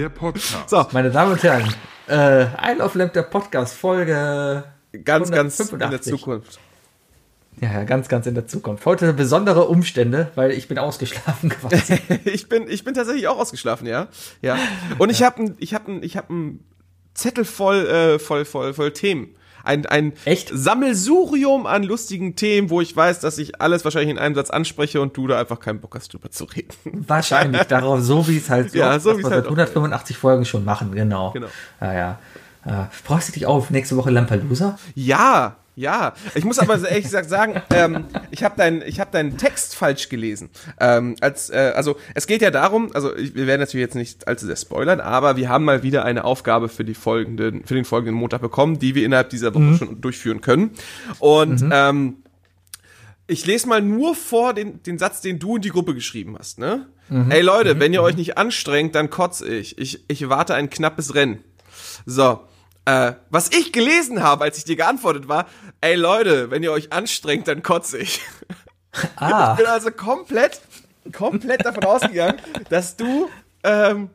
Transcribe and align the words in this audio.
der 0.00 0.08
Podcast. 0.08 0.70
So, 0.70 0.86
meine 0.92 1.10
Damen 1.10 1.32
und 1.32 1.42
Herren, 1.42 1.74
äh, 2.08 2.72
Isle 2.72 2.82
of 2.82 2.94
Lamp, 2.94 3.12
der 3.12 3.22
Podcast, 3.22 3.74
Folge 3.74 4.64
Ganz, 5.04 5.30
ganz 5.30 5.60
in 5.60 5.78
der 5.78 5.88
185. 5.88 6.12
Zukunft. 6.12 6.58
Ja, 7.60 7.72
ja, 7.72 7.84
ganz, 7.84 8.08
ganz 8.08 8.26
in 8.26 8.34
der 8.34 8.46
Zukunft. 8.46 8.86
Heute 8.86 9.12
besondere 9.12 9.66
Umstände, 9.68 10.30
weil 10.36 10.52
ich 10.52 10.68
bin 10.68 10.78
ausgeschlafen 10.78 11.50
quasi. 11.50 11.98
Ich 12.24 12.48
bin, 12.48 12.68
ich 12.68 12.82
bin 12.82 12.94
tatsächlich 12.94 13.28
auch 13.28 13.38
ausgeschlafen, 13.38 13.86
ja. 13.86 14.08
Ja. 14.40 14.58
Und 14.98 15.10
ich 15.10 15.22
habe 15.22 15.54
ich 15.58 15.74
hab 15.74 15.86
ich 15.86 16.16
hab 16.16 16.30
ein 16.30 16.64
Zettel 17.12 17.44
voll, 17.44 17.86
äh, 17.86 18.18
voll, 18.18 18.46
voll, 18.46 18.72
voll 18.72 18.92
Themen. 18.92 19.36
Ein, 19.64 19.86
ein 19.86 20.12
Echt? 20.24 20.50
Sammelsurium 20.52 21.66
an 21.66 21.82
lustigen 21.82 22.36
Themen, 22.36 22.70
wo 22.70 22.80
ich 22.80 22.94
weiß, 22.94 23.20
dass 23.20 23.38
ich 23.38 23.60
alles 23.60 23.84
wahrscheinlich 23.84 24.10
in 24.10 24.18
einem 24.18 24.34
Satz 24.34 24.50
anspreche 24.50 25.00
und 25.00 25.16
du 25.16 25.26
da 25.26 25.38
einfach 25.38 25.60
keinen 25.60 25.80
Bock 25.80 25.94
hast, 25.94 26.12
drüber 26.12 26.30
zu 26.30 26.44
reden. 26.44 26.68
Wahrscheinlich 26.84 27.62
darauf, 27.68 28.00
so 28.00 28.26
wie 28.28 28.38
es 28.38 28.50
halt 28.50 28.72
so, 28.72 28.78
Ja, 28.78 28.98
so 28.98 29.16
wie 29.16 29.22
es 29.22 29.24
halt 29.24 29.34
seit 29.34 29.44
185 29.44 30.16
Folgen 30.16 30.44
schon 30.44 30.64
machen, 30.64 30.92
genau. 30.92 31.32
Genau. 31.32 31.48
Ja, 31.80 31.92
ja. 31.92 32.18
Äh, 32.64 32.84
freust 32.90 33.28
du 33.28 33.32
dich 33.32 33.46
auf 33.46 33.70
nächste 33.70 33.96
Woche 33.96 34.10
Lampelusa? 34.10 34.78
Ja, 34.94 35.56
ja. 35.80 36.12
Ich 36.34 36.44
muss 36.44 36.58
aber 36.58 36.74
ehrlich 36.88 37.04
gesagt 37.04 37.28
sagen, 37.28 37.62
ähm, 37.70 38.04
ich 38.30 38.44
habe 38.44 38.56
deinen 38.56 38.82
hab 38.82 39.10
deinen 39.12 39.38
Text 39.38 39.74
falsch 39.74 40.08
gelesen. 40.08 40.50
Ähm, 40.78 41.16
als, 41.20 41.50
äh, 41.50 41.72
also 41.74 41.96
es 42.14 42.26
geht 42.26 42.42
ja 42.42 42.50
darum, 42.50 42.90
also 42.94 43.16
ich, 43.16 43.34
wir 43.34 43.46
werden 43.46 43.60
natürlich 43.60 43.84
jetzt 43.84 43.94
nicht 43.94 44.28
allzu 44.28 44.46
sehr 44.46 44.56
spoilern, 44.56 45.00
aber 45.00 45.36
wir 45.36 45.48
haben 45.48 45.64
mal 45.64 45.82
wieder 45.82 46.04
eine 46.04 46.24
Aufgabe 46.24 46.68
für 46.68 46.84
die 46.84 46.94
folgenden, 46.94 47.64
für 47.64 47.74
den 47.74 47.84
folgenden 47.84 48.14
Montag 48.14 48.42
bekommen, 48.42 48.78
die 48.78 48.94
wir 48.94 49.04
innerhalb 49.04 49.30
dieser 49.30 49.54
Woche 49.54 49.76
schon 49.76 50.00
durchführen 50.00 50.40
können. 50.40 50.72
Und 51.18 51.64
ähm, 51.72 52.16
ich 53.26 53.46
lese 53.46 53.68
mal 53.68 53.80
nur 53.80 54.14
vor 54.14 54.54
den, 54.54 54.82
den 54.82 54.98
Satz, 54.98 55.20
den 55.22 55.38
du 55.38 55.56
in 55.56 55.62
die 55.62 55.70
Gruppe 55.70 55.94
geschrieben 55.94 56.36
hast, 56.38 56.58
ne? 56.58 56.88
Ey 57.28 57.40
Leute, 57.40 57.80
wenn 57.80 57.92
ihr 57.92 58.02
euch 58.02 58.16
nicht 58.16 58.38
anstrengt, 58.38 58.94
dann 58.94 59.10
kotze 59.10 59.48
ich. 59.48 59.76
Ich, 59.78 60.04
ich 60.06 60.28
warte 60.28 60.54
ein 60.54 60.70
knappes 60.70 61.16
Rennen. 61.16 61.40
So. 62.06 62.40
Äh, 62.84 63.12
was 63.30 63.50
ich 63.52 63.72
gelesen 63.72 64.22
habe, 64.22 64.44
als 64.44 64.58
ich 64.58 64.64
dir 64.64 64.76
geantwortet 64.76 65.28
war, 65.28 65.46
ey 65.80 65.94
Leute, 65.94 66.50
wenn 66.50 66.62
ihr 66.62 66.72
euch 66.72 66.92
anstrengt, 66.92 67.46
dann 67.48 67.62
kotze 67.62 67.98
ich. 67.98 68.20
Ah, 69.16 69.52
Ich 69.52 69.58
bin 69.58 69.66
also 69.66 69.90
komplett, 69.90 70.60
komplett 71.12 71.64
davon 71.64 71.84
ausgegangen, 71.84 72.40
dass 72.70 72.96
du, 72.96 73.28
ähm, 73.62 74.10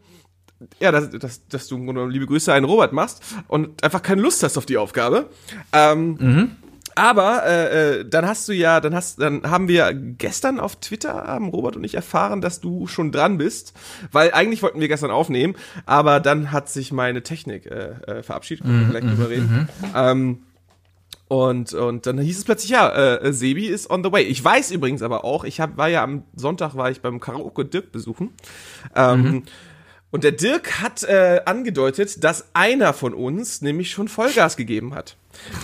ja, 0.79 0.91
dass, 0.91 1.09
dass, 1.11 1.47
dass 1.47 1.67
du 1.67 1.77
liebe 2.07 2.25
Grüße 2.25 2.53
an 2.53 2.63
Robert 2.63 2.91
machst 2.91 3.23
und 3.47 3.83
einfach 3.83 4.01
keine 4.01 4.21
Lust 4.21 4.41
hast 4.43 4.57
auf 4.57 4.65
die 4.65 4.77
Aufgabe. 4.77 5.29
Ähm, 5.71 6.57
Aber 6.95 7.45
äh, 7.45 7.99
äh, 7.99 8.05
dann 8.09 8.25
hast 8.25 8.47
du 8.47 8.53
ja, 8.53 8.79
dann 8.79 8.95
hast, 8.95 9.19
dann 9.19 9.49
haben 9.49 9.67
wir 9.67 9.93
gestern 9.93 10.59
auf 10.59 10.77
Twitter 10.77 11.13
haben 11.27 11.49
Robert 11.49 11.75
und 11.75 11.83
ich 11.83 11.95
erfahren, 11.95 12.39
dass 12.39 12.61
du 12.61 12.87
schon 12.87 13.11
dran 13.11 13.37
bist, 13.37 13.73
weil 14.11 14.31
eigentlich 14.31 14.63
wollten 14.63 14.79
wir 14.79 14.87
gestern 14.87 15.11
aufnehmen, 15.11 15.55
aber 15.85 16.21
dann 16.21 16.51
hat 16.51 16.69
sich 16.69 16.93
meine 16.93 17.21
Technik 17.21 17.65
äh, 17.65 17.95
äh, 18.07 18.23
verabschiedet. 18.23 18.65
Können 18.65 18.91
wir 18.91 18.99
gleich 18.99 19.13
drüber 19.13 19.29
reden. 19.29 19.69
Ähm, 19.93 20.39
und, 21.27 21.73
und 21.73 22.05
dann 22.05 22.19
hieß 22.19 22.37
es 22.37 22.43
plötzlich, 22.43 22.71
ja, 22.71 22.89
äh, 22.89 23.33
Sebi 23.33 23.65
ist 23.65 23.89
on 23.89 24.03
the 24.03 24.11
way. 24.11 24.23
Ich 24.23 24.43
weiß 24.43 24.71
übrigens 24.71 25.01
aber 25.01 25.25
auch, 25.25 25.43
ich 25.43 25.59
hab, 25.59 25.75
war 25.77 25.87
ja 25.87 26.03
am 26.03 26.23
Sonntag, 26.35 26.75
war 26.75 26.91
ich 26.91 27.01
beim 27.01 27.19
Karaoke 27.19 27.65
Dirk 27.65 27.91
besuchen. 27.91 28.31
Ähm, 28.95 29.43
Und 30.11 30.23
der 30.23 30.31
Dirk 30.31 30.81
hat 30.81 31.03
äh, 31.03 31.41
angedeutet, 31.45 32.23
dass 32.23 32.45
einer 32.53 32.93
von 32.93 33.13
uns 33.13 33.61
nämlich 33.61 33.91
schon 33.91 34.07
Vollgas 34.07 34.55
gegeben 34.55 34.95
hat. 34.95 35.17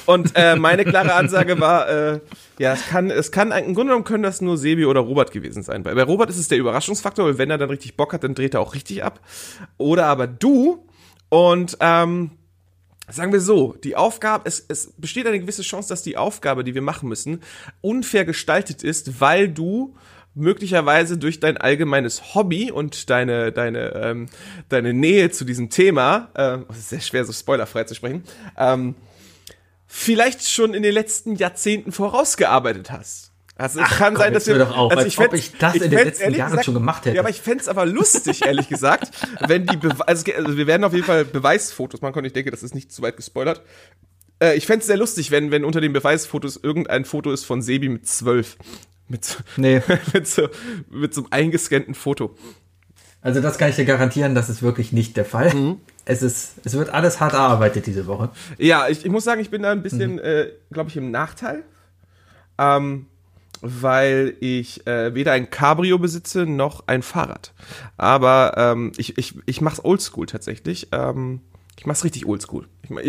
Und 0.06 0.34
äh, 0.36 0.58
meine 0.58 0.84
klare 0.84 1.14
Ansage 1.14 1.60
war, 1.60 1.88
äh, 1.90 2.20
ja, 2.60 2.74
es 2.74 2.86
kann, 2.88 3.10
es 3.10 3.32
kann, 3.32 3.52
im 3.52 3.74
Grunde 3.74 3.92
genommen 3.92 4.04
können 4.04 4.24
das 4.24 4.42
nur 4.42 4.58
Sebi 4.58 4.86
oder 4.86 5.00
Robert 5.00 5.32
gewesen 5.32 5.64
sein. 5.64 5.84
Bei, 5.84 5.94
bei 5.94 6.04
Robert 6.04 6.30
ist 6.30 6.38
es 6.38 6.50
der 6.50 6.58
Überraschungsfaktor, 6.58 7.26
weil 7.26 7.38
wenn 7.38 7.50
er 7.50 7.58
dann 7.58 7.70
richtig 7.70 7.96
Bock 7.96 8.12
hat, 8.14 8.24
dann 8.24 8.36
dreht 8.36 8.54
er 8.54 8.60
auch 8.60 8.74
richtig 8.74 9.04
ab. 9.04 9.22
Oder 9.78 10.08
aber 10.08 10.28
du. 10.28 10.86
Und 11.30 11.78
ähm, 11.80 12.32
Sagen 13.12 13.34
wir 13.34 13.42
so, 13.42 13.76
die 13.84 13.98
Aufgabe, 13.98 14.44
es, 14.48 14.64
es 14.70 14.94
besteht 14.98 15.28
eine 15.28 15.40
gewisse 15.40 15.64
Chance, 15.64 15.90
dass 15.90 16.02
die 16.02 16.16
Aufgabe, 16.16 16.64
die 16.64 16.74
wir 16.74 16.82
machen 16.82 17.10
müssen, 17.10 17.42
unfair 17.82 18.24
gestaltet 18.24 18.84
ist, 18.84 19.20
weil 19.20 19.50
du 19.50 19.96
möglicherweise 20.34 21.18
durch 21.18 21.40
dein 21.40 21.58
allgemeines 21.58 22.36
Hobby 22.36 22.72
und 22.72 23.10
deine, 23.10 23.52
deine, 23.52 23.94
ähm, 23.96 24.26
deine 24.70 24.94
Nähe 24.94 25.30
zu 25.32 25.44
diesem 25.46 25.70
Thema, 25.70 26.30
äh, 26.36 26.58
es 26.72 26.78
ist 26.80 26.90
sehr 26.90 27.02
schwer, 27.02 27.26
so 27.26 27.34
spoilerfrei 27.34 27.84
zu 27.84 27.96
sprechen, 27.96 28.24
ähm, 28.58 28.96
vielleicht 29.88 30.48
schon 30.48 30.74
in 30.74 30.84
den 30.84 30.94
letzten 30.94 31.36
Jahrzehnten 31.36 31.92
vorausgearbeitet 31.92 32.92
hast. 32.92 33.32
Also 33.58 33.80
es 33.82 33.90
kann 33.90 34.14
komm, 34.16 34.24
sein, 34.24 34.34
dass 34.34 34.48
wir, 34.48 34.58
doch 34.58 34.76
auf, 34.76 34.92
also 34.92 35.04
als 35.04 35.08
ich 35.10 35.16
fänd's- 35.18 35.28
ob 35.34 35.34
ich 35.40 35.52
das 35.60 35.76
in 35.76 35.82
den 35.92 35.92
letzten 35.92 36.34
Jahren 36.34 36.64
schon 36.64 36.74
gemacht 36.74 37.06
hätte. 37.06 37.16
Ja, 37.16 37.22
aber 37.22 37.30
ich 37.30 37.42
fänd's 37.42 37.68
aber 37.68 37.86
lustig, 37.86 38.44
ehrlich 38.46 38.70
gesagt, 38.70 39.12
wenn 39.48 39.68
die, 39.68 39.78
Bewe 39.78 40.08
also, 40.08 40.24
es- 40.26 40.36
also 40.36 40.58
wir 40.58 40.66
werden 40.66 40.84
auf 40.84 40.94
jeden 40.94 41.06
Fall 41.06 41.26
Beweisfotos 41.26 42.02
machen 42.02 42.14
können. 42.14 42.26
Ich 42.26 42.34
denke, 42.34 42.50
das 42.50 42.64
ist 42.64 42.74
nicht 42.74 42.92
zu 42.92 43.02
weit 43.04 43.18
gespoilert. 43.18 43.62
Äh, 44.42 44.56
ich 44.56 44.66
fänd's 44.66 44.88
sehr 44.88 44.98
lustig, 44.98 45.30
wenn, 45.30 45.52
wenn 45.52 45.64
unter 45.66 45.82
den 45.82 45.94
Beweisfotos 45.94 46.58
irgendein 46.64 47.06
Foto 47.06 47.32
ist 47.32 47.44
von 47.46 47.62
Sebi 47.62 47.90
mit 47.90 48.08
zwölf. 48.08 48.58
Mit, 49.12 49.26
so- 49.26 49.40
nee. 49.58 49.82
mit, 50.14 50.26
so, 50.28 50.48
mit 50.90 51.14
so 51.14 51.22
einem 51.22 51.28
eingescannten 51.32 51.94
Foto. 51.94 52.36
Also 53.22 53.42
das 53.42 53.58
kann 53.58 53.70
ich 53.70 53.76
dir 53.76 53.86
garantieren, 53.86 54.34
das 54.34 54.50
ist 54.50 54.64
wirklich 54.64 54.94
nicht 54.94 55.16
der 55.18 55.26
Fall. 55.26 55.54
Mhm. 55.54 55.78
Es 56.06 56.24
ist, 56.24 56.54
es 56.64 56.74
wird 56.74 56.90
alles 56.90 57.20
hart 57.20 57.34
erarbeitet 57.34 57.86
diese 57.86 58.08
Woche. 58.08 58.30
Ja, 58.58 58.88
ich, 58.88 59.06
ich 59.06 59.12
muss 59.12 59.24
sagen, 59.26 59.42
ich 59.42 59.52
bin 59.52 59.62
da 59.62 59.72
ein 59.72 59.84
bisschen, 59.84 60.18
äh, 60.18 60.48
glaube 60.72 60.90
ich, 60.90 60.98
im 60.98 61.12
Nachteil. 61.12 61.64
Ähm, 62.58 63.06
weil 63.62 64.36
ich 64.40 64.88
äh, 64.88 65.14
weder 65.14 65.34
ein 65.34 65.52
Cabrio 65.52 66.00
besitze 66.00 66.48
noch 66.48 66.88
ein 66.88 67.04
Fahrrad. 67.04 67.54
Aber 67.98 68.54
ähm, 68.58 68.92
ich, 68.98 69.18
ich, 69.20 69.36
ich 69.46 69.62
mach's 69.62 69.84
oldschool 69.84 70.26
tatsächlich. 70.26 70.88
Ähm, 70.92 71.42
ich 71.78 71.86
mach's 71.86 72.04
richtig 72.04 72.26
oldschool. 72.26 72.68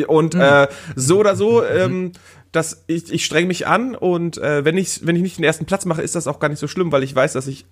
Und 0.08 0.34
äh, 0.34 0.68
so 0.94 1.20
oder 1.20 1.36
so, 1.36 1.64
ähm, 1.64 2.12
dass 2.52 2.84
ich, 2.86 3.12
ich 3.12 3.24
streng 3.24 3.46
mich 3.46 3.66
an 3.66 3.94
und 3.94 4.38
äh, 4.38 4.64
wenn 4.64 4.76
ich 4.76 5.06
wenn 5.06 5.16
ich 5.16 5.22
nicht 5.22 5.38
den 5.38 5.44
ersten 5.44 5.64
Platz 5.64 5.84
mache, 5.86 6.02
ist 6.02 6.14
das 6.14 6.26
auch 6.26 6.38
gar 6.38 6.48
nicht 6.48 6.58
so 6.58 6.68
schlimm, 6.68 6.92
weil 6.92 7.02
ich 7.02 7.14
weiß, 7.14 7.32
dass 7.32 7.46
ich 7.46 7.64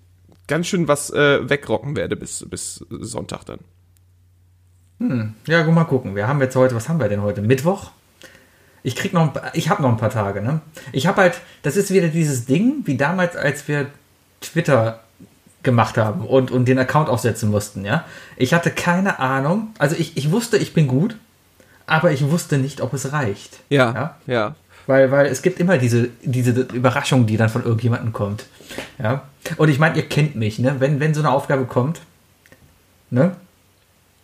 ganz 0.47 0.67
schön 0.67 0.87
was 0.87 1.09
äh, 1.11 1.47
wegrocken 1.49 1.95
werde 1.95 2.15
bis 2.15 2.45
bis 2.49 2.83
Sonntag 2.89 3.43
dann. 3.45 3.59
Ja, 5.47 5.63
guck 5.63 5.73
mal 5.73 5.85
gucken. 5.85 6.15
Wir 6.15 6.27
haben 6.27 6.39
jetzt 6.41 6.55
heute, 6.55 6.75
was 6.75 6.87
haben 6.87 6.99
wir 6.99 7.09
denn 7.09 7.21
heute? 7.23 7.41
Mittwoch? 7.41 7.89
Ich 8.83 8.95
krieg 8.95 9.13
noch, 9.13 9.21
ein 9.23 9.33
paar- 9.33 9.55
ich 9.55 9.69
habe 9.69 9.81
noch 9.81 9.89
ein 9.89 9.97
paar 9.97 10.09
Tage, 10.11 10.41
ne? 10.41 10.61
Ich 10.91 11.07
habe 11.07 11.21
halt, 11.21 11.41
das 11.63 11.75
ist 11.75 11.91
wieder 11.91 12.07
dieses 12.07 12.45
Ding, 12.45 12.81
wie 12.85 12.97
damals, 12.97 13.35
als 13.35 13.67
wir 13.67 13.87
Twitter 14.41 15.01
gemacht 15.63 15.97
haben 15.97 16.25
und, 16.25 16.51
und 16.51 16.65
den 16.65 16.77
Account 16.79 17.09
aufsetzen 17.09 17.49
mussten, 17.49 17.83
ja? 17.85 18.05
Ich 18.37 18.53
hatte 18.53 18.69
keine 18.71 19.19
Ahnung, 19.19 19.73
also 19.79 19.95
ich, 19.97 20.17
ich 20.17 20.31
wusste, 20.31 20.57
ich 20.57 20.73
bin 20.73 20.87
gut, 20.87 21.15
aber 21.87 22.11
ich 22.11 22.29
wusste 22.29 22.57
nicht, 22.59 22.81
ob 22.81 22.93
es 22.93 23.11
reicht. 23.11 23.59
Ja, 23.69 24.17
ja. 24.27 24.55
Weil, 24.91 25.09
weil 25.09 25.27
es 25.27 25.41
gibt 25.41 25.61
immer 25.61 25.77
diese, 25.77 26.09
diese 26.21 26.51
Überraschung, 26.73 27.25
die 27.25 27.37
dann 27.37 27.47
von 27.47 27.63
irgendjemandem 27.63 28.11
kommt. 28.11 28.43
Ja. 29.01 29.23
Und 29.55 29.69
ich 29.69 29.79
meine, 29.79 29.95
ihr 29.95 30.05
kennt 30.05 30.35
mich, 30.35 30.59
ne? 30.59 30.75
Wenn, 30.79 30.99
wenn 30.99 31.13
so 31.13 31.21
eine 31.21 31.31
Aufgabe 31.31 31.63
kommt, 31.63 32.01
ne? 33.09 33.37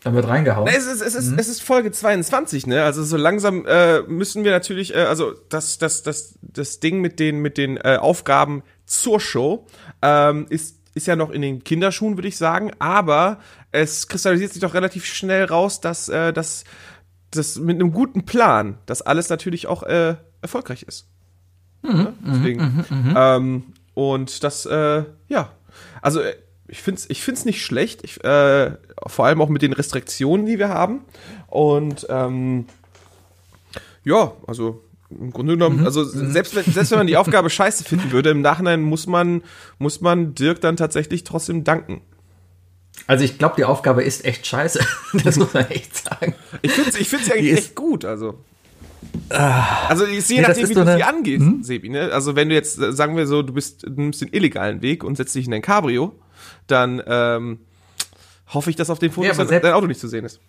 Dann 0.04 0.14
wird 0.14 0.28
reingehauen. 0.28 0.68
Na, 0.70 0.78
es 0.78 0.86
ist, 0.86 1.00
es 1.00 1.16
ist, 1.16 1.32
es 1.38 1.48
ist 1.48 1.64
Folge 1.64 1.94
22, 1.94 2.68
ne? 2.68 2.84
Also 2.84 3.02
so 3.06 3.16
langsam 3.16 3.66
äh, 3.66 4.02
müssen 4.02 4.44
wir 4.44 4.52
natürlich, 4.52 4.94
äh, 4.94 5.04
also 5.04 5.36
das, 5.48 5.78
das, 5.78 6.04
das, 6.04 6.34
das 6.42 6.82
Ding 6.82 7.00
mit 7.00 7.22
den, 7.22 7.40
mit 7.40 7.58
den 7.58 7.78
äh, 7.78 7.98
Aufgaben 8.02 8.62
zur 8.86 9.22
Show 9.22 9.66
ähm, 10.02 10.48
ist, 10.50 10.76
ist 10.96 11.08
ja 11.08 11.16
noch 11.16 11.30
in 11.30 11.42
den 11.42 11.64
Kinderschuhen, 11.64 12.18
würde 12.18 12.28
ich 12.28 12.36
sagen, 12.36 12.74
aber 12.80 13.40
es 13.72 14.10
kristallisiert 14.10 14.52
sich 14.52 14.62
doch 14.62 14.74
relativ 14.74 15.06
schnell 15.06 15.46
raus, 15.46 15.80
dass 15.80 16.10
äh, 16.10 16.34
das, 16.34 16.66
das 17.32 17.58
mit 17.58 17.76
einem 17.76 17.94
guten 17.94 18.26
Plan, 18.26 18.80
dass 18.86 19.02
alles 19.02 19.30
natürlich 19.30 19.68
auch 19.68 19.84
äh, 19.84 20.18
erfolgreich 20.42 20.84
ist. 20.84 21.08
Ja, 21.84 22.14
Deswegen. 22.26 22.86
Ähm, 23.16 23.64
und 23.94 24.44
das, 24.44 24.66
äh, 24.66 25.04
ja, 25.28 25.52
also 26.02 26.22
äh, 26.22 26.36
ich 26.68 26.82
finde 26.82 27.00
es 27.00 27.10
ich 27.10 27.22
find's 27.24 27.46
nicht 27.46 27.64
schlecht, 27.64 28.04
ich, 28.04 28.24
äh, 28.24 28.72
vor 29.08 29.26
allem 29.26 29.42
auch 29.42 29.50
mit 29.50 29.62
den 29.62 29.74
Restriktionen, 29.74 30.46
die 30.46 30.60
wir 30.60 30.70
haben. 30.70 31.02
Und 31.48 32.06
ähm, 32.10 32.66
ja, 34.04 34.34
also 34.46 34.84
im 35.10 35.32
Grunde 35.32 35.54
genommen, 35.54 35.86
also 35.86 36.04
selbst 36.04 36.56
wenn, 36.56 36.66
selbst 36.66 36.92
wenn 36.92 37.00
man 37.00 37.08
die 37.08 37.18
Aufgabe 37.18 37.50
scheiße 37.50 37.84
finden 37.86 38.12
würde, 38.12 38.32
im 38.32 38.42
Nachhinein 38.42 38.82
muss 38.82 39.08
man, 39.08 39.42
muss 39.78 40.02
man 40.02 40.36
Dirk 40.36 40.60
dann 40.62 40.76
tatsächlich 40.76 41.24
trotzdem 41.24 41.64
danken. 41.64 42.02
Also 43.06 43.24
ich 43.24 43.38
glaube, 43.38 43.56
die 43.58 43.66
Aufgabe 43.66 44.04
ist 44.04 44.26
echt 44.26 44.46
scheiße. 44.48 44.80
Das 45.24 45.38
muss 45.38 45.54
man 45.54 45.70
echt 45.70 45.96
sagen. 45.96 46.36
Ich 46.62 46.72
finde 46.72 46.90
es 46.90 47.00
ich 47.00 47.08
find's 47.08 47.32
eigentlich 47.32 47.54
echt 47.54 47.76
gut, 47.76 48.04
also. 48.06 48.44
Also 49.30 50.06
je 50.06 50.22
Nee, 50.30 50.42
nachdem, 50.42 50.70
wie 50.70 50.74
du 50.74 50.86
sie 50.86 51.04
angehst, 51.04 51.46
Sebi, 51.62 51.90
ne? 51.90 52.12
Also 52.12 52.36
wenn 52.36 52.50
du 52.50 52.56
jetzt, 52.56 52.80
äh, 52.80 52.94
sagen 52.94 53.18
wir 53.18 53.28
so, 53.28 53.42
du 53.42 53.54
bist, 53.54 53.84
du 53.84 54.02
nimmst 54.02 54.22
den 54.22 54.30
illegalen 54.32 54.82
Weg 54.82 55.04
und 55.04 55.16
setzt 55.18 55.36
dich 55.36 55.46
in 55.46 55.52
dein 55.52 55.62
Cabrio, 55.62 56.14
dann 56.68 57.02
ähm, 57.06 57.60
hoffe 58.54 58.70
ich, 58.70 58.76
dass 58.76 58.90
auf 58.90 59.00
den 59.00 59.10
Ja, 59.10 59.16
Fotos 59.16 59.40
aber 59.40 59.60
dein, 59.60 59.74
Auto 59.74 59.88
nicht 59.88 60.00
zu 60.00 60.08
sehen 60.08 60.26
ist. 60.26 60.40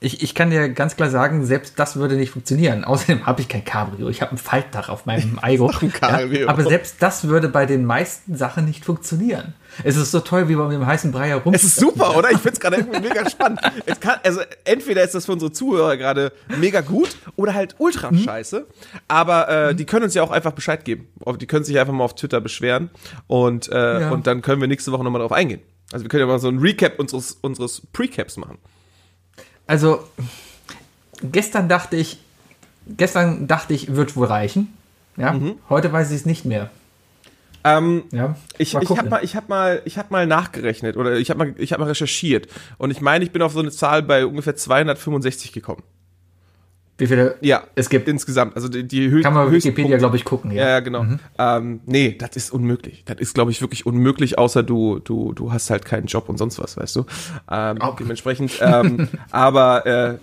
Ich, 0.00 0.22
ich 0.22 0.34
kann 0.34 0.50
dir 0.50 0.68
ganz 0.68 0.96
klar 0.96 1.08
sagen, 1.10 1.46
selbst 1.46 1.78
das 1.78 1.96
würde 1.96 2.16
nicht 2.16 2.30
funktionieren. 2.30 2.84
Außerdem 2.84 3.26
habe 3.26 3.40
ich 3.40 3.48
kein 3.48 3.64
Cabrio. 3.64 4.08
Ich 4.08 4.20
habe 4.20 4.32
ein 4.32 4.38
Faltdach 4.38 4.88
auf 4.88 5.06
meinem 5.06 5.38
Aigo. 5.42 5.70
Ja, 6.00 6.48
aber 6.48 6.64
selbst 6.64 6.96
das 7.00 7.28
würde 7.28 7.48
bei 7.48 7.66
den 7.66 7.84
meisten 7.84 8.36
Sachen 8.36 8.64
nicht 8.64 8.84
funktionieren. 8.84 9.54
Es 9.82 9.96
ist 9.96 10.10
so 10.12 10.20
toll, 10.20 10.48
wie 10.48 10.54
man 10.56 10.68
mit 10.68 10.76
dem 10.76 10.86
heißen 10.86 11.10
Brei 11.10 11.28
herum. 11.28 11.52
Es 11.54 11.64
ist 11.64 11.76
super, 11.76 12.16
oder? 12.16 12.30
Ich 12.30 12.38
finde 12.38 12.52
es 12.52 12.60
gerade 12.60 12.76
irgendwie 12.76 13.00
mega 13.00 13.28
spannend. 13.28 13.60
Es 13.86 13.98
kann, 13.98 14.18
also 14.22 14.40
entweder 14.64 15.02
ist 15.02 15.14
das 15.14 15.26
für 15.26 15.32
unsere 15.32 15.50
Zuhörer 15.52 15.96
gerade 15.96 16.32
mega 16.58 16.80
gut 16.80 17.16
oder 17.36 17.54
halt 17.54 17.74
ultra 17.78 18.10
Mhm. 18.12 18.18
scheiße. 18.18 18.66
Aber 19.08 19.48
äh, 19.48 19.74
die 19.74 19.84
können 19.86 20.04
uns 20.04 20.14
ja 20.14 20.22
auch 20.22 20.30
einfach 20.30 20.52
Bescheid 20.52 20.84
geben. 20.84 21.08
Die 21.40 21.46
können 21.46 21.64
sich 21.64 21.78
einfach 21.78 21.92
mal 21.92 22.04
auf 22.04 22.14
Twitter 22.14 22.40
beschweren 22.40 22.90
und, 23.26 23.68
äh, 23.72 24.00
Ja. 24.02 24.10
und 24.10 24.26
dann 24.26 24.42
können 24.42 24.60
wir 24.60 24.68
nächste 24.68 24.92
Woche 24.92 25.02
nochmal 25.02 25.20
drauf 25.22 25.32
eingehen. 25.32 25.60
Also 25.92 26.04
wir 26.04 26.08
können 26.08 26.20
ja 26.20 26.26
mal 26.26 26.38
so 26.38 26.48
ein 26.48 26.58
Recap 26.58 26.98
unseres, 26.98 27.38
unseres 27.40 27.82
Precaps 27.92 28.36
machen. 28.36 28.58
Also, 29.66 30.00
gestern 31.22 31.68
dachte 31.68 31.96
ich, 31.96 32.18
gestern 32.86 33.46
dachte 33.46 33.74
ich, 33.74 33.94
wird 33.94 34.16
wohl 34.16 34.26
reichen. 34.26 34.72
Ja, 35.16 35.32
Mhm. 35.32 35.54
heute 35.68 35.92
weiß 35.92 36.10
ich 36.10 36.16
es 36.18 36.26
nicht 36.26 36.44
mehr. 36.44 36.70
Ähm, 37.64 38.04
Ja, 38.12 38.36
Ich, 38.58 38.74
ich 38.74 38.90
habe 38.90 39.08
mal, 39.08 39.24
ich 39.24 39.34
hab 39.36 39.48
mal, 39.48 39.82
ich 39.84 39.96
hab 39.98 40.10
mal 40.10 40.26
nachgerechnet 40.26 40.96
oder 40.96 41.16
ich 41.16 41.30
habe 41.30 41.38
mal, 41.38 41.54
ich 41.58 41.72
hab 41.72 41.78
mal 41.80 41.86
recherchiert 41.88 42.46
und 42.78 42.90
ich 42.90 43.00
meine, 43.00 43.24
ich 43.24 43.30
bin 43.32 43.40
auf 43.42 43.52
so 43.52 43.60
eine 43.60 43.70
Zahl 43.70 44.02
bei 44.02 44.26
ungefähr 44.26 44.54
265 44.56 45.52
gekommen. 45.52 45.82
Wie 46.96 47.08
viele 47.08 47.34
Ja, 47.40 47.64
es 47.74 47.88
gibt. 47.88 48.06
insgesamt. 48.06 48.54
Also 48.54 48.68
die, 48.68 48.86
die 48.86 49.10
hö 49.10 49.20
Kann 49.20 49.34
man 49.34 49.50
höchsten 49.50 49.70
Wikipedia, 49.70 49.96
glaube 49.96 50.16
ich, 50.16 50.24
gucken. 50.24 50.52
Ja, 50.52 50.68
Ja. 50.68 50.80
genau. 50.80 51.04
Ähm, 51.38 51.80
nee, 51.86 52.14
das 52.16 52.36
ist 52.36 52.52
unmöglich. 52.52 53.02
Das 53.04 53.18
ist, 53.18 53.34
glaube 53.34 53.50
ich, 53.50 53.60
wirklich 53.60 53.84
unmöglich, 53.84 54.38
außer 54.38 54.62
du, 54.62 55.00
du, 55.00 55.32
du 55.32 55.52
hast 55.52 55.70
halt 55.70 55.84
keinen 55.84 56.06
Job 56.06 56.28
und 56.28 56.36
sonst 56.38 56.60
was, 56.60 56.76
weißt 56.76 56.94
du. 56.96 57.06
Ähm, 57.50 57.78
Oh. 57.80 57.96
Dementsprechend. 57.98 58.52
Ähm, 58.60 59.08
aber 59.32 59.86
äh, 59.86 60.18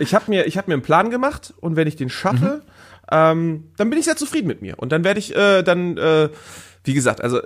ich 0.00 0.16
habe 0.16 0.24
mir, 0.28 0.46
ich 0.46 0.58
hab 0.58 0.66
mir 0.66 0.74
einen 0.74 0.82
Plan 0.82 1.10
gemacht 1.10 1.54
und 1.60 1.76
wenn 1.76 1.86
ich 1.86 1.94
den 1.94 2.10
schaffe, 2.10 2.62
ähm, 3.12 3.68
dann 3.76 3.88
bin 3.88 3.98
ich 4.00 4.06
sehr 4.06 4.16
zufrieden 4.16 4.48
mit 4.48 4.62
mir. 4.62 4.80
Und 4.80 4.90
dann 4.90 5.04
werde 5.04 5.20
ich 5.20 5.32
äh, 5.36 5.62
dann, 5.62 5.96
äh, 5.96 6.28
wie 6.86 6.94
gesagt, 6.94 7.20
also 7.20 7.40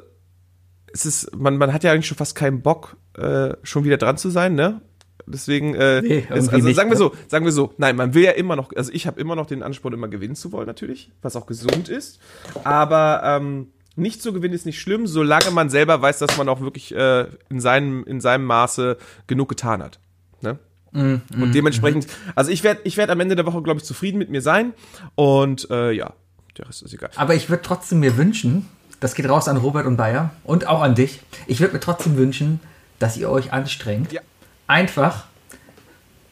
es 0.93 1.07
ist, 1.07 1.37
man, 1.37 1.57
man 1.57 1.73
hat 1.73 1.85
ja 1.85 1.93
eigentlich 1.93 2.07
schon 2.07 2.17
fast 2.17 2.35
keinen 2.35 2.63
Bock, 2.63 2.97
äh, 3.17 3.55
schon 3.63 3.85
wieder 3.85 3.97
dran 3.97 4.17
zu 4.17 4.31
sein, 4.31 4.55
ne? 4.55 4.81
Deswegen, 5.27 5.75
äh, 5.75 6.03
Nee, 6.03 6.09
irgendwie 6.09 6.33
also 6.33 6.57
nicht, 6.57 6.77
sagen 6.77 6.91
wir 6.91 6.95
ne? 6.95 6.99
so, 6.99 7.15
sagen 7.29 7.45
wir 7.45 7.53
so, 7.53 7.73
nein, 7.79 7.95
man 7.95 8.15
will 8.15 8.25
ja 8.25 8.33
immer 8.33 8.57
noch, 8.57 8.73
also 8.75 8.93
ich 8.93 9.07
habe 9.07 9.21
immer 9.21 9.37
noch 9.37 9.47
den 9.47 9.63
Ansporn, 9.63 9.95
immer 9.95 10.09
gewinnen 10.09 10.35
zu 10.35 10.51
wollen, 10.53 10.67
natürlich, 10.67 11.13
was 11.23 11.37
auch 11.37 11.47
gesund 11.47 11.89
ist. 11.89 12.19
Aber 12.65 13.23
ähm, 13.25 13.69
nicht 13.97 14.23
zu 14.23 14.33
gewinnen 14.33 14.55
ist 14.55 14.67
nicht 14.67 14.81
schlimm, 14.81 15.07
solange 15.07 15.51
man 15.53 15.71
selber 15.71 16.01
weiß, 16.03 16.19
dass 16.19 16.37
man 16.37 16.49
auch 16.49 16.61
wirklich 16.61 16.95
äh, 16.95 17.27
in, 17.49 17.61
seinem, 17.61 18.05
in 18.05 18.21
seinem 18.21 18.45
Maße 18.45 18.97
genug 19.27 19.49
getan 19.49 19.83
hat. 19.83 20.01
Ne? 20.41 20.59
Mm, 20.93 21.17
und 21.41 21.55
dementsprechend, 21.55 22.07
also 22.35 22.51
ich 22.51 22.65
werde 22.65 22.81
ich 22.85 22.97
werd 22.97 23.11
am 23.11 23.21
Ende 23.21 23.37
der 23.37 23.47
Woche, 23.47 23.63
glaube 23.63 23.79
ich, 23.79 23.85
zufrieden 23.85 24.19
mit 24.19 24.31
mir 24.31 24.43
sein. 24.43 24.73
Und 25.15 25.71
äh, 25.71 25.93
ja, 25.93 26.15
der 26.59 26.69
Rest 26.69 26.83
ist 26.83 26.95
egal. 26.95 27.11
Aber 27.17 27.35
ich 27.35 27.49
würde 27.49 27.63
trotzdem 27.63 28.01
mir 28.01 28.17
wünschen, 28.17 28.67
das 29.01 29.15
geht 29.15 29.29
raus 29.29 29.49
an 29.49 29.57
Robert 29.57 29.87
und 29.87 29.97
Bayer 29.97 30.31
und 30.45 30.67
auch 30.67 30.83
an 30.83 30.95
dich. 30.95 31.21
Ich 31.47 31.61
würde 31.61 31.75
mir 31.75 31.81
trotzdem 31.81 32.17
wünschen, 32.17 32.61
dass 32.99 33.17
ihr 33.17 33.31
euch 33.31 33.53
anstrengt. 33.53 34.13
Ja. 34.13 34.21
Einfach, 34.67 35.25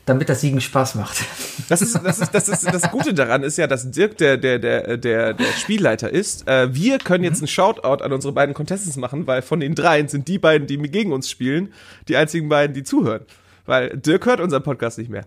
damit 0.05 0.29
das 0.29 0.43
Siegen 0.43 0.61
Spaß 0.61 0.95
macht. 0.95 1.25
Das 1.69 1.83
ist, 1.83 1.99
das 2.03 2.21
ist, 2.21 2.33
das 2.33 2.49
ist, 2.49 2.65
das 2.67 2.91
Gute 2.91 3.13
daran 3.15 3.43
ist 3.43 3.59
ja, 3.59 3.67
dass 3.67 3.91
Dirk 3.91 4.17
der, 4.19 4.37
der, 4.37 4.59
der, 4.59 4.97
der, 4.97 5.35
der 5.35 5.53
Spielleiter 5.59 6.09
ist. 6.09 6.47
Äh, 6.47 6.75
wir 6.75 6.99
können 6.99 7.25
jetzt 7.25 7.39
einen 7.39 7.49
Shoutout 7.49 8.05
an 8.05 8.13
unsere 8.13 8.33
beiden 8.33 8.55
Contestants 8.55 8.97
machen, 8.97 9.27
weil 9.27 9.43
von 9.43 9.61
den 9.61 9.75
dreien 9.75 10.09
sind 10.09 10.29
die 10.29 10.39
beiden, 10.39 10.67
die 10.67 10.79
gegen 10.79 11.13
uns 11.13 11.29
spielen, 11.29 11.73
die 12.07 12.17
einzigen 12.17 12.49
beiden, 12.49 12.75
die 12.75 12.85
zuhören. 12.85 13.27
Weil 13.67 13.97
Dirk 13.97 14.25
hört 14.27 14.41
unseren 14.41 14.63
Podcast 14.63 14.99
nicht 14.99 15.11
mehr. 15.11 15.27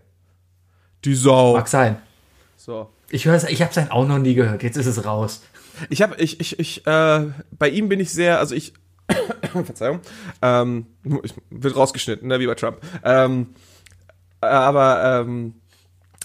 Die 1.06 1.16
Sau. 1.16 1.54
Mag 1.54 1.68
sein. 1.68 1.98
So. 2.58 2.90
Ich 3.10 3.26
höre 3.26 3.44
ich 3.50 3.62
habe 3.62 3.74
sein 3.74 3.92
auch 3.92 4.08
noch 4.08 4.20
nie 4.20 4.36
gehört. 4.36 4.64
Jetzt 4.64 4.78
ist 4.78 4.86
es 4.86 5.04
raus. 5.06 5.42
Ich 5.90 6.02
habe, 6.02 6.16
ich, 6.18 6.40
ich, 6.40 6.60
ich, 6.60 6.86
äh, 6.88 7.26
bei 7.58 7.70
ihm 7.70 7.90
bin 7.90 8.00
ich 8.00 8.12
sehr, 8.12 8.40
also 8.40 8.56
ich, 8.56 8.74
Verzeihung, 9.66 10.00
ähm, 10.42 10.88
ich, 11.24 11.34
wird 11.50 11.76
rausgeschnitten, 11.76 12.28
ne, 12.28 12.40
wie 12.40 12.48
bei 12.48 12.56
Trump. 12.56 12.78
Ähm, 13.04 13.48
aber 14.42 15.22
ähm, 15.22 15.54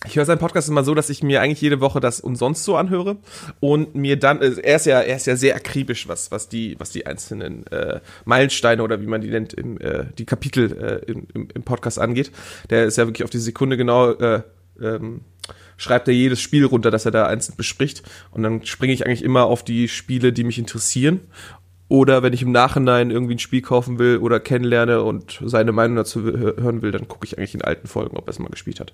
ich 0.05 0.17
höre 0.17 0.25
seinen 0.25 0.39
Podcast 0.39 0.69
immer 0.69 0.85
so, 0.85 0.95
dass 0.95 1.11
ich 1.11 1.23
mir 1.23 1.41
eigentlich 1.41 1.61
jede 1.61 1.81
Woche 1.81 2.01
das 2.01 2.21
umsonst 2.21 2.65
so 2.65 2.77
anhöre 2.77 3.17
und 3.61 3.95
mir 3.95 4.19
dann, 4.19 4.41
äh, 4.41 4.53
er 4.63 4.77
ist 4.77 4.87
ja, 4.87 5.01
er 5.01 5.17
ist 5.17 5.27
ja 5.27 5.37
sehr 5.37 5.57
akribisch, 5.57 6.07
was, 6.07 6.31
was 6.31 6.49
die, 6.49 6.77
was 6.79 6.91
die 6.91 7.07
einzelnen 7.07 7.67
äh, 7.69 8.01
Meilensteine 8.25 8.83
oder 8.83 9.01
wie 9.01 9.07
man 9.07 9.21
die 9.21 9.31
nennt, 9.31 9.53
im, 9.55 9.81
äh, 9.81 10.05
die 10.19 10.27
Kapitel 10.27 10.73
äh, 11.07 11.11
im, 11.11 11.27
im, 11.35 11.49
im 11.53 11.63
Podcast 11.63 11.99
angeht. 11.99 12.31
Der 12.71 12.85
ist 12.85 12.99
ja 12.99 13.07
wirklich 13.07 13.25
auf 13.25 13.31
die 13.31 13.39
Sekunde 13.39 13.77
genau, 13.77 14.13
äh, 14.13 14.43
ähm, 14.81 15.23
schreibt 15.77 16.09
er 16.09 16.15
jedes 16.15 16.41
Spiel 16.41 16.65
runter, 16.65 16.91
das 16.91 17.05
er 17.05 17.11
da 17.11 17.27
einzeln 17.27 17.57
bespricht. 17.57 18.03
Und 18.31 18.43
dann 18.43 18.65
springe 18.65 18.93
ich 18.93 19.07
eigentlich 19.07 19.23
immer 19.25 19.45
auf 19.45 19.65
die 19.65 19.89
Spiele, 19.89 20.33
die 20.33 20.45
mich 20.45 20.59
interessieren. 20.59 21.21
Oder 21.89 22.23
wenn 22.25 22.33
ich 22.33 22.43
im 22.43 22.51
Nachhinein 22.51 23.11
irgendwie 23.13 23.37
ein 23.37 23.39
Spiel 23.39 23.63
kaufen 23.63 23.99
will 24.01 24.19
oder 24.19 24.41
kennenlerne 24.41 25.03
und 25.03 25.41
seine 25.45 25.71
Meinung 25.73 25.97
dazu 25.97 26.21
hö- 26.21 26.61
hören 26.61 26.83
will, 26.83 26.91
dann 26.91 27.07
gucke 27.07 27.25
ich 27.27 27.39
eigentlich 27.39 27.55
in 27.55 27.63
alten 27.63 27.87
Folgen, 27.87 28.17
ob 28.17 28.27
er 28.27 28.31
es 28.31 28.39
mal 28.41 28.49
gespielt 28.49 28.81
hat. 28.81 28.93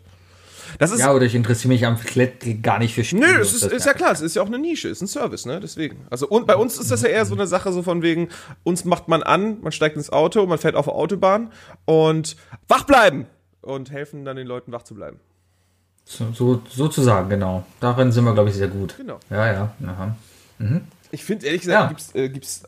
Das 0.79 0.91
ist, 0.91 1.01
Ja, 1.01 1.13
oder 1.13 1.25
ich 1.25 1.35
interessiere 1.35 1.69
mich 1.73 1.87
am 1.87 1.99
Klett 1.99 2.63
gar 2.63 2.79
nicht 2.79 2.95
für 2.95 3.05
Spiele. 3.05 3.27
Nö, 3.27 3.41
es 3.41 3.53
ist, 3.55 3.65
ist 3.65 3.85
ja 3.87 3.95
klar, 3.95 4.13
es 4.13 4.21
ist 4.21 4.37
ja 4.37 4.43
auch 4.43 4.47
eine 4.47 4.59
Nische, 4.59 4.89
ist 4.89 5.01
ein 5.03 5.07
Service, 5.07 5.45
ne? 5.47 5.59
Deswegen. 5.61 5.99
Also 6.11 6.27
und 6.29 6.47
bei 6.47 6.57
uns 6.57 6.79
ist 6.79 6.91
das 6.91 7.03
ja 7.03 7.09
eher 7.09 7.25
so 7.27 7.35
eine 7.35 7.47
Sache, 7.47 7.73
so 7.73 7.83
von 7.83 8.03
wegen, 8.03 8.29
uns 8.63 8.85
macht 8.85 9.09
man 9.09 9.23
an, 9.23 9.59
man 9.63 9.73
steigt 9.73 9.97
ins 9.97 10.11
Auto, 10.11 10.45
man 10.47 10.59
fährt 10.59 10.75
auf 10.77 10.85
der 10.87 10.95
Autobahn 10.95 11.51
und 11.85 12.37
wach 12.69 12.85
bleiben 12.85 13.27
und 13.63 13.91
helfen 13.91 14.25
dann 14.25 14.37
den 14.37 14.47
Leuten 14.47 14.73
wach 14.73 14.83
zu 14.83 14.95
bleiben. 14.95 15.19
So, 16.05 16.27
so, 16.33 16.63
sozusagen, 16.69 17.29
genau. 17.31 17.65
Darin 17.81 18.13
sind 18.13 18.25
wir, 18.25 18.35
glaube 18.35 18.51
ich, 18.51 18.57
sehr 18.57 18.69
gut. 18.69 18.97
Genau. 18.97 19.19
Ja, 19.31 19.53
ja. 19.53 19.75
Aha. 19.87 20.17
Ich 21.11 21.25
finde 21.25 21.47
ehrlich 21.47 21.63
gesagt, 21.63 21.81
Ja. 21.83 21.89
gibt's, 21.89 22.15
äh, 22.15 22.29
gibt's 22.29 22.63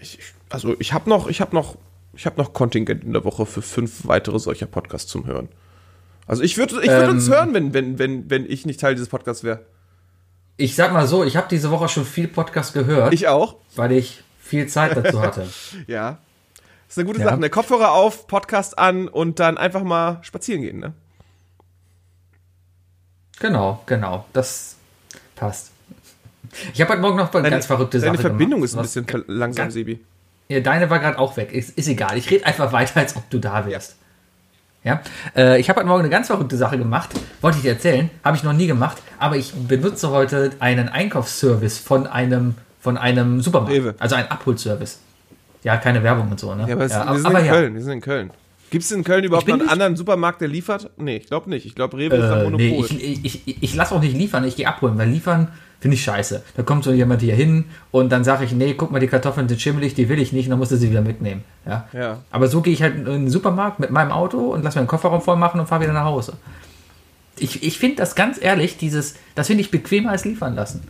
ich, 0.00 0.18
ich, 0.18 0.24
also 0.50 0.74
ich 0.78 0.92
habe 0.92 1.08
noch, 1.08 1.28
ich 1.28 1.40
habe 1.40 1.54
noch, 1.54 1.76
ich 2.14 2.26
habe 2.26 2.40
noch 2.40 2.52
Kontingent 2.52 3.04
in 3.04 3.12
der 3.12 3.24
Woche 3.24 3.44
für 3.46 3.62
fünf 3.62 4.06
weitere 4.06 4.38
solcher 4.38 4.66
Podcasts 4.66 5.10
zum 5.10 5.26
Hören. 5.26 5.48
Also 6.26 6.42
ich 6.42 6.56
würde, 6.58 6.80
ich 6.80 6.88
würde 6.88 7.04
Ähm. 7.04 7.10
uns 7.10 7.28
hören, 7.28 7.54
wenn, 7.54 7.72
wenn, 7.74 7.98
wenn, 7.98 8.28
wenn 8.30 8.50
ich 8.50 8.66
nicht 8.66 8.80
Teil 8.80 8.94
dieses 8.94 9.08
Podcasts 9.08 9.44
wäre. 9.44 9.60
Ich 10.56 10.74
sag 10.74 10.92
mal 10.92 11.06
so, 11.06 11.22
ich 11.22 11.36
habe 11.36 11.46
diese 11.50 11.70
Woche 11.70 11.88
schon 11.88 12.04
viel 12.06 12.28
Podcast 12.28 12.72
gehört, 12.72 13.12
Ich 13.12 13.28
auch. 13.28 13.56
weil 13.76 13.92
ich 13.92 14.22
viel 14.40 14.66
Zeit 14.68 14.96
dazu 14.96 15.20
hatte. 15.20 15.46
Ja. 15.86 16.18
Das 16.88 16.96
ist 16.96 16.98
eine 16.98 17.06
gute 17.06 17.20
Ja. 17.20 17.26
Sache. 17.26 17.40
Ne? 17.40 17.50
Kopfhörer 17.50 17.92
auf, 17.92 18.26
Podcast 18.26 18.78
an 18.78 19.08
und 19.08 19.38
dann 19.40 19.58
einfach 19.58 19.82
mal 19.82 20.18
spazieren 20.22 20.62
gehen, 20.62 20.78
ne? 20.78 20.92
Genau, 23.40 23.82
genau. 23.86 24.26
Das 24.32 24.76
passt. 25.34 25.70
Ich 26.72 26.80
habe 26.80 26.92
heute 26.92 27.02
Morgen 27.02 27.16
noch 27.16 27.32
eine 27.34 27.50
ganz 27.50 27.66
verrückte 27.66 27.98
Sache 28.00 28.12
Deine 28.12 28.18
Verbindung 28.20 28.60
gemacht. 28.62 28.84
ist 28.86 28.96
ein 28.96 29.04
bisschen 29.04 29.24
langsam, 29.28 29.64
ganz- 29.64 29.74
Sebi. 29.74 30.00
Ja, 30.48 30.60
deine 30.60 30.88
war 30.90 31.00
gerade 31.00 31.18
auch 31.18 31.36
weg. 31.36 31.52
Ist, 31.52 31.76
ist 31.76 31.88
egal. 31.88 32.16
Ich 32.16 32.30
rede 32.30 32.46
einfach 32.46 32.72
weiter, 32.72 33.00
als 33.00 33.16
ob 33.16 33.28
du 33.30 33.38
da 33.38 33.66
wärst. 33.66 33.96
Ja, 34.84 35.00
äh, 35.34 35.58
ich 35.58 35.68
habe 35.68 35.80
heute 35.80 35.88
Morgen 35.88 36.00
eine 36.02 36.10
ganz 36.10 36.28
verrückte 36.28 36.56
Sache 36.56 36.78
gemacht. 36.78 37.10
Wollte 37.40 37.56
ich 37.58 37.62
dir 37.64 37.72
erzählen. 37.72 38.08
Habe 38.22 38.36
ich 38.36 38.44
noch 38.44 38.52
nie 38.52 38.68
gemacht. 38.68 38.98
Aber 39.18 39.36
ich 39.36 39.52
benutze 39.52 40.10
heute 40.10 40.52
einen 40.60 40.88
Einkaufsservice 40.88 41.78
von 41.78 42.06
einem, 42.06 42.54
von 42.80 42.96
einem 42.96 43.40
Supermarkt. 43.40 43.74
Rewe. 43.74 43.94
Also 43.98 44.14
ein 44.14 44.30
Abholservice. 44.30 45.00
Ja, 45.64 45.78
keine 45.78 46.04
Werbung 46.04 46.30
und 46.30 46.38
so, 46.38 46.54
ne? 46.54 46.66
Ja, 46.68 46.74
aber, 46.76 46.86
ja, 46.86 47.08
wir 47.10 47.16
sind 47.16 47.26
aber 47.26 47.40
in 47.40 47.46
ja. 47.46 47.52
Köln. 47.52 47.74
Wir 47.74 47.82
sind 47.82 47.92
in 47.94 48.00
Köln. 48.00 48.30
Gibt 48.76 48.84
es 48.84 48.92
in 48.92 49.04
Köln 49.04 49.24
überhaupt 49.24 49.48
noch 49.48 49.58
einen 49.58 49.70
anderen 49.70 49.96
Supermarkt, 49.96 50.42
der 50.42 50.48
liefert? 50.48 50.90
Nee, 50.98 51.16
ich 51.16 51.26
glaube 51.28 51.48
nicht. 51.48 51.64
Ich 51.64 51.74
glaube, 51.74 51.96
Rewe 51.96 52.16
ist 52.16 52.24
ein 52.30 52.40
Äh, 52.40 52.44
Monopol. 52.44 52.58
nee, 52.58 52.84
ich, 53.22 53.24
ich, 53.24 53.48
ich, 53.48 53.62
ich 53.62 53.74
lasse 53.74 53.94
auch 53.94 54.02
nicht 54.02 54.14
liefern, 54.14 54.44
ich 54.44 54.54
gehe 54.54 54.68
abholen, 54.68 54.98
weil 54.98 55.08
liefern 55.08 55.48
finde 55.80 55.94
ich 55.94 56.02
scheiße. 56.04 56.42
Da 56.58 56.62
kommt 56.62 56.84
so 56.84 56.92
jemand 56.92 57.22
hier 57.22 57.34
hin 57.34 57.64
und 57.90 58.12
dann 58.12 58.22
sage 58.22 58.44
ich, 58.44 58.52
nee, 58.52 58.74
guck 58.74 58.90
mal, 58.90 58.98
die 58.98 59.06
Kartoffeln 59.06 59.48
sind 59.48 59.62
schimmelig, 59.62 59.94
die 59.94 60.10
will 60.10 60.18
ich 60.18 60.34
nicht, 60.34 60.44
und 60.46 60.50
dann 60.50 60.58
musst 60.58 60.72
du 60.72 60.76
sie 60.76 60.90
wieder 60.90 61.00
mitnehmen. 61.00 61.42
Ja. 61.64 61.88
Ja. 61.94 62.18
Aber 62.30 62.48
so 62.48 62.60
gehe 62.60 62.74
ich 62.74 62.82
halt 62.82 62.96
in 62.96 63.04
den 63.06 63.30
Supermarkt 63.30 63.80
mit 63.80 63.90
meinem 63.90 64.10
Auto 64.12 64.38
und 64.52 64.62
lasse 64.62 64.76
meinen 64.78 64.88
Kofferraum 64.88 65.22
voll 65.22 65.36
machen 65.36 65.58
und 65.58 65.66
fahre 65.68 65.82
wieder 65.84 65.94
nach 65.94 66.04
Hause. 66.04 66.34
Ich, 67.38 67.62
ich 67.62 67.78
finde 67.78 67.96
das 67.96 68.14
ganz 68.14 68.38
ehrlich, 68.42 68.76
dieses, 68.76 69.14
das 69.34 69.46
finde 69.46 69.62
ich 69.62 69.70
bequemer 69.70 70.10
als 70.10 70.26
liefern 70.26 70.54
lassen. 70.54 70.82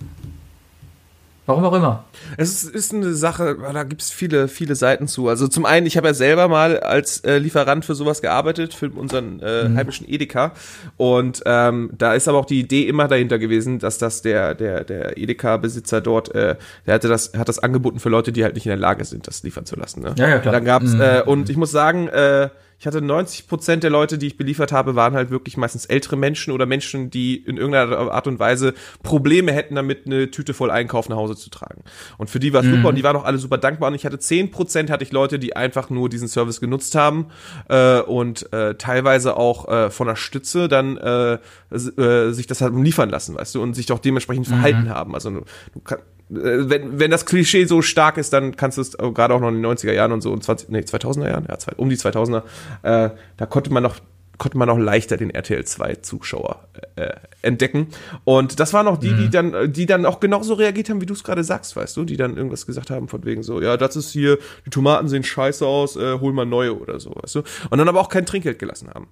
Warum 1.47 1.65
auch 1.65 1.73
immer. 1.75 2.05
Es 2.37 2.65
ist, 2.65 2.75
ist 2.75 2.93
eine 2.93 3.15
Sache, 3.15 3.57
da 3.73 3.85
gibt 3.85 4.03
es 4.03 4.11
viele, 4.11 4.49
viele 4.49 4.75
Seiten 4.75 5.07
zu. 5.07 5.29
Also 5.29 5.47
zum 5.49 5.65
einen, 5.65 5.87
ich 5.87 5.97
habe 5.97 6.09
ja 6.09 6.15
selber 6.15 6.49
mal 6.49 6.81
als 6.81 7.21
äh, 7.21 7.39
Lieferant 7.39 7.85
für 7.85 7.95
sowas 7.95 8.21
gearbeitet, 8.21 8.75
für 8.75 8.91
unseren 8.91 9.41
äh, 9.41 9.69
Mhm. 9.69 9.77
heimischen 9.77 10.09
Edeka. 10.09 10.53
Und 10.97 11.43
ähm, 11.47 11.91
da 11.97 12.15
ist 12.15 12.27
aber 12.29 12.39
auch 12.39 12.45
die 12.47 12.59
Idee 12.61 12.83
immer 12.83 13.09
dahinter 13.09 13.39
gewesen, 13.39 13.79
dass 13.79 13.99
das 13.99 14.23
der, 14.23 14.55
der, 14.55 14.85
der 14.85 15.17
Edeka-Besitzer 15.19 16.01
dort, 16.01 16.35
äh, 16.35 16.57
der 16.87 16.95
hatte 16.95 17.09
das, 17.09 17.33
hat 17.37 17.49
das 17.49 17.59
angeboten 17.61 18.01
für 18.01 18.09
Leute, 18.09 18.33
die 18.33 18.43
halt 18.45 18.55
nicht 18.55 18.67
in 18.67 18.71
der 18.71 18.79
Lage 18.79 19.05
sind, 19.05 19.27
das 19.27 19.43
liefern 19.43 19.67
zu 19.67 19.77
lassen. 19.77 20.03
Ne? 20.03 20.15
Ja, 20.19 20.29
ja, 20.29 20.39
klar. 20.41 20.53
Mhm. 20.53 20.57
Dann 20.57 20.65
gab's, 20.65 20.95
äh, 20.95 21.23
und 21.25 21.49
ich 21.49 21.57
muss 21.57 21.71
sagen, 21.71 22.09
äh, 22.09 22.49
ich 22.79 22.87
hatte 22.87 23.01
90 23.01 23.49
Prozent 23.49 23.83
der 23.83 23.91
Leute, 23.91 24.19
die 24.19 24.27
ich 24.27 24.37
beliefert 24.37 24.71
habe, 24.71 24.95
waren 24.97 25.15
halt 25.15 25.31
wirklich 25.31 25.57
meistens 25.57 25.87
ältere 25.87 26.17
Menschen 26.17 26.53
oder 26.53 26.67
Menschen, 26.67 27.11
die 27.11 27.37
in 27.37 27.57
irgendeiner 27.57 28.13
Art 28.13 28.27
und 28.27 28.39
Weise 28.39 28.75
Probleme 29.03 29.53
hätten, 29.53 29.77
damit 29.77 30.07
eine 30.07 30.31
Tüte 30.31 30.53
voll 30.53 30.71
Einkauf 30.71 31.09
nach 31.09 31.17
Hause 31.17 31.37
zu 31.37 31.49
tragen. 31.49 31.83
Und 32.19 32.29
für 32.29 32.39
die 32.39 32.53
war 32.53 32.61
es 32.61 32.67
mhm. 32.67 32.77
super 32.77 32.89
und 32.91 32.97
die 32.97 33.03
waren 33.03 33.17
auch 33.17 33.25
alle 33.25 33.39
super 33.39 33.57
dankbar. 33.57 33.89
Und 33.89 33.95
ich 33.95 34.05
hatte 34.05 34.19
10 34.19 34.51
Prozent 34.51 34.91
hatte 34.91 35.05
ich 35.05 35.13
Leute, 35.13 35.39
die 35.39 35.57
einfach 35.57 35.89
nur 35.89 36.11
diesen 36.11 36.29
Service 36.29 36.61
genutzt 36.61 36.95
haben 36.95 37.29
äh, 37.69 38.01
und 38.01 38.53
äh, 38.53 38.75
teilweise 38.75 39.37
auch 39.37 39.69
äh, 39.69 39.91
von 39.91 40.07
der 40.07 40.17
Stütze 40.17 40.69
dann 40.69 40.99
äh, 40.99 41.39
äh, 41.71 42.33
sich 42.33 42.47
das 42.47 42.61
halt 42.61 42.75
liefern 42.75 43.09
lassen, 43.09 43.35
weißt 43.37 43.55
du, 43.55 43.63
und 43.63 43.75
sich 43.75 43.87
doch 43.87 44.01
dementsprechend 44.01 44.47
verhalten 44.49 44.85
mhm. 44.85 44.91
haben. 44.91 45.15
Also 45.15 45.31
du, 45.31 45.45
du 45.73 45.81
kann, 45.81 45.99
äh, 45.99 46.16
wenn, 46.29 46.99
wenn 46.99 47.11
das 47.11 47.25
Klischee 47.25 47.67
so 47.67 47.83
stark 47.83 48.17
ist, 48.17 48.33
dann 48.33 48.57
kannst 48.57 48.79
du 48.79 48.83
es 48.83 48.97
gerade 48.99 49.35
auch 49.35 49.41
noch 49.41 49.49
in 49.49 49.63
den 49.63 49.67
90er 49.67 49.93
Jahren 49.93 50.13
und 50.13 50.23
so 50.23 50.33
und 50.33 50.43
20, 50.43 50.69
nee, 50.71 50.81
2000er 50.81 51.29
Jahren, 51.29 51.47
ja, 51.49 51.57
um 51.77 51.89
die 51.89 51.97
2000er, 51.97 52.43
äh, 52.83 53.11
da 53.37 53.47
konnte 53.47 53.73
man 53.73 53.83
noch 53.83 53.97
konnte 54.39 54.59
man 54.59 54.69
noch 54.69 54.77
leichter 54.77 55.17
den 55.17 55.31
RTL 55.31 55.65
2 55.65 55.95
Zuschauer 55.97 56.69
äh, 56.97 57.15
entdecken 57.41 57.89
und 58.25 58.61
das 58.61 58.75
waren 58.75 58.87
auch 58.87 58.99
die, 58.99 59.11
mhm. 59.11 59.17
die 59.17 59.31
dann 59.31 59.73
die 59.73 59.87
dann 59.87 60.05
auch 60.05 60.21
genauso 60.21 60.53
reagiert 60.53 60.91
haben, 60.91 61.01
wie 61.01 61.07
du 61.07 61.15
es 61.15 61.25
gerade 61.25 61.43
sagst, 61.43 61.75
weißt 61.75 61.97
du, 61.97 62.05
die 62.05 62.19
dann 62.19 62.37
irgendwas 62.37 62.67
gesagt 62.67 62.91
haben 62.91 63.09
von 63.09 63.25
wegen 63.25 63.43
so, 63.43 63.63
ja, 63.63 63.79
das 63.79 63.97
ist 63.97 64.11
hier, 64.11 64.39
die 64.67 64.71
Tomaten 64.71 65.09
sehen 65.09 65.23
scheiße 65.23 65.65
aus, 65.65 65.97
äh, 65.97 66.19
hol 66.21 66.35
mal 66.35 66.45
neue 66.45 66.79
oder 66.79 67.01
so, 67.01 67.15
weißt 67.15 67.37
du? 67.37 67.43
Und 67.71 67.79
dann 67.79 67.89
aber 67.89 68.01
auch 68.01 68.11
kein 68.11 68.27
Trinkgeld 68.27 68.59
gelassen 68.59 68.91
haben. 68.95 69.09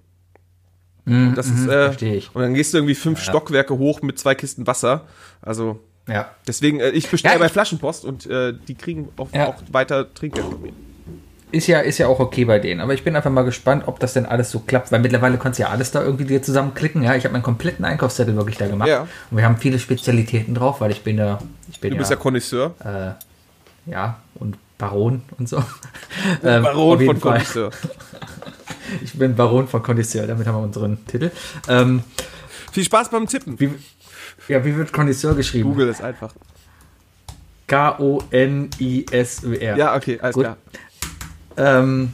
Mhm, 1.07 1.29
und 1.29 1.39
das 1.39 1.47
ist 1.47 1.67
mhm, 1.67 1.71
äh, 1.71 2.21
und 2.35 2.43
dann 2.43 2.53
gehst 2.53 2.75
du 2.75 2.79
irgendwie 2.79 2.95
fünf 2.95 3.19
ja. 3.21 3.25
Stockwerke 3.25 3.79
hoch 3.79 4.03
mit 4.03 4.19
zwei 4.19 4.35
Kisten 4.35 4.67
Wasser, 4.67 5.07
also 5.41 5.81
ja. 6.09 6.31
Deswegen, 6.47 6.81
äh, 6.81 6.91
ich 6.91 7.09
bestelle 7.09 7.35
ja, 7.35 7.39
bei 7.39 7.49
Flaschenpost 7.49 8.05
und 8.05 8.27
äh, 8.27 8.55
die 8.69 8.75
kriegen 8.75 9.09
auch, 9.17 9.29
ja. 9.33 9.49
auch 9.49 9.57
weiter 9.71 10.13
Trinkgeld 10.13 10.47
von 10.47 10.61
mir. 10.61 10.73
Ist 11.51 11.69
ja, 11.69 11.79
ist 11.81 11.99
ja 11.99 12.09
auch 12.09 12.19
okay 12.19 12.45
bei 12.45 12.59
denen. 12.59 12.81
Aber 12.81 12.95
ich 12.95 13.05
bin 13.05 13.15
einfach 13.15 13.31
mal 13.31 13.45
gespannt, 13.45 13.85
ob 13.87 14.01
das 14.01 14.15
denn 14.15 14.27
alles 14.27 14.51
so 14.51 14.59
klappt, 14.59 14.91
weil 14.91 14.99
mittlerweile 14.99 15.39
kannst 15.39 15.61
du 15.61 15.63
ja 15.63 15.69
alles 15.69 15.93
da 15.93 16.03
irgendwie 16.03 16.25
dir 16.25 16.43
zusammenklicken. 16.43 17.03
Ja, 17.05 17.15
ich 17.15 17.25
habe 17.25 17.33
meinen 17.33 17.45
kompletten 17.45 17.85
Einkaufszettel 17.85 18.35
wirklich 18.35 18.57
da 18.57 18.67
gemacht. 18.67 18.89
Ja. 18.89 19.07
Und 19.31 19.37
wir 19.37 19.45
haben 19.45 19.57
viele 19.57 19.79
Spezialitäten 19.79 20.55
drauf, 20.55 20.81
weil 20.81 20.91
ich 20.91 21.03
bin 21.05 21.17
ja. 21.17 21.39
Ich 21.71 21.79
bin 21.79 21.93
du 21.93 21.97
bist 21.97 22.11
ja, 22.11 22.17
ja 22.17 22.23
Connoisseur. 22.23 22.75
Äh, 22.85 23.91
ja, 23.91 24.19
und 24.35 24.59
Baron 24.79 25.23
und 25.39 25.49
so. 25.49 25.59
ähm, 26.43 26.65
Baron 26.65 27.07
von 27.07 27.21
Connoisseur. 27.21 27.71
ich 29.05 29.13
bin 29.15 29.37
Baron 29.37 29.69
von 29.69 29.81
Connoisseur, 29.81 30.27
damit 30.27 30.49
haben 30.49 30.57
wir 30.57 30.63
unseren 30.63 31.07
Titel. 31.07 31.31
Ähm, 31.69 32.03
Viel 32.73 32.83
Spaß 32.85 33.11
beim 33.11 33.29
Tippen. 33.29 33.61
Wie, 33.61 33.71
ja, 34.49 34.65
wie 34.65 34.77
wird 34.77 34.93
Connoisseur 34.93 35.35
geschrieben? 35.35 35.69
Google 35.71 35.89
ist 35.89 36.03
einfach. 36.03 36.33
K-O-N-I-S-Ö-R. 37.67 38.17
Ja, 39.77 39.97
okay, 39.97 40.19
alles 40.21 40.35
Gut. 40.35 40.45
klar. 40.45 40.57
Ähm, 41.57 42.13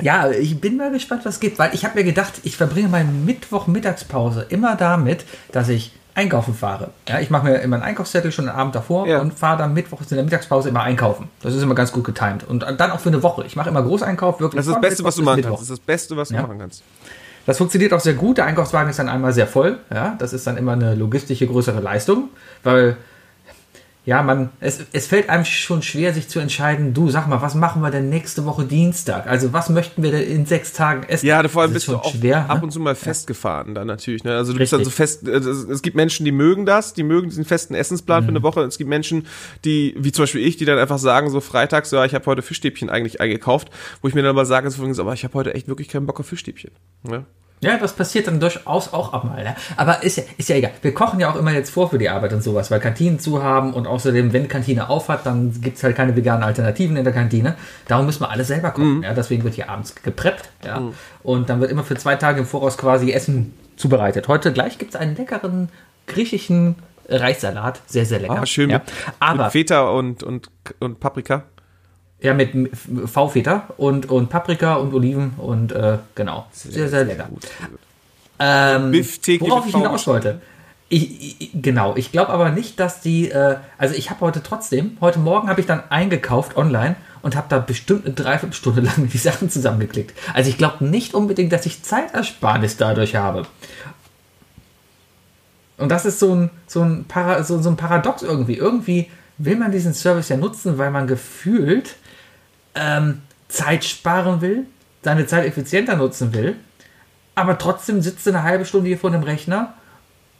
ja, 0.00 0.30
ich 0.30 0.60
bin 0.60 0.76
mal 0.76 0.90
gespannt, 0.90 1.24
was 1.24 1.40
geht, 1.40 1.58
weil 1.58 1.74
ich 1.74 1.84
habe 1.84 1.98
mir 1.98 2.04
gedacht, 2.04 2.34
ich 2.44 2.56
verbringe 2.56 2.88
meine 2.88 3.10
Mittwoch-Mittagspause 3.10 4.46
immer 4.48 4.76
damit, 4.76 5.24
dass 5.52 5.68
ich 5.68 5.92
einkaufen 6.14 6.54
fahre. 6.54 6.90
Ja, 7.08 7.20
ich 7.20 7.30
mache 7.30 7.44
mir 7.44 7.58
immer 7.58 7.76
einen 7.76 7.84
Einkaufszettel 7.84 8.32
schon 8.32 8.46
den 8.46 8.54
Abend 8.54 8.74
davor 8.74 9.06
ja. 9.06 9.20
und 9.20 9.34
fahre 9.34 9.58
dann 9.58 9.74
mittwochs 9.74 10.10
in 10.10 10.16
der 10.16 10.24
Mittagspause 10.24 10.68
immer 10.68 10.82
einkaufen. 10.82 11.28
Das 11.42 11.54
ist 11.54 11.62
immer 11.62 11.74
ganz 11.74 11.92
gut 11.92 12.04
getimt. 12.04 12.44
Und 12.44 12.62
dann 12.62 12.90
auch 12.90 13.00
für 13.00 13.10
eine 13.10 13.22
Woche. 13.22 13.44
Ich 13.44 13.56
mache 13.56 13.68
immer 13.68 13.82
Großeinkauf, 13.82 14.40
wirklich. 14.40 14.58
Das 14.58 14.66
ist 14.66 14.74
das 14.74 14.80
Beste, 14.80 15.04
was 15.04 15.16
du 15.16 15.22
machen 15.22 15.42
kannst. 15.42 15.54
Das 15.54 15.62
ist 15.62 15.70
das 15.70 15.80
Beste, 15.80 16.16
was 16.16 16.28
du 16.28 16.34
ja. 16.34 16.42
machen 16.42 16.58
kannst. 16.58 16.82
Das 17.50 17.58
funktioniert 17.58 17.92
auch 17.92 17.98
sehr 17.98 18.14
gut. 18.14 18.38
Der 18.38 18.44
Einkaufswagen 18.44 18.90
ist 18.90 19.00
dann 19.00 19.08
einmal 19.08 19.32
sehr 19.32 19.48
voll. 19.48 19.78
Ja, 19.92 20.14
das 20.20 20.32
ist 20.32 20.46
dann 20.46 20.56
immer 20.56 20.74
eine 20.74 20.94
logistische 20.94 21.48
größere 21.48 21.80
Leistung, 21.80 22.28
weil 22.62 22.96
ja, 24.06 24.22
man, 24.22 24.48
es, 24.60 24.80
es 24.92 25.06
fällt 25.06 25.28
einem 25.28 25.44
schon 25.44 25.82
schwer, 25.82 26.14
sich 26.14 26.28
zu 26.28 26.40
entscheiden, 26.40 26.94
du 26.94 27.10
sag 27.10 27.28
mal, 27.28 27.42
was 27.42 27.54
machen 27.54 27.82
wir 27.82 27.90
denn 27.90 28.08
nächste 28.08 28.46
Woche 28.46 28.64
Dienstag? 28.64 29.26
Also 29.26 29.52
was 29.52 29.68
möchten 29.68 30.02
wir 30.02 30.10
denn 30.10 30.22
in 30.22 30.46
sechs 30.46 30.72
Tagen 30.72 31.02
essen? 31.02 31.26
Ja, 31.26 31.46
vor 31.48 31.62
allem 31.62 31.74
bist 31.74 31.86
du 31.86 31.96
auch 31.96 32.10
schwer, 32.10 32.48
ab 32.48 32.58
ne? 32.58 32.64
und 32.64 32.70
zu 32.70 32.80
mal 32.80 32.94
festgefahren 32.94 33.74
dann 33.74 33.86
natürlich. 33.86 34.24
Ne? 34.24 34.34
Also 34.34 34.52
du 34.52 34.58
Richtig. 34.58 34.78
bist 34.78 34.80
dann 34.80 34.84
so 34.84 34.90
fest, 34.90 35.28
äh, 35.28 35.72
es 35.72 35.82
gibt 35.82 35.96
Menschen, 35.96 36.24
die 36.24 36.32
mögen 36.32 36.64
das, 36.64 36.94
die 36.94 37.02
mögen 37.02 37.28
diesen 37.28 37.44
festen 37.44 37.74
Essensplan 37.74 38.22
mhm. 38.22 38.26
für 38.26 38.30
eine 38.30 38.42
Woche. 38.42 38.62
Es 38.62 38.78
gibt 38.78 38.88
Menschen, 38.88 39.26
die, 39.66 39.94
wie 39.98 40.12
zum 40.12 40.22
Beispiel 40.22 40.46
ich, 40.46 40.56
die 40.56 40.64
dann 40.64 40.78
einfach 40.78 40.98
sagen, 40.98 41.28
so 41.28 41.40
freitags, 41.40 41.90
ja, 41.90 42.04
ich 42.06 42.14
habe 42.14 42.24
heute 42.24 42.40
Fischstäbchen 42.40 42.88
eigentlich 42.88 43.20
eingekauft, 43.20 43.70
wo 44.00 44.08
ich 44.08 44.14
mir 44.14 44.22
dann 44.22 44.34
mal 44.34 44.46
sage, 44.46 44.70
so, 44.70 44.82
aber 44.82 45.12
ich 45.12 45.24
habe 45.24 45.34
heute 45.34 45.52
echt 45.52 45.68
wirklich 45.68 45.88
keinen 45.88 46.06
Bock 46.06 46.20
auf 46.20 46.26
Fischstäbchen. 46.26 46.70
Ne? 47.02 47.26
Ja, 47.62 47.76
das 47.76 47.92
passiert 47.92 48.26
dann 48.26 48.40
durchaus 48.40 48.92
auch 48.92 49.12
abmal. 49.12 49.44
Ne? 49.44 49.54
Aber 49.76 50.02
ist 50.02 50.16
ja, 50.16 50.24
ist 50.38 50.48
ja 50.48 50.56
egal. 50.56 50.72
Wir 50.80 50.94
kochen 50.94 51.20
ja 51.20 51.30
auch 51.30 51.36
immer 51.36 51.52
jetzt 51.52 51.70
vor 51.70 51.90
für 51.90 51.98
die 51.98 52.08
Arbeit 52.08 52.32
und 52.32 52.42
sowas, 52.42 52.70
weil 52.70 52.80
Kantinen 52.80 53.18
zu 53.18 53.42
haben 53.42 53.74
und 53.74 53.86
außerdem, 53.86 54.32
wenn 54.32 54.48
Kantine 54.48 54.88
aufhat, 54.88 55.26
dann 55.26 55.60
gibt 55.60 55.76
es 55.76 55.84
halt 55.84 55.94
keine 55.94 56.16
veganen 56.16 56.42
Alternativen 56.42 56.96
in 56.96 57.04
der 57.04 57.12
Kantine. 57.12 57.56
Darum 57.86 58.06
müssen 58.06 58.22
wir 58.22 58.30
alles 58.30 58.48
selber 58.48 58.70
kochen. 58.70 58.98
Mhm. 58.98 59.02
Ja? 59.02 59.12
Deswegen 59.12 59.44
wird 59.44 59.54
hier 59.54 59.68
abends 59.68 59.94
gepreppt. 59.94 60.48
Ja? 60.64 60.80
Mhm. 60.80 60.94
Und 61.22 61.50
dann 61.50 61.60
wird 61.60 61.70
immer 61.70 61.84
für 61.84 61.96
zwei 61.96 62.16
Tage 62.16 62.40
im 62.40 62.46
Voraus 62.46 62.78
quasi 62.78 63.12
Essen 63.12 63.52
zubereitet. 63.76 64.26
Heute 64.28 64.52
gleich 64.52 64.78
gibt 64.78 64.94
es 64.94 65.00
einen 65.00 65.14
leckeren 65.14 65.68
griechischen 66.06 66.76
Reissalat. 67.10 67.82
Sehr, 67.86 68.06
sehr 68.06 68.20
lecker. 68.20 68.40
Ah, 68.40 68.46
schön. 68.46 68.70
Ja. 68.70 68.78
Mit, 68.78 68.92
Aber, 69.18 69.44
mit 69.44 69.52
Feta 69.52 69.82
und, 69.90 70.22
und, 70.22 70.50
und 70.78 71.00
Paprika. 71.00 71.44
Ja, 72.22 72.34
mit 72.34 72.52
V-Feta 73.06 73.68
und, 73.78 74.10
und 74.10 74.28
Paprika 74.28 74.74
und 74.74 74.92
Oliven 74.92 75.34
und 75.38 75.72
äh, 75.72 75.98
genau. 76.14 76.46
Sehr, 76.52 76.88
sehr, 76.88 77.04
lecker. 77.04 77.28
Ähm, 78.38 78.92
worauf 79.40 79.66
ich 79.66 79.74
hinaus 79.74 80.06
wollte. 80.06 80.40
Ich, 80.90 81.40
ich, 81.40 81.50
genau, 81.54 81.94
ich 81.96 82.10
glaube 82.10 82.30
aber 82.30 82.50
nicht, 82.50 82.80
dass 82.80 83.00
die, 83.00 83.30
äh, 83.30 83.56
also 83.78 83.94
ich 83.94 84.10
habe 84.10 84.20
heute 84.20 84.42
trotzdem, 84.42 84.98
heute 85.00 85.18
Morgen 85.18 85.48
habe 85.48 85.60
ich 85.60 85.66
dann 85.66 85.82
eingekauft 85.88 86.56
online 86.56 86.96
und 87.22 87.36
habe 87.36 87.46
da 87.48 87.58
bestimmt 87.58 88.04
eine 88.04 88.14
Dreiviertelstunde 88.14 88.80
lang 88.82 89.08
die 89.08 89.18
Sachen 89.18 89.50
zusammengeklickt. 89.50 90.12
Also 90.34 90.50
ich 90.50 90.58
glaube 90.58 90.84
nicht 90.84 91.14
unbedingt, 91.14 91.52
dass 91.52 91.64
ich 91.64 91.82
Zeitersparnis 91.82 92.76
dadurch 92.76 93.16
habe. 93.16 93.46
Und 95.78 95.90
das 95.90 96.04
ist 96.04 96.18
so 96.18 96.34
ein, 96.34 96.50
so 96.66 96.82
ein, 96.82 97.04
Para, 97.04 97.42
so, 97.42 97.60
so 97.62 97.70
ein 97.70 97.76
Paradox 97.76 98.22
irgendwie. 98.22 98.54
Irgendwie 98.54 99.10
will 99.38 99.56
man 99.56 99.72
diesen 99.72 99.94
Service 99.94 100.28
ja 100.28 100.36
nutzen, 100.36 100.76
weil 100.76 100.90
man 100.90 101.06
gefühlt 101.06 101.96
ähm, 102.74 103.22
Zeit 103.48 103.84
sparen 103.84 104.40
will, 104.40 104.66
seine 105.02 105.26
Zeit 105.26 105.46
effizienter 105.46 105.96
nutzen 105.96 106.32
will, 106.32 106.56
aber 107.34 107.58
trotzdem 107.58 108.02
sitzt 108.02 108.26
du 108.26 108.30
eine 108.30 108.42
halbe 108.42 108.64
Stunde 108.64 108.88
hier 108.88 108.98
vor 108.98 109.10
dem 109.10 109.22
Rechner 109.22 109.74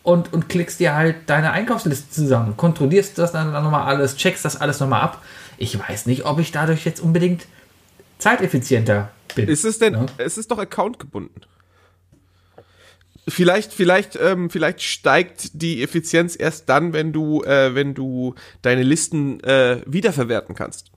und, 0.02 0.32
und 0.32 0.48
klickst 0.48 0.80
dir 0.80 0.94
halt 0.94 1.16
deine 1.26 1.52
Einkaufsliste 1.52 2.10
zusammen, 2.10 2.56
kontrollierst 2.56 3.18
das 3.18 3.32
dann 3.32 3.52
nochmal 3.52 3.86
alles, 3.86 4.16
checkst 4.16 4.44
das 4.44 4.60
alles 4.60 4.80
nochmal 4.80 5.02
ab. 5.02 5.22
Ich 5.58 5.78
weiß 5.78 6.06
nicht, 6.06 6.24
ob 6.24 6.38
ich 6.38 6.52
dadurch 6.52 6.84
jetzt 6.84 7.00
unbedingt 7.00 7.46
zeiteffizienter 8.18 9.10
bin. 9.34 9.48
Ist 9.48 9.64
es 9.64 9.78
denn, 9.78 9.94
ja? 9.94 10.06
es 10.18 10.38
ist 10.38 10.50
doch 10.50 10.58
Account 10.58 10.98
gebunden. 10.98 11.40
Vielleicht, 13.28 13.72
vielleicht, 13.72 14.18
ähm, 14.20 14.50
vielleicht 14.50 14.82
steigt 14.82 15.62
die 15.62 15.82
Effizienz 15.82 16.36
erst 16.38 16.68
dann, 16.68 16.92
wenn 16.92 17.12
du, 17.12 17.42
äh, 17.44 17.74
wenn 17.74 17.94
du 17.94 18.34
deine 18.62 18.82
Listen 18.82 19.40
äh, 19.44 19.82
wiederverwerten 19.86 20.54
kannst. 20.54 20.89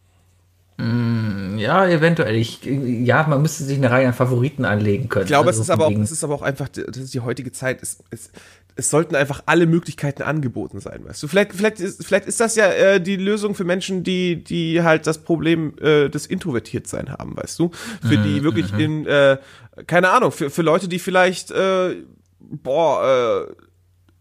Mm, 0.78 1.58
ja, 1.58 1.88
eventuell. 1.88 2.36
Ich, 2.36 2.64
ja, 2.64 3.26
man 3.28 3.42
müsste 3.42 3.64
sich 3.64 3.78
eine 3.78 3.92
Reihe 3.92 4.08
an 4.08 4.14
Favoriten 4.14 4.66
anlegen 4.66 5.10
können. 5.10 5.26
Ich 5.26 5.30
glaube, 5.30 5.48
also 5.50 5.62
es, 5.62 5.68
ist 5.68 5.70
aber 5.70 5.88
auch, 5.88 5.92
es 5.92 6.12
ist 6.12 6.24
aber 6.24 6.36
auch 6.36 6.42
einfach, 6.42 6.68
das 6.70 6.98
ist 6.98 7.14
die 7.14 7.20
heutige 7.20 7.52
Zeit. 7.52 7.82
Es, 7.82 8.00
es, 8.10 8.32
es 8.76 8.90
sollten 8.90 9.16
einfach 9.16 9.44
alle 9.46 9.68
Möglichkeiten 9.68 10.24
angeboten 10.24 10.80
sein, 10.80 11.06
weißt 11.06 11.22
du. 11.22 11.28
Vielleicht, 11.28 11.54
vielleicht, 11.54 11.80
ist, 11.80 12.06
vielleicht 12.06 12.26
ist 12.26 12.40
das 12.40 12.56
ja 12.56 12.68
äh, 12.72 13.00
die 13.00 13.18
Lösung 13.18 13.54
für 13.54 13.66
Menschen, 13.66 14.04
die, 14.04 14.44
die 14.44 14.82
halt 14.82 15.06
das 15.06 15.20
Problem 15.20 15.74
äh, 15.80 16.10
des 16.10 16.26
Introvertiertsein 16.26 17.12
haben, 17.12 17.38
weißt 17.38 17.60
du. 17.60 17.72
Für 18.02 18.18
die 18.18 18.40
mhm, 18.40 18.44
wirklich 18.44 18.74
mhm. 18.74 18.80
in, 18.80 19.06
äh, 19.06 19.38
keine 19.86 20.10
Ahnung, 20.10 20.32
für, 20.32 20.50
für 20.50 20.64
Leute, 20.64 20.88
die 20.88 21.00
vielleicht, 21.00 21.52
äh, 21.52 21.96
boah, 22.40 23.48
äh, 23.50 23.54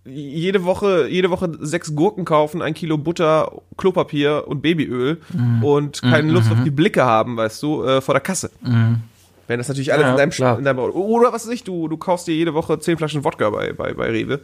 jede 0.04 0.64
Woche, 0.64 1.08
jede 1.08 1.30
Woche 1.30 1.52
sechs 1.60 1.94
Gurken 1.94 2.24
kaufen, 2.24 2.60
ein 2.60 2.74
Kilo 2.74 2.98
Butter, 2.98 3.62
Klopapier 3.76 4.44
und 4.48 4.60
Babyöl 4.60 5.20
mhm. 5.32 5.64
und 5.64 6.02
keine 6.02 6.28
mhm. 6.28 6.34
Lust 6.34 6.50
auf 6.50 6.58
mhm. 6.58 6.64
die 6.64 6.70
Blicke 6.70 7.04
haben, 7.04 7.36
weißt 7.36 7.62
du, 7.62 7.84
äh, 7.84 8.00
vor 8.00 8.14
der 8.14 8.20
Kasse. 8.20 8.50
Mhm. 8.62 9.02
Wenn 9.48 9.58
das 9.58 9.68
natürlich 9.68 9.92
alles 9.92 10.06
ja, 10.06 10.10
in, 10.12 10.16
deinem, 10.16 10.58
in 10.58 10.64
deinem 10.64 10.78
Oder 10.78 11.32
was 11.32 11.46
weiß 11.46 11.52
ich, 11.52 11.64
du, 11.64 11.88
du 11.88 11.96
kaufst 11.96 12.26
dir 12.26 12.34
jede 12.34 12.54
Woche 12.54 12.78
zehn 12.78 12.96
Flaschen 12.96 13.24
Wodka 13.24 13.50
bei, 13.50 13.72
bei, 13.72 13.92
bei 13.92 14.10
Rewe, 14.10 14.40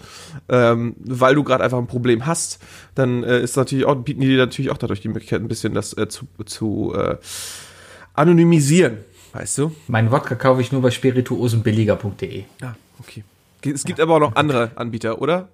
ähm, 0.48 0.96
weil 0.98 1.34
du 1.34 1.44
gerade 1.44 1.64
einfach 1.64 1.78
ein 1.78 1.86
Problem 1.86 2.26
hast, 2.26 2.58
dann 2.94 3.22
äh, 3.22 3.40
ist 3.40 3.56
natürlich 3.56 3.84
auch, 3.84 3.94
bieten 3.96 4.20
die 4.20 4.28
dir 4.28 4.38
natürlich 4.38 4.70
auch 4.70 4.76
dadurch 4.76 5.00
die 5.00 5.08
Möglichkeit, 5.08 5.40
ein 5.40 5.48
bisschen 5.48 5.72
das 5.72 5.96
äh, 5.96 6.08
zu, 6.08 6.26
zu 6.44 6.94
äh, 6.94 7.16
anonymisieren, 8.14 8.98
weißt 9.32 9.58
du? 9.58 9.72
Meinen 9.86 10.10
Wodka 10.10 10.34
kaufe 10.34 10.60
ich 10.60 10.72
nur 10.72 10.82
bei 10.82 10.90
spirituosenbilliger.de. 10.90 12.44
Ah, 12.62 12.74
okay. 13.00 13.24
Es 13.64 13.84
gibt 13.84 13.98
ja. 13.98 14.04
aber 14.04 14.16
auch 14.16 14.20
noch 14.20 14.36
andere 14.36 14.72
Anbieter, 14.76 15.20
oder? 15.20 15.48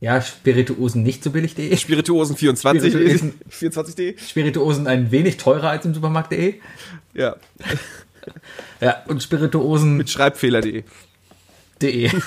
Ja, 0.00 0.20
Spirituosen 0.20 1.02
nicht 1.02 1.24
so 1.24 1.30
billig.de. 1.30 1.74
Spirituosen 1.76 2.36
24, 2.36 2.92
Spirituosen, 2.92 3.40
24.de. 3.50 4.18
Spirituosen 4.18 4.86
ein 4.86 5.10
wenig 5.10 5.38
teurer 5.38 5.70
als 5.70 5.86
im 5.86 5.94
Supermarkt.de. 5.94 6.54
Ja. 7.14 7.36
ja, 8.80 9.02
und 9.06 9.22
Spirituosen. 9.22 9.96
Mit 9.96 10.10
Schreibfehler.de. 10.10 10.84
De. 11.82 12.10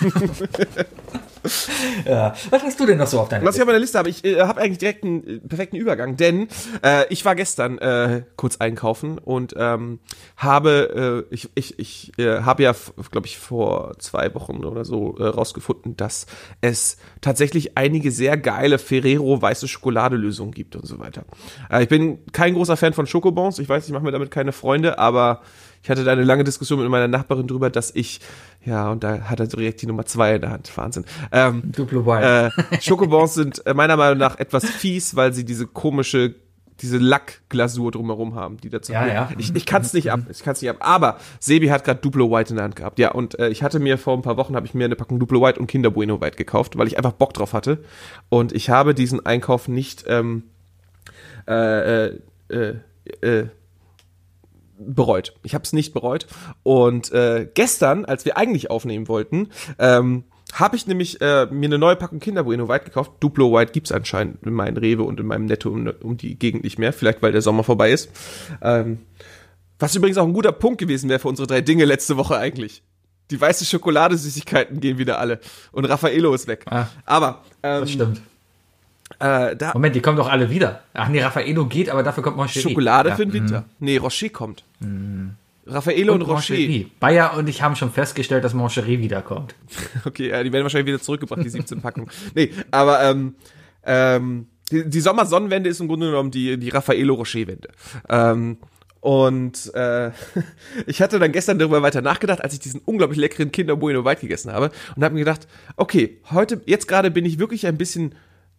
ja. 2.05 2.33
Was 2.49 2.63
hast 2.63 2.79
du 2.79 2.85
denn 2.85 2.97
noch 2.97 3.07
so 3.07 3.19
auf 3.19 3.29
deiner 3.29 3.45
Was 3.45 3.55
ich 3.55 3.61
auf 3.61 3.67
meiner 3.67 3.79
Liste 3.79 3.97
habe, 3.97 4.09
ich 4.09 4.23
äh, 4.23 4.41
habe 4.41 4.61
eigentlich 4.61 4.77
direkt 4.77 5.03
einen 5.03 5.27
äh, 5.27 5.39
perfekten 5.39 5.75
Übergang, 5.75 6.17
denn 6.17 6.47
äh, 6.83 7.05
ich 7.09 7.25
war 7.25 7.35
gestern 7.35 7.77
äh, 7.77 8.23
kurz 8.35 8.57
einkaufen 8.57 9.17
und 9.17 9.53
ähm, 9.57 9.99
habe, 10.37 11.25
äh, 11.29 11.33
ich, 11.33 11.49
ich, 11.55 11.79
ich 11.79 12.11
äh, 12.17 12.41
habe 12.41 12.63
ja, 12.63 12.75
glaube 13.11 13.27
ich, 13.27 13.37
vor 13.37 13.97
zwei 13.99 14.33
Wochen 14.35 14.63
oder 14.63 14.85
so 14.85 15.17
äh, 15.17 15.23
rausgefunden, 15.23 15.97
dass 15.97 16.25
es 16.61 16.97
tatsächlich 17.21 17.77
einige 17.77 18.11
sehr 18.11 18.37
geile 18.37 18.79
Ferrero 18.79 19.41
weiße 19.41 19.67
Schokoladelösungen 19.67 20.53
gibt 20.53 20.75
und 20.75 20.85
so 20.85 20.99
weiter. 20.99 21.25
Äh, 21.69 21.83
ich 21.83 21.89
bin 21.89 22.19
kein 22.31 22.53
großer 22.53 22.77
Fan 22.77 22.93
von 22.93 23.07
Schokobons, 23.07 23.59
ich 23.59 23.69
weiß, 23.69 23.85
ich 23.85 23.93
mache 23.93 24.03
mir 24.03 24.11
damit 24.11 24.31
keine 24.31 24.51
Freunde, 24.51 24.99
aber 24.99 25.41
ich 25.81 25.89
hatte 25.89 26.03
da 26.03 26.11
eine 26.11 26.23
lange 26.23 26.43
Diskussion 26.43 26.79
mit 26.79 26.89
meiner 26.89 27.07
Nachbarin 27.07 27.47
drüber, 27.47 27.69
dass 27.69 27.93
ich, 27.95 28.19
ja, 28.65 28.91
und 28.91 29.03
da 29.03 29.21
hat 29.21 29.39
er 29.39 29.47
direkt 29.47 29.81
die 29.81 29.87
Nummer 29.87 30.05
zwei 30.05 30.35
in 30.35 30.41
der 30.41 30.51
Hand. 30.51 30.75
Wahnsinn. 30.75 31.05
Ähm, 31.31 31.71
Duplo 31.71 32.05
White. 32.05 32.51
äh, 32.71 32.81
Schokobons 32.81 33.33
sind 33.33 33.65
äh, 33.65 33.73
meiner 33.73 33.95
Meinung 33.95 34.17
nach 34.17 34.37
etwas 34.39 34.65
fies, 34.65 35.15
weil 35.15 35.33
sie 35.33 35.45
diese 35.45 35.67
komische, 35.67 36.35
diese 36.81 36.97
Lackglasur 36.97 37.91
drumherum 37.91 38.35
haben, 38.35 38.57
die 38.57 38.69
dazu. 38.69 38.91
Ja, 38.91 39.07
ja. 39.07 39.29
Ich, 39.37 39.55
ich 39.55 39.65
kann 39.65 39.81
es 39.81 39.93
nicht 39.93 40.11
ab. 40.11 40.21
Ich 40.29 40.43
kann 40.43 40.53
es 40.53 40.61
nicht 40.61 40.69
ab. 40.69 40.77
Aber 40.79 41.17
Sebi 41.39 41.67
hat 41.67 41.83
gerade 41.83 42.01
Duplo 42.01 42.29
White 42.29 42.51
in 42.51 42.57
der 42.57 42.65
Hand 42.65 42.75
gehabt. 42.75 42.99
Ja, 42.99 43.11
und 43.11 43.39
äh, 43.39 43.49
ich 43.49 43.63
hatte 43.63 43.79
mir 43.79 43.97
vor 43.97 44.15
ein 44.15 44.21
paar 44.21 44.37
Wochen 44.37 44.55
habe 44.55 44.65
ich 44.65 44.73
mir 44.73 44.85
eine 44.85 44.95
Packung 44.95 45.19
Duplo 45.19 45.41
White 45.41 45.59
und 45.59 45.67
Kinder 45.67 45.91
Bueno 45.91 46.21
White 46.21 46.37
gekauft, 46.37 46.77
weil 46.77 46.87
ich 46.87 46.97
einfach 46.97 47.13
Bock 47.13 47.33
drauf 47.33 47.53
hatte. 47.53 47.79
Und 48.27 48.51
ich 48.51 48.69
habe 48.69 48.93
diesen 48.93 49.25
Einkauf 49.25 49.67
nicht 49.67 50.05
ähm, 50.07 50.43
äh, 51.47 52.07
äh, 52.07 52.19
äh, 52.49 52.75
äh, 53.21 53.47
bereut. 54.79 55.35
Ich 55.43 55.53
habe 55.53 55.63
es 55.63 55.73
nicht 55.73 55.93
bereut. 55.93 56.27
Und 56.63 57.11
äh, 57.11 57.47
gestern, 57.53 58.05
als 58.05 58.25
wir 58.25 58.37
eigentlich 58.37 58.71
aufnehmen 58.71 59.07
wollten, 59.07 59.49
ähm, 59.77 60.23
habe 60.53 60.75
ich 60.75 60.87
nämlich 60.87 61.21
äh, 61.21 61.45
mir 61.51 61.67
eine 61.67 61.77
neue 61.77 61.95
Packung 61.95 62.19
Kinder 62.19 62.43
Bueno 62.43 62.67
White 62.67 62.85
gekauft. 62.85 63.11
Duplo 63.19 63.53
White 63.53 63.71
gibt's 63.71 63.91
anscheinend 63.91 64.43
in 64.43 64.53
meinem 64.53 64.77
Rewe 64.77 65.03
und 65.03 65.19
in 65.19 65.27
meinem 65.27 65.45
Netto 65.45 65.69
um, 65.69 65.87
um 66.01 66.17
die 66.17 66.39
Gegend 66.39 66.63
nicht 66.63 66.79
mehr. 66.79 66.93
Vielleicht, 66.93 67.21
weil 67.21 67.31
der 67.31 67.41
Sommer 67.41 67.63
vorbei 67.63 67.91
ist. 67.91 68.09
Ähm, 68.61 68.99
was 69.77 69.95
übrigens 69.95 70.17
auch 70.17 70.25
ein 70.25 70.33
guter 70.33 70.51
Punkt 70.51 70.79
gewesen 70.79 71.09
wäre 71.09 71.19
für 71.19 71.27
unsere 71.27 71.47
drei 71.47 71.61
Dinge 71.61 71.85
letzte 71.85 72.17
Woche 72.17 72.37
eigentlich. 72.37 72.83
Die 73.31 73.39
weiße 73.39 73.63
Schokoladesüßigkeiten 73.65 74.79
gehen 74.79 74.97
wieder 74.97 75.19
alle. 75.19 75.39
Und 75.71 75.85
Raffaello 75.85 76.33
ist 76.33 76.47
weg. 76.47 76.65
Ah, 76.69 76.87
Aber 77.05 77.43
ähm, 77.61 77.81
das 77.81 77.91
stimmt. 77.91 78.21
Äh, 79.19 79.55
Moment, 79.73 79.95
die 79.95 80.01
kommen 80.01 80.17
doch 80.17 80.29
alle 80.29 80.49
wieder. 80.49 80.81
Ach 80.93 81.09
nee, 81.09 81.21
Raffaello 81.21 81.65
geht, 81.65 81.89
aber 81.89 82.03
dafür 82.03 82.23
kommt 82.23 82.37
Moncherie. 82.37 82.69
Schokolade 82.69 83.09
ja. 83.09 83.15
für 83.15 83.25
den 83.25 83.33
Winter. 83.33 83.65
Nee, 83.79 83.97
Rocher 83.97 84.29
kommt. 84.29 84.63
Raffaello 85.65 86.13
und, 86.13 86.21
Und 86.21 86.27
Rocher. 86.27 86.53
Moncherie. 86.53 86.91
Bayer 86.99 87.35
und 87.35 87.49
ich 87.49 87.61
haben 87.61 87.75
schon 87.75 87.91
festgestellt, 87.91 88.43
dass 88.43 88.53
Moncherie 88.53 88.99
wiederkommt. 88.99 89.55
Okay, 90.05 90.29
ja, 90.29 90.43
die 90.43 90.51
werden 90.53 90.63
wahrscheinlich 90.63 90.87
wieder 90.87 91.01
zurückgebracht, 91.01 91.43
die 91.43 91.49
17 91.49 91.81
Packungen. 91.81 92.09
Nee, 92.33 92.51
aber 92.71 93.01
ähm, 93.03 93.35
ähm, 93.83 94.47
die, 94.71 94.89
die 94.89 95.01
Sommersonnenwende 95.01 95.69
ist 95.69 95.79
im 95.79 95.87
Grunde 95.87 96.07
genommen 96.07 96.31
die, 96.31 96.57
die 96.57 96.69
Raffaello 96.69 97.13
Rocher-Wende. 97.15 97.69
Ähm, 98.07 98.57
und 99.01 99.73
äh, 99.75 100.11
ich 100.85 101.01
hatte 101.01 101.19
dann 101.19 101.31
gestern 101.31 101.59
darüber 101.59 101.81
weiter 101.81 102.01
nachgedacht, 102.01 102.41
als 102.41 102.53
ich 102.53 102.59
diesen 102.59 102.81
unglaublich 102.85 103.19
leckeren 103.19 103.51
Kinder 103.51 103.75
Bueno 103.75 104.05
White 104.05 104.21
gegessen 104.21 104.51
habe 104.51 104.71
und 104.95 105.03
habe 105.03 105.13
mir 105.13 105.21
gedacht, 105.21 105.47
okay, 105.75 106.17
heute, 106.31 106.61
jetzt 106.65 106.87
gerade 106.87 107.11
bin 107.11 107.25
ich 107.25 107.39
wirklich 107.39 107.67
ein 107.67 107.77
bisschen 107.77 108.15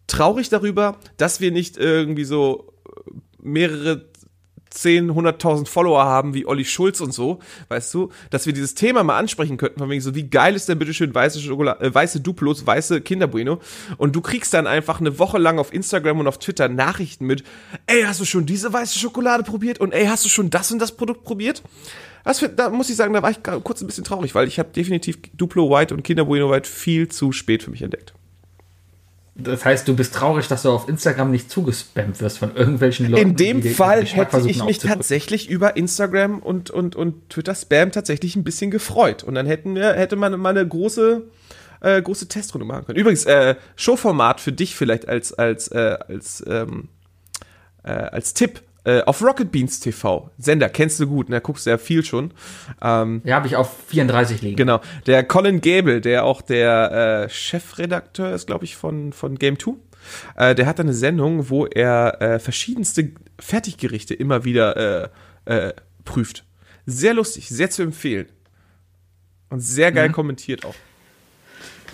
traurig 0.07 0.49
darüber, 0.49 0.97
dass 1.17 1.39
wir 1.39 1.51
nicht 1.51 1.77
irgendwie 1.77 2.23
so 2.23 2.73
äh, 2.85 3.11
mehrere 3.41 4.11
10, 4.71 5.11
100.000 5.11 5.67
Follower 5.67 6.03
haben 6.03 6.33
wie 6.33 6.45
Olli 6.45 6.65
Schulz 6.65 7.01
und 7.01 7.13
so, 7.13 7.39
weißt 7.67 7.93
du, 7.93 8.09
dass 8.29 8.45
wir 8.45 8.53
dieses 8.53 8.73
Thema 8.73 9.03
mal 9.03 9.17
ansprechen 9.17 9.57
könnten, 9.57 9.79
von 9.79 9.89
wegen 9.89 10.01
so, 10.01 10.15
wie 10.15 10.29
geil 10.29 10.55
ist 10.55 10.69
denn 10.69 10.79
bitteschön 10.79 11.13
weiße 11.13 11.39
Schokolade, 11.39 11.83
äh, 11.83 11.93
weiße 11.93 12.21
Duplos, 12.21 12.65
weiße 12.65 13.01
Kinder 13.01 13.27
Bueno 13.27 13.59
und 13.97 14.15
du 14.15 14.21
kriegst 14.21 14.53
dann 14.53 14.67
einfach 14.67 14.99
eine 14.99 15.19
Woche 15.19 15.37
lang 15.37 15.59
auf 15.59 15.73
Instagram 15.73 16.19
und 16.19 16.27
auf 16.27 16.39
Twitter 16.39 16.69
Nachrichten 16.69 17.25
mit, 17.25 17.43
ey, 17.85 18.03
hast 18.03 18.21
du 18.21 18.25
schon 18.25 18.45
diese 18.45 18.71
weiße 18.71 18.97
Schokolade 18.97 19.43
probiert 19.43 19.79
und 19.79 19.91
ey, 19.93 20.05
hast 20.05 20.25
du 20.25 20.29
schon 20.29 20.49
das 20.49 20.71
und 20.71 20.79
das 20.79 20.93
Produkt 20.93 21.23
probiert? 21.23 21.61
Das, 22.23 22.43
da 22.55 22.69
muss 22.69 22.89
ich 22.89 22.95
sagen, 22.95 23.13
da 23.13 23.23
war 23.23 23.31
ich 23.31 23.41
kurz 23.43 23.81
ein 23.81 23.87
bisschen 23.87 24.03
traurig, 24.03 24.35
weil 24.35 24.47
ich 24.47 24.59
habe 24.59 24.69
definitiv 24.69 25.17
Duplo 25.33 25.69
White 25.69 25.93
und 25.93 26.03
Kinder 26.03 26.25
Bueno 26.25 26.51
White 26.51 26.69
viel 26.69 27.07
zu 27.07 27.31
spät 27.31 27.63
für 27.63 27.71
mich 27.71 27.81
entdeckt. 27.81 28.13
Das 29.43 29.65
heißt, 29.65 29.87
du 29.87 29.95
bist 29.95 30.13
traurig, 30.13 30.47
dass 30.47 30.63
du 30.63 30.69
auf 30.71 30.87
Instagram 30.87 31.31
nicht 31.31 31.49
zugespammt 31.49 32.21
wirst 32.21 32.37
von 32.37 32.55
irgendwelchen 32.55 33.09
Leuten. 33.09 33.29
In 33.29 33.35
dem 33.35 33.63
Fall 33.63 34.05
hätte 34.05 34.47
ich 34.47 34.63
mich 34.63 34.79
tatsächlich 34.79 35.49
über 35.49 35.77
Instagram 35.77 36.39
und, 36.39 36.69
und, 36.69 36.95
und 36.95 37.29
Twitter 37.29 37.55
Spam 37.55 37.91
tatsächlich 37.91 38.35
ein 38.35 38.43
bisschen 38.43 38.71
gefreut. 38.71 39.23
Und 39.23 39.35
dann 39.35 39.45
hätten 39.45 39.75
wir, 39.75 39.93
hätte 39.93 40.15
man 40.15 40.39
mal 40.39 40.49
eine 40.49 40.67
große, 40.67 41.23
äh, 41.81 42.01
große 42.01 42.27
Testrunde 42.27 42.65
machen 42.65 42.85
können. 42.85 42.99
Übrigens, 42.99 43.25
äh, 43.25 43.55
Showformat 43.75 44.39
für 44.41 44.51
dich 44.51 44.75
vielleicht 44.75 45.07
als, 45.07 45.33
als, 45.33 45.67
äh, 45.69 45.97
als, 46.07 46.43
ähm, 46.47 46.89
äh, 47.83 47.91
als 47.91 48.33
Tipp. 48.33 48.61
Äh, 48.83 49.01
auf 49.03 49.21
Rocket 49.21 49.51
Beans 49.51 49.79
TV, 49.79 50.31
Sender, 50.39 50.67
kennst 50.67 50.99
du 50.99 51.05
gut, 51.05 51.29
ne? 51.29 51.39
guckst 51.39 51.67
ja 51.67 51.77
viel 51.77 52.03
schon. 52.03 52.33
Ähm, 52.81 53.21
Ja, 53.23 53.35
habe 53.35 53.45
ich 53.45 53.55
auf 53.55 53.77
34 53.87 54.41
liegen. 54.41 54.55
Genau. 54.55 54.81
Der 55.05 55.23
Colin 55.23 55.61
Gable, 55.61 56.01
der 56.01 56.25
auch 56.25 56.41
der 56.41 57.25
äh, 57.25 57.29
Chefredakteur 57.29 58.33
ist, 58.33 58.47
glaube 58.47 58.65
ich, 58.65 58.75
von, 58.75 59.13
von 59.13 59.37
Game 59.37 59.59
2, 59.59 59.73
äh, 60.35 60.55
der 60.55 60.65
hat 60.65 60.79
eine 60.79 60.93
Sendung, 60.93 61.49
wo 61.49 61.67
er 61.67 62.21
äh, 62.21 62.39
verschiedenste 62.39 63.11
Fertiggerichte 63.39 64.15
immer 64.15 64.45
wieder 64.45 65.11
äh, 65.45 65.67
äh, 65.67 65.73
prüft. 66.03 66.43
Sehr 66.87 67.13
lustig, 67.13 67.49
sehr 67.49 67.69
zu 67.69 67.83
empfehlen. 67.83 68.27
Und 69.49 69.59
sehr 69.59 69.91
geil 69.91 70.11
kommentiert 70.11 70.65
auch. 70.65 70.75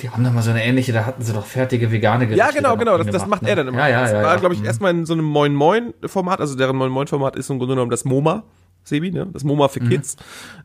Die 0.01 0.09
haben 0.09 0.23
doch 0.23 0.31
mal 0.31 0.41
so 0.41 0.51
eine 0.51 0.63
ähnliche, 0.63 0.93
da 0.93 1.05
hatten 1.05 1.21
sie 1.23 1.33
doch 1.33 1.45
fertige 1.45 1.91
vegane 1.91 2.27
Gerichte. 2.27 2.37
Ja, 2.45 2.51
genau, 2.51 2.77
genau, 2.77 2.97
das, 2.97 3.07
das 3.07 3.25
macht 3.25 3.41
ne? 3.41 3.49
er 3.49 3.55
dann 3.57 3.67
immer. 3.69 3.79
Ja, 3.79 3.87
ja, 3.87 4.01
das 4.01 4.11
ja. 4.11 4.23
war, 4.23 4.33
ja. 4.33 4.39
glaube 4.39 4.53
ich, 4.55 4.61
Mhm. 4.61 4.67
erstmal 4.67 4.91
in 4.91 5.05
so 5.05 5.13
einem 5.13 5.25
Moin 5.25 5.53
Moin 5.53 5.93
Format, 6.05 6.39
also 6.39 6.55
deren 6.55 6.75
Moin 6.75 6.91
Moin 6.91 7.07
Format 7.07 7.35
ist 7.35 7.49
im 7.49 7.57
Grunde 7.59 7.73
genommen 7.75 7.91
das 7.91 8.05
MoMA, 8.05 8.43
Sebi, 8.83 9.11
ne? 9.11 9.27
Das 9.33 9.43
MoMA 9.43 9.65
Mhm. 9.65 9.69
für 9.69 9.79
Kids. 9.81 10.17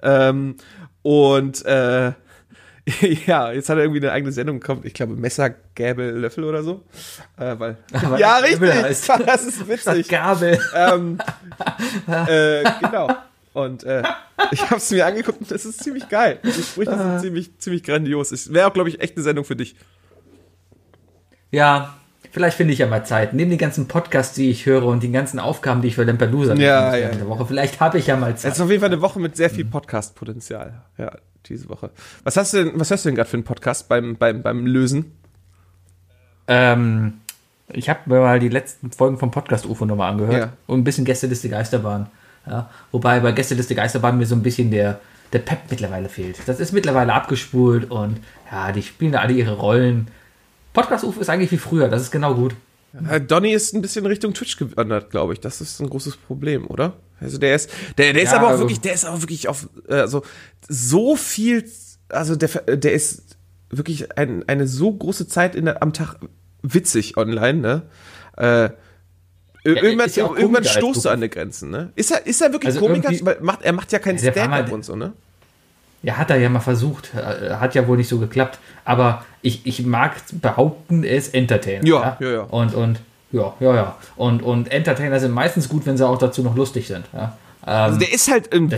Ähm, 0.03 0.57
und 1.03 1.65
äh, 1.65 2.13
ja, 3.27 3.53
jetzt 3.53 3.69
hat 3.69 3.77
er 3.79 3.85
irgendwie 3.85 4.01
eine 4.01 4.13
eigene 4.13 4.33
Sendung 4.33 4.59
bekommen, 4.61 4.81
ich 4.85 4.93
glaube 4.95 5.15
Messer, 5.15 5.51
Gäbel, 5.75 6.19
Löffel 6.19 6.45
oder 6.45 6.63
so. 6.63 6.83
Äh, 7.39 7.55
weil, 7.59 7.77
Aber 8.05 8.19
ja, 8.19 8.37
richtig, 8.39 8.71
das 9.27 9.45
ist 9.47 9.69
witzig. 9.69 10.09
Gabel. 10.09 10.59
ähm, 10.75 11.19
äh, 12.09 12.65
genau. 12.81 13.09
Und 13.53 13.85
äh, 13.85 14.03
ich 14.51 14.63
habe 14.65 14.77
es 14.77 14.91
mir 14.91 15.07
angeguckt 15.07 15.41
und 15.41 15.51
das 15.51 15.65
ist 15.65 15.83
ziemlich 15.85 16.09
geil. 16.09 16.39
Die 16.43 16.51
Sprüche 16.63 16.97
sind 16.97 17.21
ziemlich, 17.21 17.59
ziemlich 17.59 17.83
grandios. 17.83 18.33
Es 18.33 18.53
wäre 18.53 18.69
auch, 18.69 18.73
glaube 18.73 18.89
ich, 18.89 19.01
echt 19.01 19.17
eine 19.17 19.23
Sendung 19.25 19.45
für 19.45 19.57
dich. 19.57 19.77
Ja, 21.51 21.95
vielleicht 22.31 22.57
finde 22.57 22.73
ich 22.73 22.79
ja 22.79 22.87
mal 22.87 23.05
Zeit. 23.05 23.35
Neben 23.35 23.51
den 23.51 23.59
ganzen 23.59 23.89
Podcasts, 23.89 24.35
die 24.35 24.51
ich 24.51 24.65
höre 24.67 24.85
und 24.85 25.03
den 25.03 25.13
ganzen 25.13 25.39
Aufgaben, 25.39 25.83
die 25.83 25.89
ich 25.89 25.97
für 25.97 26.05
Lampedusa 26.05 26.55
Ja, 26.55 26.97
ja. 26.97 27.09
der 27.11 27.29
Woche, 27.29 27.45
vielleicht 27.47 27.79
habe 27.81 27.99
ich 27.99 28.07
ja 28.07 28.17
mal 28.17 28.33
Es 28.33 28.41
Zeit. 28.43 28.53
ist 28.53 28.61
auf 28.61 28.71
jeden 28.71 28.81
Fall 28.81 28.91
eine 28.91 29.03
Woche 29.03 29.21
mit 29.21 29.37
sehr 29.37 29.51
viel 29.51 29.67
Podcast-Potenzial. 29.67 30.83
Ja, 30.97 31.13
diese 31.47 31.69
Woche. 31.69 31.91
Was 32.25 32.37
hast 32.39 32.55
du 32.55 32.65
denn, 32.65 32.81
was 32.81 32.89
hörst 32.91 33.05
du 33.05 33.11
denn 33.11 33.17
gerade 33.17 33.29
für 33.29 33.37
einen 33.37 33.45
Podcast 33.45 33.89
beim, 33.89 34.17
beim, 34.17 34.43
beim 34.43 34.65
Lösen? 34.67 35.13
Ähm, 36.47 37.15
ich 37.69 37.89
habe 37.89 38.01
mir 38.07 38.21
mal 38.21 38.39
die 38.41 38.49
letzten 38.49 38.91
Folgen 38.91 39.19
vom 39.19 39.31
Podcast 39.31 39.67
UFO 39.67 39.85
nochmal 39.85 40.11
angehört 40.11 40.37
Ja. 40.39 40.53
und 40.67 40.81
ein 40.81 40.85
bisschen 40.85 41.05
Gästeliste 41.05 41.49
Geisterbahn. 41.49 42.09
Ja, 42.47 42.71
wobei 42.91 43.21
bei 43.21 43.33
Gästeliste 43.33 43.75
Geisterbahn 43.75 44.19
mir 44.19 44.27
so 44.27 44.35
ein 44.35 44.43
bisschen 44.43 44.71
der, 44.71 45.01
der 45.33 45.39
Pep 45.39 45.59
mittlerweile 45.71 46.09
fehlt. 46.09 46.39
Das 46.47 46.59
ist 46.61 46.73
mittlerweile 46.73 47.13
abgespult 47.13 47.91
und 47.91 48.19
ja, 48.51 48.73
die 48.73 48.83
spielen 48.83 49.13
da 49.13 49.21
alle 49.21 49.33
ihre 49.33 49.57
Rollen. 49.57 50.09
Podcast 50.73 51.05
UFO 51.05 51.21
ist 51.21 51.31
eigentlich 51.31 51.53
wie 51.53 51.59
früher, 51.59 51.89
das 51.89 52.03
ist 52.03 52.11
genau 52.11 52.35
gut. 52.35 52.55
Äh, 53.09 53.21
Donny 53.21 53.53
ist 53.53 53.75
ein 53.75 53.81
bisschen 53.83 54.05
Richtung 54.07 54.35
Twitch 54.35 54.57
gewandert, 54.57 55.11
glaube 55.11 55.33
ich. 55.33 55.41
Das 55.41 55.61
ist 55.61 55.81
ein 55.81 55.89
großes 55.89 56.17
Problem, 56.17 56.67
oder? 56.67 56.95
Also 57.21 57.39
der 57.39 57.55
ist, 57.55 57.71
der, 57.97 58.13
der 58.13 58.23
ist 58.23 58.33
Ja, 58.33 58.39
aber 58.39 58.49
auch 58.49 58.51
also- 58.51 58.65
wirklich, 58.65 58.81
der 58.81 58.95
ist 58.95 59.05
auch 59.07 59.21
wirklich 59.21 59.49
auf, 59.49 59.69
äh, 59.89 59.95
also 59.95 60.23
so 60.69 61.17
viel, 61.17 61.65
also 62.09 62.37
der, 62.37 62.49
der 62.49 62.93
ist 62.93 63.37
wirklich 63.71 64.19
ein, 64.19 64.47
eine 64.49 64.67
so 64.67 64.93
große 64.93 65.29
Zeit 65.29 65.55
in 65.55 65.65
der, 65.67 65.83
am 65.83 65.93
Tag 65.93 66.17
witzig 66.63 67.17
online, 67.17 67.59
ne? 67.61 67.83
Äh, 68.37 68.71
irgendwann, 69.65 70.11
ja 70.11 70.29
irgendwann 70.37 70.65
stoßt 70.65 71.05
du 71.05 71.09
an 71.09 71.17
eine 71.17 71.29
Grenze, 71.29 71.67
ne? 71.69 71.91
Ist 71.95 72.11
er, 72.11 72.27
ist 72.27 72.41
er 72.43 72.53
wirklich 72.53 72.75
Also 72.75 72.81
Komiker? 72.81 73.11
Macht, 73.41 73.63
er 73.63 73.73
macht 73.73 73.93
ja 73.93 73.99
kein 73.99 74.17
Ja, 74.17 74.33
Stand-up 74.33 74.73
und 74.73 74.85
so, 74.85 74.97
ne? 74.97 75.13
Ja, 76.03 76.17
hat 76.17 76.31
er 76.31 76.37
ja 76.37 76.49
mal 76.49 76.61
versucht. 76.61 77.11
Äh, 77.15 77.55
Hat 77.55 77.75
ja 77.75 77.87
wohl 77.87 77.97
nicht 77.97 78.09
so 78.09 78.19
geklappt. 78.19 78.59
Aber 78.85 79.25
ich, 79.41 79.65
ich 79.67 79.87
mag 79.87 80.17
behaupten, 80.33 81.05
er 81.05 81.17
ist 81.17 81.33
Entertainer. 81.33 81.87
Ja, 81.87 82.17
ja, 82.19 82.29
ja. 82.29 82.41
Und, 82.41 82.75
und, 82.75 82.99
ja, 83.31 83.55
ja, 83.61 83.75
ja. 83.75 83.97
Und, 84.17 84.43
und 84.43 84.71
Entertainer 84.73 85.21
sind 85.21 85.31
meistens 85.31 85.69
gut, 85.69 85.87
wenn 85.87 85.97
sie 85.97 86.07
auch 86.07 86.19
dazu 86.19 86.43
noch 86.43 86.57
lustig 86.57 86.89
sind. 86.89 87.05
Ja. 87.13 87.39
Also 87.65 87.95
Ähm, 87.95 88.01
der 88.01 88.13
ist 88.13 88.29
halt 88.31 88.49
in 88.49 88.71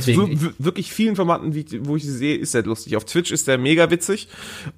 wirklich 0.58 0.92
vielen 0.92 1.16
Formaten, 1.16 1.54
wie, 1.54 1.64
wo 1.86 1.96
ich 1.96 2.04
sie 2.04 2.12
sehe, 2.12 2.36
ist 2.36 2.54
er 2.54 2.62
lustig. 2.64 2.96
Auf 2.96 3.04
Twitch 3.06 3.32
ist 3.32 3.48
der 3.48 3.56
mega 3.58 3.90
witzig. 3.90 4.28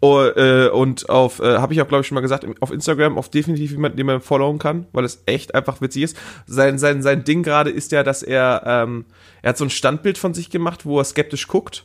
Oh, 0.01 0.23
äh, 0.23 0.69
und 0.69 1.09
auf, 1.09 1.41
äh, 1.41 1.59
habe 1.59 1.75
ich 1.75 1.81
auch, 1.83 1.89
glaube 1.89 2.03
ich, 2.03 2.07
schon 2.07 2.15
mal 2.15 2.21
gesagt, 2.21 2.47
auf 2.61 2.71
Instagram 2.71 3.19
auf 3.19 3.29
definitiv 3.31 3.73
jemanden, 3.73 3.97
den 3.97 4.07
man 4.07 4.21
followen 4.21 4.59
kann, 4.59 4.87
weil 4.93 5.05
es 5.05 5.23
echt 5.27 5.55
einfach 5.55 5.81
witzig 5.81 6.05
ist. 6.05 6.17
Sein, 6.47 6.79
sein, 6.79 7.03
sein 7.03 7.25
Ding 7.25 7.43
gerade 7.43 7.71
ist 7.71 7.91
ja, 7.93 8.03
dass 8.05 8.23
er, 8.23 8.63
ähm, 8.65 9.05
er 9.43 9.51
hat 9.51 9.59
so 9.59 9.65
ein 9.65 9.71
Standbild 9.71 10.19
von 10.19 10.35
sich 10.35 10.51
gemacht, 10.51 10.87
wo 10.87 10.99
er 11.01 11.05
skeptisch 11.05 11.49
guckt. 11.49 11.85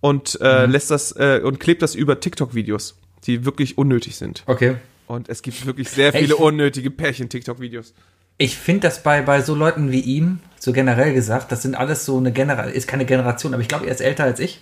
und 0.00 0.40
äh, 0.40 0.66
lässt 0.66 0.90
das 0.90 1.12
äh, 1.16 1.40
und 1.44 1.58
klebt 1.60 1.82
das 1.82 1.94
über 1.94 2.20
TikTok-Videos, 2.20 2.96
die 3.26 3.44
wirklich 3.44 3.76
unnötig 3.76 4.16
sind. 4.16 4.42
Okay. 4.46 4.76
Und 5.06 5.28
es 5.28 5.42
gibt 5.42 5.66
wirklich 5.66 5.88
sehr 5.90 6.12
viele 6.12 6.34
ich- 6.34 6.40
unnötige 6.40 6.90
Pärchen-TikTok-Videos. 6.90 7.94
Ich 8.38 8.56
finde 8.56 8.88
das 8.88 9.02
bei, 9.02 9.22
bei 9.22 9.42
so 9.42 9.54
Leuten 9.54 9.90
wie 9.90 10.00
ihm, 10.00 10.40
so 10.58 10.72
generell 10.72 11.12
gesagt, 11.12 11.52
das 11.52 11.62
sind 11.62 11.74
alles 11.74 12.04
so 12.04 12.16
eine 12.16 12.32
Generation, 12.32 12.74
ist 12.74 12.88
keine 12.88 13.04
Generation, 13.04 13.52
aber 13.52 13.62
ich 13.62 13.68
glaube, 13.68 13.86
er 13.86 13.92
ist 13.92 14.00
älter 14.00 14.24
als 14.24 14.40
ich. 14.40 14.60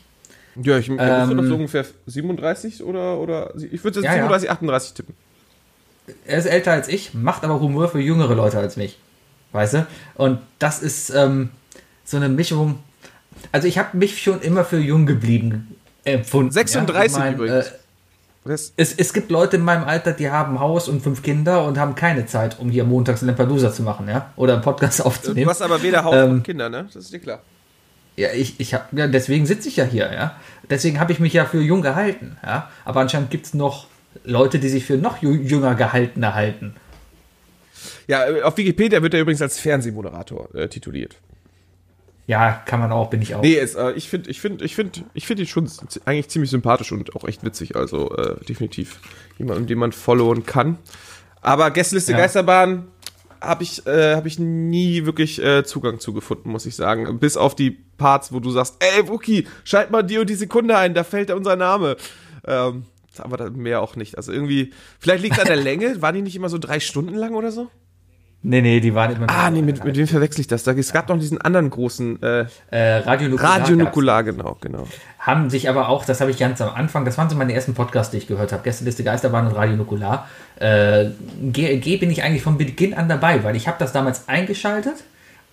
Ja, 0.63 0.79
ich 0.79 0.89
er 0.89 0.95
müsste 0.95 1.33
Ähm, 1.33 1.37
doch 1.37 1.45
so 1.45 1.55
ungefähr 1.57 1.85
37 2.07 2.83
oder, 2.83 3.19
oder 3.19 3.55
ich 3.57 3.85
würde 3.85 4.01
jetzt 4.01 4.05
Ja, 4.05 4.17
ja. 4.17 4.23
37, 4.23 4.51
38 4.51 4.95
tippen. 4.95 5.15
Er 6.25 6.39
ist 6.39 6.47
älter 6.47 6.73
als 6.73 6.89
ich, 6.89 7.15
macht 7.15 7.45
aber 7.45 7.61
Humor 7.61 7.89
für 7.89 8.01
jüngere 8.01 8.35
Leute 8.35 8.59
als 8.59 8.77
mich. 8.77 8.99
Weißt 9.53 9.75
du? 9.75 9.87
Und 10.15 10.39
das 10.59 10.83
ist 10.83 11.11
ähm, 11.11 11.51
so 12.05 12.17
eine 12.17 12.29
Mischung. 12.29 12.79
Also 13.53 13.69
ich 13.69 13.77
habe 13.79 13.97
mich 13.97 14.23
schon 14.23 14.41
immer 14.41 14.65
für 14.65 14.79
jung 14.79 15.05
geblieben 15.07 15.77
empfunden. 16.05 16.53
36 16.53 17.13
Ich 17.13 17.19
mein, 17.19 17.35
übrigens. 17.35 17.67
Äh, 17.67 17.73
Das, 18.47 18.73
es, 18.77 18.95
es 18.95 19.13
gibt 19.13 19.31
Leute 19.31 19.57
in 19.57 19.63
meinem 19.63 19.85
Alter, 19.85 20.13
die 20.13 20.31
haben 20.31 20.61
Haus 20.61 20.89
und 20.89 21.03
fünf 21.03 21.23
Kinder 21.23 21.65
und 21.65 21.79
haben 21.79 21.95
keine 21.95 22.27
Zeit, 22.27 22.59
um 22.59 22.71
hier 22.71 22.85
montags 22.85 23.23
Lampedusa 23.23 23.73
zu 23.73 23.83
machen, 23.83 24.09
ja? 24.09 24.33
Oder 24.37 24.55
einen 24.55 24.63
Podcast 24.63 25.01
du 25.01 25.05
aufzunehmen. 25.05 25.49
hast 25.51 25.63
aber 25.63 25.83
weder 25.83 26.05
Haus 26.05 26.15
Ähm, 26.15 26.37
noch 26.39 26.43
Kinder, 26.45 26.69
ne? 26.69 26.85
Das 26.93 27.05
ist 27.05 27.13
dir 27.13 27.19
klar. 27.19 27.43
Ja, 28.17 28.29
ich, 28.33 28.59
ich 28.59 28.73
hab, 28.73 28.93
ja, 28.93 29.07
deswegen 29.09 29.45
sitze 29.45 29.69
ich 29.69 29.77
ja 29.77 29.85
hier, 29.85 30.11
ja. 30.13 30.37
Deswegen 30.71 31.01
habe 31.01 31.13
ich 31.13 31.21
mich 31.21 31.33
ja 31.35 31.45
für 31.45 31.61
jung 31.61 31.83
gehalten, 31.83 32.39
ja. 32.43 32.71
Aber 32.85 33.01
anscheinend 33.01 33.31
gibt 33.31 33.47
es 33.47 33.55
noch 33.55 33.89
Leute, 34.25 34.59
die 34.59 34.69
sich 34.69 34.87
für 34.87 34.97
noch 34.97 35.19
jü- 35.19 35.43
jünger 35.43 35.75
gehaltener 35.75 36.35
halten. 36.35 36.75
Ja, 38.09 38.27
äh, 38.29 38.43
auf 38.43 38.57
Wikipedia 38.57 39.03
wird 39.03 39.15
er 39.15 39.21
übrigens 39.21 39.43
als 39.43 39.59
Fernsehmoderator 39.59 40.55
äh, 40.55 40.69
tituliert. 40.69 41.17
Ja, 42.27 42.53
kann 42.53 42.81
man 42.81 42.91
auch, 42.91 43.09
bin 43.11 43.23
ich 43.23 43.35
auch. 43.35 43.43
Nee, 43.43 43.57
es, 43.57 43.75
äh, 43.77 43.93
ich 43.93 44.09
finde 44.09 44.31
ich 44.31 44.41
find, 44.41 44.61
ich 44.61 44.75
find, 44.75 45.05
ich 45.15 45.27
find 45.27 45.39
ihn 45.41 45.47
schon 45.47 45.71
eigentlich 46.05 46.29
ziemlich 46.29 46.51
sympathisch 46.51 46.91
und 46.91 47.15
auch 47.15 47.25
echt 47.25 47.45
witzig. 47.45 47.77
Also 47.77 48.11
äh, 48.17 48.45
definitiv 48.45 49.01
jemand, 49.39 49.71
den 49.71 49.79
man 49.79 49.93
followen 49.93 50.45
kann. 50.45 50.79
Aber 51.41 51.71
Gästeliste 51.71 52.13
Ja. 52.13 52.19
Geisterbahn 52.19 52.89
habe 53.41 53.63
ich, 53.63 53.87
äh, 53.87 54.17
hab 54.17 54.27
ich 54.27 54.41
nie 54.41 55.05
wirklich 55.07 55.41
äh, 55.41 55.63
Zugang 55.63 56.01
zu 56.01 56.13
gefunden, 56.13 56.51
muss 56.51 56.67
ich 56.67 56.75
sagen. 56.75 57.19
Bis 57.21 57.37
auf 57.37 57.55
die 57.55 57.71
Parts, 57.71 58.33
wo 58.33 58.41
du 58.41 58.51
sagst, 58.51 58.77
ey 58.81 59.09
Wookie, 59.09 59.47
schalt 59.63 59.93
mal 59.93 60.03
die 60.03 60.19
und 60.19 60.29
die 60.29 60.35
Sekunde 60.35 60.77
ein, 60.77 60.95
da 60.95 61.05
fällt 61.05 61.31
unser 61.31 61.55
Name. 61.55 61.97
Ähm, 62.45 62.87
aber 63.19 63.51
mehr 63.51 63.81
auch 63.83 63.95
nicht. 63.95 64.17
Also 64.17 64.33
irgendwie, 64.33 64.73
vielleicht 64.99 65.23
liegt 65.23 65.37
es 65.37 65.41
an 65.41 65.47
der 65.47 65.57
Länge. 65.63 66.03
Waren 66.03 66.17
die 66.17 66.23
nicht 66.23 66.37
immer 66.37 66.49
so 66.49 66.59
drei 66.59 66.81
Stunden 66.81 67.15
lang 67.15 67.35
oder 67.35 67.53
so? 67.53 67.71
Nee, 68.49 68.63
nee, 68.63 68.79
die 68.79 68.95
waren 68.95 69.17
immer. 69.17 69.27
Ah, 69.29 69.51
nee, 69.51 69.61
mit, 69.61 69.83
mit 69.83 69.97
wem 69.97 70.07
verwechsel 70.07 70.43
ich 70.43 70.47
das? 70.47 70.63
Da, 70.63 70.71
es 70.71 70.93
gab 70.93 71.09
noch 71.09 71.19
diesen 71.19 71.41
anderen 71.41 71.69
großen 71.69 72.23
äh, 72.23 72.47
äh, 72.71 72.99
Radio 72.99 73.29
Nukular 73.29 73.61
Radio. 73.61 73.75
Nukular, 73.75 74.23
genau, 74.23 74.57
genau. 74.61 74.87
Haben 75.19 75.51
sich 75.51 75.69
aber 75.69 75.89
auch, 75.89 76.05
das 76.05 76.21
habe 76.21 76.31
ich 76.31 76.39
ganz 76.39 76.61
am 76.61 76.73
Anfang, 76.73 77.05
das 77.05 77.19
waren 77.19 77.29
so 77.29 77.35
meine 77.35 77.53
ersten 77.55 77.75
Podcasts, 77.75 78.13
die 78.13 78.19
ich 78.19 78.29
gehört 78.29 78.53
habe. 78.53 78.63
Gästeliste 78.63 79.03
Geisterbahn 79.03 79.49
und 79.49 79.57
Radio 79.57 79.75
Nukular. 79.75 80.29
Äh, 80.61 81.07
GLG 81.43 81.99
bin 81.99 82.09
ich 82.13 82.23
eigentlich 82.23 82.45
von 82.45 82.57
Beginn 82.57 82.95
an 82.95 83.09
dabei, 83.09 83.43
weil 83.43 83.57
ich 83.57 83.67
habe 83.67 83.79
das 83.81 83.91
damals 83.91 84.29
eingeschaltet 84.29 85.03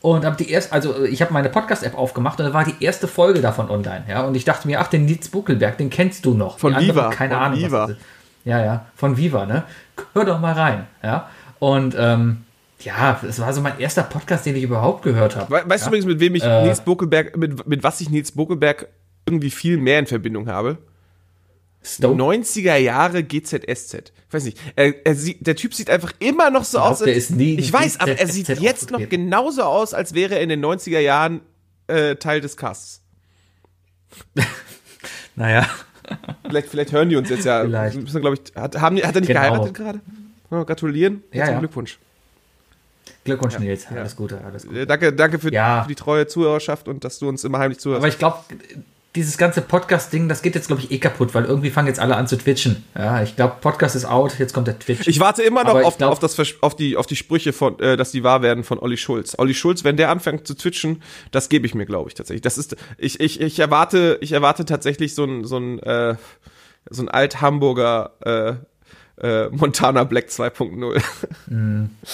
und 0.02 0.24
habe 0.24 0.36
die 0.36 0.52
erst, 0.52 0.72
also 0.72 1.04
ich 1.04 1.24
habe 1.24 1.34
meine 1.34 1.50
Podcast-App 1.50 1.98
aufgemacht 1.98 2.40
und 2.40 2.46
da 2.46 2.54
war 2.54 2.64
die 2.64 2.76
erste 2.80 3.08
Folge 3.08 3.42
davon 3.42 3.72
online, 3.72 4.04
ja. 4.08 4.22
Und 4.22 4.36
ich 4.36 4.46
dachte 4.46 4.68
mir, 4.68 4.80
ach, 4.80 4.88
den 4.88 5.06
Nils 5.06 5.30
Buckelberg, 5.30 5.80
den 5.80 5.90
kennst 5.90 6.26
du 6.26 6.36
noch. 6.36 6.60
Von 6.60 6.74
Die 6.74 6.78
anderen, 6.78 6.96
Viva, 6.96 7.10
keine 7.10 7.34
von 7.34 7.44
Ahnung. 7.44 7.60
Viva. 7.60 7.90
Ja, 8.46 8.64
ja, 8.64 8.86
von 8.96 9.18
Viva, 9.18 9.48
ne? 9.48 9.64
Hör 10.14 10.26
doch 10.26 10.40
mal 10.40 10.54
rein, 10.54 10.86
ja. 11.02 11.28
Und 11.58 11.96
ähm, 11.98 12.44
ja, 12.86 13.20
das 13.22 13.40
war 13.40 13.54
so 13.54 13.62
mein 13.62 13.80
erster 13.80 14.04
Podcast, 14.04 14.46
den 14.46 14.56
ich 14.56 14.64
überhaupt 14.64 15.04
gehört 15.04 15.36
habe. 15.36 15.52
We 15.52 15.64
weißt 15.70 15.86
du 15.86 15.90
übrigens, 15.90 16.06
mit 16.06 16.20
wem 16.20 16.36
ich 16.36 16.44
Äh. 16.44 16.64
Nils 16.64 16.82
Bokelberg, 16.82 17.36
mit, 17.38 17.68
mit 17.68 17.84
was 17.84 18.02
ich 18.02 18.10
Nils 18.10 18.32
Bokelberg 18.32 18.88
irgendwie 19.26 19.52
viel 19.52 19.78
mehr 19.78 20.00
in 20.00 20.08
Verbindung 20.08 20.48
habe? 20.48 20.78
Stoke? 21.86 22.16
90er 22.22 22.78
Jahre 22.78 23.24
GZSZ. 23.24 24.14
Ich 24.28 24.34
weiß 24.34 24.46
nicht. 24.46 24.58
Er, 24.76 25.06
er 25.06 25.16
sieht, 25.16 25.46
der 25.46 25.56
Typ 25.56 25.74
sieht 25.74 25.90
einfach 25.90 26.14
immer 26.20 26.50
noch 26.50 26.64
so 26.64 26.78
glaub, 26.78 26.92
aus. 26.92 27.00
der 27.00 27.14
ist 27.14 27.32
nie 27.32 27.58
ich 27.60 27.72
weiß, 27.74 28.00
aber 28.00 28.18
er 28.18 28.28
sieht 28.28 28.48
jetzt 28.48 28.90
noch 28.92 29.08
genauso 29.10 29.64
aus, 29.64 29.94
als 29.94 30.14
wäre 30.14 30.36
er 30.36 30.42
in 30.42 30.50
den 30.50 30.64
90er 30.64 31.00
Jahren 31.00 31.42
äh, 31.88 32.16
Teil 32.16 32.42
des 32.42 32.58
Casts. 32.58 33.02
Naja. 35.36 35.68
Vielleicht, 36.46 36.70
vielleicht 36.70 36.92
hören 36.92 37.10
die 37.10 37.16
uns 37.16 37.30
jetzt 37.30 37.46
ja. 37.46 37.64
Vielleicht. 37.64 38.00
Müssen, 38.00 38.24
ich, 38.34 38.56
hat, 38.56 38.80
haben 38.80 38.98
hat 38.98 39.16
er 39.16 39.22
nicht 39.22 39.28
Genau. 39.30 39.42
geheiratet 39.42 39.74
gerade? 39.74 40.00
Ja, 40.52 40.64
gratulieren. 40.64 41.24
Ja, 41.32 41.38
Herzlichen 41.40 41.54
ja. 41.56 41.60
Glückwunsch. 41.60 41.98
Glückwunsch, 43.24 43.58
Nils. 43.60 43.88
Alles 43.88 44.16
Gute, 44.16 44.42
alles 44.44 44.68
Gute. 44.68 44.86
Danke, 44.86 45.14
danke 45.14 45.40
für, 45.40 45.52
Ja. 45.54 45.84
für 45.84 45.88
die 45.90 45.96
treue 45.96 46.28
Zuhörerschaft 46.28 46.88
und 46.88 47.04
dass 47.04 47.20
du 47.20 47.30
uns 47.30 47.44
immer 47.44 47.60
heimlich 47.60 47.80
zuhörst. 47.80 48.00
Aber 48.02 48.08
ich 48.10 48.18
glaube, 48.20 48.38
dieses 49.16 49.38
ganze 49.38 49.62
Podcast-Ding, 49.62 50.28
das 50.28 50.42
geht 50.42 50.56
jetzt, 50.56 50.68
glaube 50.68 50.82
ich, 50.82 50.92
eh 50.92 50.98
kaputt, 50.98 51.36
weil 51.36 51.46
irgendwie 51.46 51.70
fangen 51.70 51.88
jetzt 51.88 52.00
alle 52.00 52.16
an 52.18 52.26
zu 52.28 52.36
twitchen. 52.36 52.84
Ja, 52.98 53.22
ich 53.22 53.36
glaube, 53.36 53.58
Podcast 53.62 53.96
ist 53.96 54.06
out, 54.06 54.40
jetzt 54.40 54.54
kommt 54.54 54.66
der 54.68 54.80
Twitch. 54.80 55.08
Ich 55.08 55.20
warte 55.20 55.44
immer 55.44 55.64
noch 55.64 55.76
auf, 55.84 55.98
glaub- 56.00 56.12
auf, 56.14 56.20
das, 56.20 56.36
auf, 56.62 56.76
die, 56.76 56.98
auf 56.98 57.06
die 57.06 57.16
Sprüche, 57.16 57.54
von, 57.54 57.80
äh, 57.80 57.96
dass 57.96 58.12
die 58.12 58.24
wahr 58.24 58.42
werden 58.42 58.64
von 58.64 58.80
Olli 58.80 58.98
Schulz. 58.98 59.36
Olli 59.38 59.54
Schulz, 59.54 59.84
wenn 59.84 59.98
der 59.98 60.10
anfängt 60.10 60.48
zu 60.48 60.56
twitchen, 60.56 61.04
das 61.30 61.48
gebe 61.50 61.68
ich 61.68 61.76
mir, 61.76 61.86
glaube 61.86 62.10
ich, 62.10 62.16
tatsächlich. 62.16 62.42
Das 62.42 62.58
ist, 62.58 62.76
ich, 62.98 63.20
ich, 63.20 63.40
ich 63.40 63.60
erwarte, 63.60 64.18
ich 64.22 64.32
erwarte 64.32 64.66
tatsächlich 64.66 65.14
so 65.14 65.26
ein, 65.26 65.46
so 65.46 65.58
ein, 65.58 65.78
äh, 65.80 66.16
so 66.90 67.04
ein 67.04 67.08
Alt-Hamburger 67.10 68.12
äh, 68.22 68.54
äh, 69.22 69.50
Montana 69.50 70.04
Black 70.04 70.28
2.0. 70.28 71.02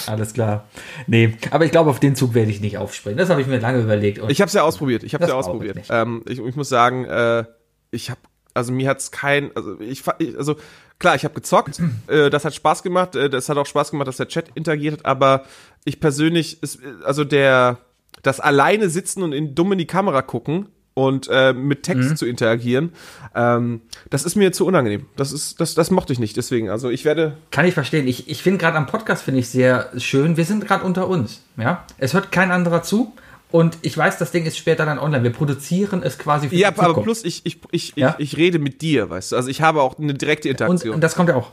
Alles 0.07 0.33
klar. 0.33 0.67
Nee, 1.07 1.37
aber 1.51 1.65
ich 1.65 1.71
glaube, 1.71 1.89
auf 1.89 1.99
den 1.99 2.15
Zug 2.15 2.33
werde 2.33 2.51
ich 2.51 2.61
nicht 2.61 2.77
aufspringen. 2.77 3.17
Das 3.17 3.29
habe 3.29 3.41
ich 3.41 3.47
mir 3.47 3.59
lange 3.59 3.79
überlegt. 3.79 4.19
Und 4.19 4.29
Ich 4.29 4.41
habe 4.41 4.47
es 4.47 4.53
ja 4.53 4.63
ausprobiert. 4.63 5.03
Ich 5.03 5.13
habe 5.13 5.23
es 5.23 5.29
ja 5.29 5.35
ich 5.35 5.39
ausprobiert. 5.39 5.77
nicht. 5.77 5.89
Ähm, 5.91 6.23
ich, 6.27 6.39
ich 6.39 6.55
muss 6.55 6.69
sagen, 6.69 7.05
äh, 7.05 7.45
ich 7.91 8.09
habe, 8.09 8.19
also 8.53 8.73
mir 8.73 8.89
hat's 8.89 9.11
kein, 9.11 9.55
also 9.55 9.79
ich, 9.79 10.03
ich 10.19 10.37
also 10.37 10.55
klar, 10.99 11.15
ich 11.15 11.23
habe 11.23 11.33
gezockt. 11.33 11.81
äh, 12.07 12.29
das 12.29 12.45
hat 12.45 12.53
Spaß 12.53 12.83
gemacht. 12.83 13.15
Äh, 13.15 13.29
das 13.29 13.47
hat 13.49 13.57
auch 13.57 13.65
Spaß 13.65 13.91
gemacht, 13.91 14.07
dass 14.07 14.17
der 14.17 14.27
Chat 14.27 14.49
interagiert 14.55 14.99
hat. 14.99 15.05
Aber 15.05 15.43
ich 15.85 15.99
persönlich, 15.99 16.61
ist, 16.61 16.79
also 17.03 17.23
der, 17.23 17.77
das 18.23 18.39
alleine 18.39 18.89
sitzen 18.89 19.23
und 19.23 19.31
in 19.31 19.55
dumm 19.55 19.71
in 19.71 19.77
die 19.77 19.87
Kamera 19.87 20.21
gucken 20.21 20.67
und 21.07 21.27
äh, 21.31 21.53
mit 21.53 21.83
Text 21.83 22.17
zu 22.17 22.25
interagieren, 22.25 22.91
ähm, 23.35 23.81
das 24.09 24.25
ist 24.25 24.35
mir 24.35 24.51
zu 24.51 24.65
unangenehm. 24.65 25.05
Das 25.15 25.31
ist, 25.31 25.59
das, 25.61 25.75
das 25.75 25.91
mochte 25.91 26.13
ich 26.13 26.19
nicht. 26.19 26.35
Deswegen, 26.37 26.69
also 26.69 26.89
ich 26.89 27.05
werde, 27.05 27.37
kann 27.51 27.65
ich 27.65 27.73
verstehen. 27.73 28.07
Ich, 28.07 28.29
ich 28.29 28.43
finde 28.43 28.59
gerade 28.59 28.77
am 28.77 28.87
Podcast 28.87 29.23
finde 29.23 29.39
ich 29.39 29.49
sehr 29.49 29.89
schön. 29.97 30.37
Wir 30.37 30.45
sind 30.45 30.65
gerade 30.65 30.83
unter 30.83 31.07
uns. 31.07 31.41
Ja, 31.57 31.85
es 31.97 32.13
hört 32.13 32.31
kein 32.31 32.51
anderer 32.51 32.83
zu. 32.83 33.13
Und 33.51 33.77
ich 33.81 33.97
weiß, 33.97 34.19
das 34.19 34.29
Ding 34.31 34.45
ist 34.45 34.57
später 34.57 34.85
dann 34.85 34.99
online. 34.99 35.23
Wir 35.23 35.31
produzieren 35.31 36.03
es 36.03 36.19
quasi 36.19 36.49
für 36.49 36.55
ja, 36.55 36.67
aber 36.67 36.85
Zukunft. 36.87 37.03
plus 37.03 37.25
ich, 37.25 37.45
ich, 37.45 37.59
ich, 37.71 37.93
Ja? 37.95 38.15
ich, 38.19 38.33
ich 38.33 38.37
rede 38.37 38.59
mit 38.59 38.81
dir, 38.83 39.09
weißt 39.09 39.31
du. 39.31 39.35
Also 39.37 39.49
ich 39.49 39.61
habe 39.61 39.81
auch 39.81 39.97
eine 39.97 40.13
direkte 40.13 40.49
Und, 40.49 40.51
Interaktion. 40.51 40.93
und 40.95 41.01
das 41.01 41.15
kommt 41.15 41.29
ja 41.29 41.35
auch. 41.35 41.51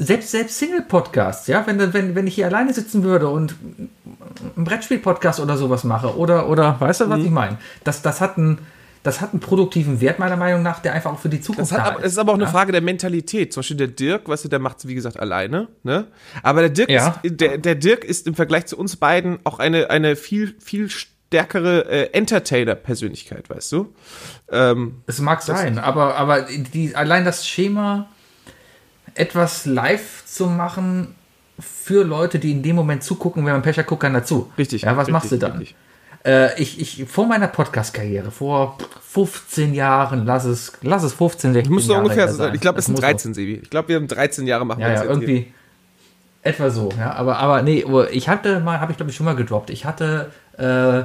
Selbst, 0.00 0.30
selbst 0.30 0.58
Single-Podcasts, 0.58 1.48
ja, 1.48 1.64
wenn, 1.66 1.92
wenn, 1.92 2.14
wenn 2.14 2.26
ich 2.28 2.36
hier 2.36 2.46
alleine 2.46 2.72
sitzen 2.72 3.02
würde 3.02 3.28
und 3.28 3.54
einen 4.56 4.64
Brettspiel-Podcast 4.64 5.40
oder 5.40 5.56
sowas 5.56 5.82
mache, 5.82 6.16
oder, 6.16 6.48
oder 6.48 6.76
weißt 6.80 7.00
du, 7.02 7.08
was 7.08 7.18
ich 7.20 7.30
meine? 7.30 7.58
Das, 7.82 8.00
das, 8.02 8.20
hat 8.20 8.38
einen, 8.38 8.58
das 9.02 9.20
hat 9.20 9.32
einen 9.32 9.40
produktiven 9.40 10.00
Wert, 10.00 10.18
meiner 10.18 10.36
Meinung 10.36 10.62
nach, 10.62 10.80
der 10.80 10.92
einfach 10.92 11.12
auch 11.12 11.18
für 11.18 11.28
die 11.28 11.40
Zukunft 11.40 11.70
Das 11.70 11.78
hat 11.78 11.86
da 11.86 11.90
aber, 11.94 12.04
es 12.04 12.12
ist 12.12 12.18
aber 12.18 12.32
auch 12.32 12.36
eine 12.36 12.44
ja? 12.44 12.50
Frage 12.50 12.72
der 12.72 12.80
Mentalität. 12.80 13.52
Zum 13.52 13.60
Beispiel 13.60 13.76
der 13.76 13.86
Dirk, 13.88 14.28
weißt 14.28 14.44
du, 14.44 14.48
der 14.48 14.58
macht 14.58 14.78
es, 14.78 14.88
wie 14.88 14.94
gesagt, 14.94 15.18
alleine. 15.18 15.68
Ne? 15.82 16.06
Aber 16.42 16.60
der 16.60 16.70
Dirk, 16.70 16.90
Ja. 16.90 17.18
ist, 17.22 17.40
der, 17.40 17.58
der 17.58 17.74
Dirk 17.74 18.04
ist 18.04 18.26
im 18.26 18.34
Vergleich 18.34 18.66
zu 18.66 18.76
uns 18.76 18.96
beiden 18.96 19.38
auch 19.44 19.58
eine, 19.58 19.90
eine 19.90 20.16
viel, 20.16 20.54
viel 20.60 20.90
stärkere 20.90 21.84
äh, 21.88 22.10
Entertainer-Persönlichkeit, 22.12 23.48
weißt 23.50 23.72
du? 23.72 23.94
Ähm, 24.50 25.02
Es 25.06 25.20
mag 25.20 25.42
sein, 25.42 25.78
aber, 25.78 26.16
aber 26.16 26.42
die, 26.42 26.96
allein 26.96 27.24
das 27.24 27.46
Schema, 27.46 28.08
etwas 29.14 29.66
live 29.66 30.24
zu 30.26 30.46
machen 30.46 31.14
für 31.60 32.04
Leute, 32.04 32.38
die 32.38 32.52
in 32.52 32.62
dem 32.62 32.76
Moment 32.76 33.02
zugucken, 33.02 33.44
wenn 33.44 33.52
man 33.52 33.64
hat, 33.64 33.86
guckt 33.86 34.02
keiner 34.02 34.24
zu. 34.24 34.50
richtig. 34.56 34.82
Ja, 34.82 34.92
was 34.96 35.08
richtig, 35.08 35.12
machst 35.12 35.32
du 35.32 35.36
dann? 35.38 35.58
richtig. 35.58 35.76
Äh, 36.24 36.60
ich, 36.60 36.80
ich, 36.80 37.08
vor 37.08 37.26
meiner 37.26 37.48
Podcast-Karriere, 37.48 38.30
vor 38.30 38.76
15 39.08 39.74
Jahren, 39.74 40.26
lass 40.26 40.44
es, 40.44 40.72
lass 40.82 41.02
es 41.02 41.12
15, 41.14 41.52
16 41.52 41.72
Muss 41.72 41.86
Jahre 41.86 42.02
ungefähr 42.02 42.28
sein. 42.28 42.54
Ich 42.54 42.60
glaube, 42.60 42.78
es 42.80 42.86
sind 42.86 42.92
muss 42.94 43.00
13, 43.00 43.34
Sebi. 43.34 43.60
Ich 43.62 43.70
glaube, 43.70 43.88
wir 43.88 43.96
haben 43.96 44.08
13 44.08 44.46
Jahre 44.46 44.66
machen 44.66 44.80
Ja, 44.80 44.88
wir 44.88 44.94
ja, 44.94 45.00
jetzt 45.02 45.02
hier. 45.02 45.10
irgendwie. 45.10 45.52
Etwa 46.42 46.70
so, 46.70 46.90
ja. 46.98 47.12
Aber, 47.14 47.38
aber 47.38 47.62
nee, 47.62 47.84
oh, 47.84 48.04
ich 48.04 48.28
hatte 48.28 48.60
mal, 48.60 48.80
habe 48.80 48.92
ich 48.92 48.96
glaube 48.96 49.10
ich 49.10 49.16
schon 49.16 49.26
mal 49.26 49.36
gedroppt. 49.36 49.70
Ich 49.70 49.84
hatte 49.84 50.30
äh, 50.56 51.02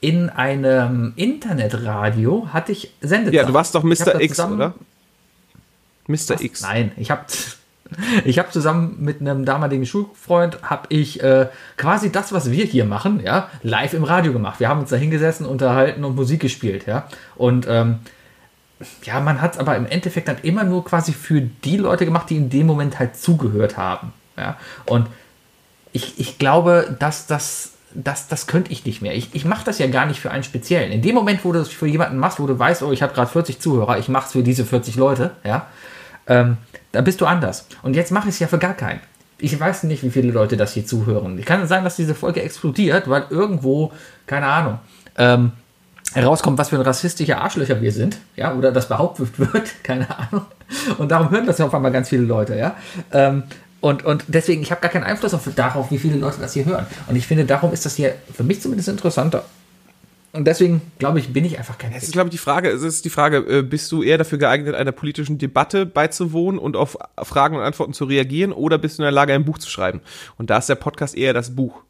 in 0.00 0.30
einem 0.30 1.12
Internetradio 1.16 2.48
hatte 2.52 2.72
ich 2.72 2.92
Sendezeit. 3.00 3.34
Ja, 3.34 3.44
du 3.44 3.52
warst 3.52 3.74
doch 3.74 3.82
Mr. 3.82 4.20
X, 4.20 4.40
oder? 4.40 4.74
Mr. 6.06 6.14
Was? 6.30 6.40
X. 6.40 6.62
Nein, 6.62 6.92
ich 6.96 7.10
habe 7.10 7.24
ich 8.24 8.38
hab 8.38 8.52
zusammen 8.52 8.96
mit 9.00 9.20
einem 9.20 9.44
damaligen 9.44 9.86
Schulfreund 9.86 10.58
habe 10.62 10.86
ich 10.88 11.22
äh, 11.22 11.48
quasi 11.76 12.12
das, 12.12 12.32
was 12.32 12.50
wir 12.50 12.64
hier 12.64 12.84
machen, 12.84 13.20
ja, 13.24 13.48
live 13.62 13.94
im 13.94 14.04
Radio 14.04 14.32
gemacht. 14.32 14.60
Wir 14.60 14.68
haben 14.68 14.80
uns 14.80 14.90
da 14.90 14.96
hingesessen, 14.96 15.46
unterhalten 15.46 16.04
und 16.04 16.16
Musik 16.16 16.40
gespielt, 16.40 16.86
ja. 16.86 17.06
Und 17.36 17.66
ähm, 17.68 18.00
ja, 19.04 19.20
man 19.20 19.40
hat 19.40 19.54
es 19.54 19.58
aber 19.58 19.76
im 19.76 19.86
Endeffekt 19.86 20.28
dann 20.28 20.38
immer 20.42 20.64
nur 20.64 20.84
quasi 20.84 21.12
für 21.12 21.40
die 21.40 21.76
Leute 21.76 22.04
gemacht, 22.04 22.30
die 22.30 22.36
in 22.36 22.48
dem 22.48 22.66
Moment 22.66 22.98
halt 22.98 23.16
zugehört 23.16 23.76
haben, 23.76 24.12
ja. 24.36 24.56
Und 24.86 25.06
ich, 25.92 26.18
ich 26.18 26.38
glaube, 26.38 26.96
dass 26.98 27.26
das 27.26 27.72
das, 27.94 28.28
das 28.28 28.46
könnte 28.46 28.72
ich 28.72 28.84
nicht 28.84 29.02
mehr. 29.02 29.14
Ich, 29.14 29.34
ich 29.34 29.44
mache 29.44 29.64
das 29.64 29.78
ja 29.78 29.86
gar 29.88 30.06
nicht 30.06 30.20
für 30.20 30.30
einen 30.30 30.44
speziellen. 30.44 30.92
In 30.92 31.02
dem 31.02 31.14
Moment, 31.14 31.44
wo 31.44 31.52
du 31.52 31.58
es 31.58 31.68
für 31.68 31.86
jemanden 31.86 32.18
machst, 32.18 32.38
wo 32.38 32.46
du 32.46 32.58
weißt, 32.58 32.82
oh, 32.82 32.92
ich 32.92 33.02
habe 33.02 33.14
gerade 33.14 33.30
40 33.30 33.60
Zuhörer, 33.60 33.98
ich 33.98 34.08
mache 34.08 34.26
es 34.26 34.32
für 34.32 34.42
diese 34.42 34.64
40 34.64 34.96
Leute, 34.96 35.32
ja, 35.44 35.66
ähm, 36.26 36.56
da 36.92 37.00
bist 37.00 37.20
du 37.20 37.26
anders. 37.26 37.66
Und 37.82 37.94
jetzt 37.94 38.12
mache 38.12 38.28
ich 38.28 38.34
es 38.34 38.38
ja 38.40 38.46
für 38.46 38.58
gar 38.58 38.74
keinen. 38.74 39.00
Ich 39.38 39.58
weiß 39.58 39.84
nicht, 39.84 40.02
wie 40.02 40.10
viele 40.10 40.32
Leute 40.32 40.56
das 40.56 40.74
hier 40.74 40.84
zuhören. 40.84 41.38
Ich 41.38 41.46
kann 41.46 41.66
sein, 41.66 41.84
dass 41.84 41.96
diese 41.96 42.14
Folge 42.14 42.42
explodiert, 42.42 43.08
weil 43.08 43.24
irgendwo, 43.30 43.92
keine 44.26 44.46
Ahnung, 44.46 44.78
ähm, 45.16 45.52
herauskommt, 46.12 46.58
was 46.58 46.68
für 46.68 46.76
ein 46.76 46.82
rassistischer 46.82 47.40
Arschlöcher 47.40 47.80
wir 47.80 47.92
sind, 47.92 48.18
ja, 48.36 48.54
oder 48.54 48.72
das 48.72 48.88
behauptet 48.88 49.38
wird, 49.38 49.70
keine 49.82 50.06
Ahnung. 50.18 50.46
Und 50.98 51.10
darum 51.10 51.30
hören 51.30 51.46
das 51.46 51.58
ja 51.58 51.66
auf 51.66 51.74
einmal 51.74 51.92
ganz 51.92 52.08
viele 52.08 52.22
Leute, 52.22 52.56
ja. 52.56 52.76
Ähm, 53.12 53.44
und, 53.80 54.04
und 54.04 54.24
deswegen, 54.28 54.60
ich 54.60 54.70
habe 54.70 54.82
gar 54.82 54.90
keinen 54.90 55.04
Einfluss 55.04 55.32
auf, 55.32 55.48
darauf, 55.56 55.90
wie 55.90 55.98
viele 55.98 56.16
Leute 56.16 56.38
das 56.38 56.52
hier 56.52 56.66
hören. 56.66 56.86
Und 57.06 57.16
ich 57.16 57.26
finde, 57.26 57.46
darum 57.46 57.72
ist 57.72 57.86
das 57.86 57.94
hier 57.94 58.14
für 58.34 58.44
mich 58.44 58.60
zumindest 58.60 58.90
interessanter. 58.90 59.44
Und 60.32 60.44
deswegen, 60.44 60.80
glaube 60.98 61.18
ich, 61.18 61.32
bin 61.32 61.44
ich 61.44 61.58
einfach 61.58 61.76
kein 61.76 61.92
Es 61.92 62.04
ist, 62.04 62.12
glaube 62.12 62.28
ich, 62.28 62.32
die 62.32 62.38
Frage, 62.38 62.68
es 62.68 62.82
ist 62.82 63.04
die 63.04 63.10
Frage, 63.10 63.38
äh, 63.38 63.62
bist 63.62 63.90
du 63.90 64.02
eher 64.02 64.16
dafür 64.16 64.38
geeignet, 64.38 64.76
einer 64.76 64.92
politischen 64.92 65.38
Debatte 65.38 65.86
beizuwohnen 65.86 66.60
und 66.60 66.76
auf 66.76 66.96
Fragen 67.20 67.56
und 67.56 67.62
Antworten 67.62 67.94
zu 67.94 68.04
reagieren 68.04 68.52
oder 68.52 68.78
bist 68.78 68.98
du 68.98 69.02
in 69.02 69.04
der 69.04 69.12
Lage, 69.12 69.34
ein 69.34 69.44
Buch 69.44 69.58
zu 69.58 69.68
schreiben? 69.68 70.00
Und 70.38 70.50
da 70.50 70.58
ist 70.58 70.68
der 70.68 70.76
Podcast 70.76 71.16
eher 71.16 71.32
das 71.32 71.56
Buch. 71.56 71.82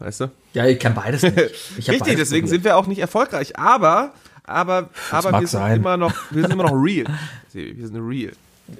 Weißt 0.00 0.20
du? 0.20 0.30
Ja, 0.52 0.66
ich 0.66 0.78
kann 0.78 0.94
beides 0.94 1.22
nicht. 1.22 1.36
Ich 1.38 1.48
Richtig, 1.88 2.00
beides 2.00 2.16
deswegen 2.16 2.46
sind 2.46 2.64
wir 2.64 2.76
auch 2.76 2.86
nicht 2.86 2.98
erfolgreich. 2.98 3.58
Aber, 3.58 4.12
aber, 4.44 4.90
das 5.10 5.24
aber 5.24 5.40
wir 5.40 5.46
sind 5.46 5.66
immer 5.70 5.96
noch, 5.96 6.14
wir 6.30 6.42
sind 6.42 6.52
immer 6.52 6.64
noch 6.64 6.74
real. 6.74 7.06
Wir 7.52 7.86
sind 7.86 7.96
real. 7.96 8.32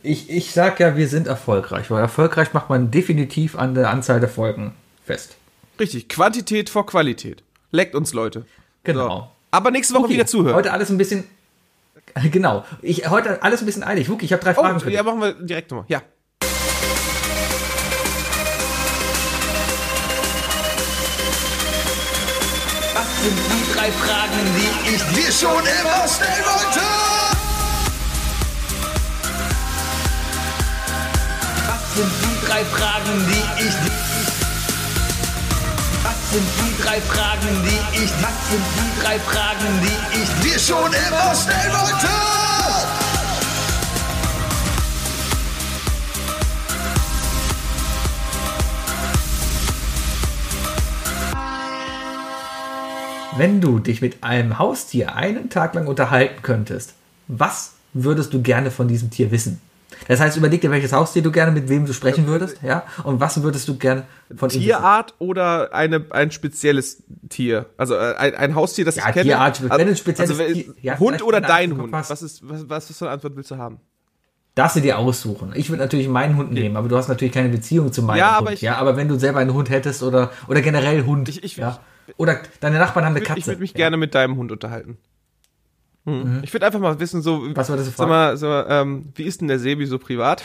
Ich, 0.03 0.29
ich 0.29 0.53
sag 0.53 0.81
ja, 0.81 0.97
wir 0.97 1.09
sind 1.09 1.27
erfolgreich, 1.27 1.91
weil 1.91 2.01
erfolgreich 2.01 2.53
macht 2.53 2.69
man 2.69 2.91
definitiv 2.91 3.57
an 3.57 3.75
der 3.75 3.91
Anzahl 3.91 4.21
der 4.21 4.29
Folgen 4.29 4.73
fest. 5.05 5.37
Richtig, 5.81 6.09
Quantität 6.09 6.69
vor 6.69 6.87
Qualität. 6.87 7.43
Leckt 7.71 7.95
uns, 7.95 8.13
Leute. 8.13 8.45
Genau. 8.85 9.09
So. 9.09 9.29
Aber 9.51 9.71
nächste 9.71 9.95
Woche 9.95 10.05
okay. 10.05 10.15
wieder 10.15 10.27
zuhören. 10.27 10.55
Heute 10.55 10.73
alles 10.73 10.91
ein 10.91 10.99
bisschen. 10.99 11.25
Genau. 12.31 12.65
Ich, 12.83 13.09
heute 13.09 13.43
alles 13.43 13.63
ein 13.63 13.67
bisschen 13.67 13.85
eilig. 13.85 14.11
Wuki, 14.11 14.27
ich 14.27 14.33
habe 14.35 14.43
drei 14.43 14.53
Fragen 14.53 14.77
oh, 14.77 14.81
für 14.81 14.87
dich. 14.87 14.97
Ja, 14.97 15.03
machen 15.03 15.21
wir 15.21 15.33
direkt 15.33 15.71
nochmal. 15.71 15.87
Ja. 15.89 16.03
Was 22.95 23.23
sind 23.23 23.39
die 23.39 23.73
drei 23.73 23.91
Fragen, 23.93 24.41
die 24.57 24.95
ich 24.95 25.03
dir 25.15 25.33
schon 25.33 25.61
immer 25.61 26.07
stellen 26.07 26.45
wollte? 26.45 26.81
Was 31.67 31.95
sind 31.95 32.13
die 32.21 32.47
drei 32.47 32.65
Fragen, 32.65 33.27
die 33.27 33.65
ich 33.65 33.75
dir 33.75 34.02
sind 36.33 36.49
die 36.61 36.83
drei 36.83 36.99
Fragen, 37.03 37.63
die 37.63 38.05
ich, 38.05 38.11
was 38.23 38.51
sind 38.51 38.65
die 38.75 39.03
drei 39.03 39.19
Fragen, 39.19 39.81
die 39.83 40.23
ich 40.23 40.31
dir 40.41 40.59
schon 40.59 40.91
immer 40.91 41.35
stellen 41.35 41.73
wollte? 41.73 42.09
Wenn 53.37 53.61
du 53.61 53.79
dich 53.79 54.01
mit 54.01 54.23
einem 54.25 54.59
Haustier 54.59 55.15
einen 55.15 55.51
Tag 55.51 55.75
lang 55.75 55.87
unterhalten 55.87 56.41
könntest, 56.41 56.95
was 57.29 57.73
würdest 57.93 58.33
du 58.33 58.41
gerne 58.41 58.71
von 58.71 58.89
diesem 58.89 59.11
Tier 59.11 59.31
wissen? 59.31 59.61
Das 60.09 60.21
heißt, 60.21 60.37
überleg 60.37 60.61
dir, 60.61 60.71
welches 60.71 60.93
Haustier 60.93 61.23
du 61.23 61.31
gerne 61.31 61.53
mit 61.53 61.69
wem 61.69 61.87
du 61.87 61.93
sprechen 61.93 62.27
würdest, 62.27 62.63
ja? 62.63 62.85
Und 63.05 63.21
was 63.21 63.43
würdest 63.43 63.69
du 63.69 63.77
gerne 63.77 64.05
von 64.35 64.51
ihm 64.51 64.61
Tierart 64.61 65.15
oder 65.19 65.75
eine, 65.75 66.05
ein 66.11 66.31
spezielles 66.31 67.03
Tier? 67.29 67.67
Also 67.77 67.95
äh, 67.95 68.15
ein, 68.17 68.35
ein 68.35 68.55
Haustier, 68.55 68.85
das 68.85 68.97
ja, 68.97 69.09
ich 69.09 69.15
kenne. 69.15 69.25
Tierart, 69.25 69.61
also, 69.63 69.79
wenn 69.79 69.89
ein 69.89 69.97
spezielles 69.97 70.39
also, 70.39 70.53
Tier, 70.53 70.75
ja, 70.81 70.99
Hund 70.99 71.23
oder 71.23 71.41
dein 71.41 71.77
Hund? 71.77 71.93
Was 71.93 72.23
ist, 72.23 72.49
was, 72.49 72.69
was 72.69 72.97
für 72.97 73.05
eine 73.05 73.15
Antwort 73.15 73.37
willst 73.37 73.51
du 73.51 73.57
haben? 73.57 73.81
Darfst 74.55 74.77
du 74.77 74.81
dir 74.81 74.99
aussuchen. 74.99 75.53
Ich 75.55 75.71
würde 75.71 75.83
natürlich 75.83 76.09
meinen 76.09 76.37
Hund 76.37 76.53
nehmen, 76.53 76.77
aber 76.77 76.87
du 76.89 76.97
hast 76.97 77.09
natürlich 77.09 77.33
keine 77.33 77.49
Beziehung 77.49 77.91
zu 77.91 78.03
meinem 78.03 78.19
ja, 78.19 78.33
Hund. 78.33 78.39
Aber 78.39 78.53
ich, 78.53 78.61
ja, 78.61 78.77
aber 78.77 78.97
wenn 78.97 79.09
du 79.09 79.19
selber 79.19 79.39
einen 79.39 79.55
Hund 79.55 79.71
hättest 79.71 80.03
oder, 80.03 80.31
oder 80.47 80.61
generell 80.61 81.05
Hund. 81.07 81.29
Ich, 81.31 81.43
ich, 81.43 81.57
ja. 81.57 81.81
Oder 82.19 82.39
deine 82.61 82.79
Nachbarn 82.79 83.07
haben 83.07 83.17
eine 83.17 83.25
Katze. 83.25 83.41
Ich 83.41 83.47
würde 83.47 83.61
mich 83.61 83.71
ja. 83.71 83.79
gerne 83.79 83.97
mit 83.97 84.15
deinem 84.15 84.37
Hund 84.37 84.53
unterhalten. 84.53 84.99
Mhm. 86.05 86.41
Ich 86.43 86.53
würde 86.53 86.67
einfach 86.67 86.81
mal 86.81 86.99
wissen, 86.99 87.23
so, 87.23 87.43
was 87.55 87.69
war 87.69 87.77
das 87.77 87.95
sag 87.97 88.09
mal, 88.09 88.37
mal 88.37 88.67
ähm, 88.69 89.13
wie 89.15 89.23
ist 89.23 89.41
denn 89.41 89.49
der 89.49 89.59
Sebi 89.59 89.87
so 89.87 89.99
privat? 89.99 90.43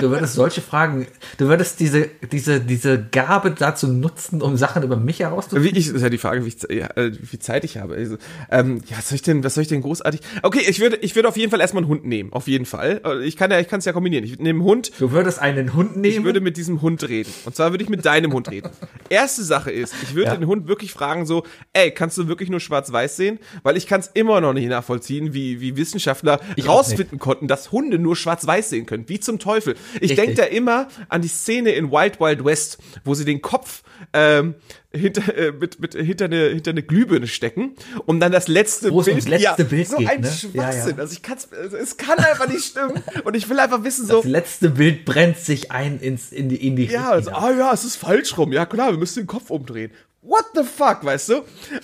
Du 0.00 0.10
würdest 0.10 0.34
solche 0.34 0.60
Fragen, 0.60 1.06
du 1.38 1.48
würdest 1.48 1.80
diese, 1.80 2.08
diese, 2.30 2.60
diese 2.60 3.02
Gabe 3.02 3.50
dazu 3.52 3.88
nutzen, 3.88 4.42
um 4.42 4.56
Sachen 4.56 4.82
über 4.82 4.96
mich 4.96 5.20
herauszufinden. 5.20 5.74
Wie 5.74 5.78
ich, 5.78 5.88
ist 5.88 6.02
ja 6.02 6.08
die 6.08 6.18
Frage, 6.18 6.44
wie, 6.44 6.76
ja, 6.76 6.86
äh, 6.96 7.12
wie 7.20 7.38
Zeit 7.38 7.64
ich 7.64 7.78
habe. 7.78 7.94
Also, 7.94 8.16
ähm, 8.50 8.80
ja, 8.86 8.98
was 8.98 9.08
soll 9.08 9.16
ich 9.16 9.22
denn, 9.22 9.44
was 9.44 9.54
soll 9.54 9.62
ich 9.62 9.68
denn 9.68 9.82
großartig? 9.82 10.20
Okay, 10.42 10.62
ich 10.68 10.80
würde, 10.80 10.96
ich 10.96 11.14
würde 11.16 11.28
auf 11.28 11.36
jeden 11.36 11.50
Fall 11.50 11.60
erstmal 11.60 11.82
einen 11.82 11.90
Hund 11.90 12.04
nehmen. 12.04 12.32
Auf 12.32 12.48
jeden 12.48 12.66
Fall. 12.66 13.00
Äh, 13.04 13.24
ich 13.24 13.36
kann 13.36 13.50
ja, 13.50 13.60
ich 13.60 13.68
kann 13.68 13.78
es 13.78 13.84
ja 13.84 13.92
kombinieren. 13.92 14.24
Ich 14.24 14.38
nehme 14.38 14.60
einen 14.60 14.64
Hund. 14.64 14.92
Du 14.98 15.12
würdest 15.12 15.38
einen 15.38 15.74
Hund 15.74 15.96
nehmen? 15.96 16.18
Ich 16.18 16.24
würde 16.24 16.40
mit 16.40 16.56
diesem 16.56 16.82
Hund 16.82 17.08
reden. 17.08 17.32
Und 17.44 17.56
zwar 17.56 17.70
würde 17.70 17.84
ich 17.84 17.90
mit 17.90 18.04
deinem 18.04 18.32
Hund 18.32 18.50
reden. 18.50 18.70
Erste 19.08 19.42
Sache 19.42 19.70
ist, 19.70 19.94
ich 20.02 20.14
würde 20.14 20.30
ja. 20.30 20.36
den 20.36 20.46
Hund 20.46 20.68
wirklich 20.68 20.92
fragen 20.92 21.26
so, 21.26 21.44
ey, 21.72 21.90
kannst 21.90 22.18
du 22.18 22.28
wirklich 22.28 22.50
nur 22.50 22.60
schwarz-weiß 22.60 23.16
sehen? 23.16 23.38
Weil 23.62 23.76
ich 23.76 23.86
kann 23.86 24.00
es 24.00 24.08
immer 24.08 24.40
noch 24.40 24.52
nicht 24.52 24.68
nachvollziehen, 24.68 25.34
wie, 25.34 25.60
wie 25.60 25.76
Wissenschaftler 25.76 26.40
ich 26.56 26.68
rausfinden 26.68 27.18
konnten, 27.18 27.48
dass 27.48 27.72
Hunde 27.72 27.98
nur 27.98 28.16
schwarz-weiß 28.16 28.70
sehen 28.70 28.86
können. 28.86 29.08
Wie 29.08 29.20
zum 29.20 29.29
Teufel. 29.38 29.76
Ich 30.00 30.14
denke 30.14 30.34
da 30.34 30.44
immer 30.44 30.88
an 31.08 31.22
die 31.22 31.28
Szene 31.28 31.72
in 31.72 31.90
Wild 31.90 32.20
Wild 32.20 32.44
West, 32.44 32.78
wo 33.04 33.14
sie 33.14 33.24
den 33.24 33.40
Kopf 33.40 33.82
ähm, 34.12 34.54
hinter, 34.92 35.36
äh, 35.36 35.52
mit, 35.52 35.80
mit, 35.80 35.94
hinter, 35.94 36.26
eine, 36.26 36.48
hinter 36.48 36.70
eine 36.70 36.82
Glühbirne 36.82 37.26
stecken, 37.26 37.76
um 38.06 38.18
dann 38.18 38.32
das 38.32 38.48
letzte 38.48 38.90
Bild. 38.90 39.06
Das 39.06 39.28
letzte 39.28 39.62
ja, 39.62 39.68
Bild 39.68 39.88
so 39.88 39.96
geht, 39.98 40.08
ein 40.08 40.20
ne? 40.22 40.28
Schwachsinn. 40.28 40.54
Ja, 40.56 40.72
ja. 40.72 40.98
Also 40.98 41.12
ich 41.12 41.22
kann's, 41.22 41.48
also 41.52 41.76
es 41.76 41.96
kann 41.96 42.18
einfach 42.18 42.48
nicht 42.48 42.64
stimmen. 42.64 43.02
Und 43.24 43.36
ich 43.36 43.48
will 43.48 43.58
einfach 43.58 43.84
wissen, 43.84 44.06
so. 44.06 44.16
Das 44.16 44.24
letzte 44.24 44.70
Bild 44.70 45.04
brennt 45.04 45.38
sich 45.38 45.70
ein 45.70 46.00
ins, 46.00 46.32
in 46.32 46.48
die, 46.48 46.66
in 46.66 46.76
die 46.76 46.86
Ja, 46.86 47.10
also, 47.10 47.30
ah 47.30 47.52
ja, 47.52 47.72
es 47.72 47.84
ist 47.84 47.96
falsch 47.96 48.36
rum. 48.36 48.52
Ja, 48.52 48.66
klar, 48.66 48.90
wir 48.90 48.98
müssen 48.98 49.20
den 49.20 49.26
Kopf 49.26 49.50
umdrehen. 49.50 49.92
What 50.22 50.46
the 50.54 50.64
fuck, 50.64 51.04
weißt 51.04 51.30
du? 51.30 51.34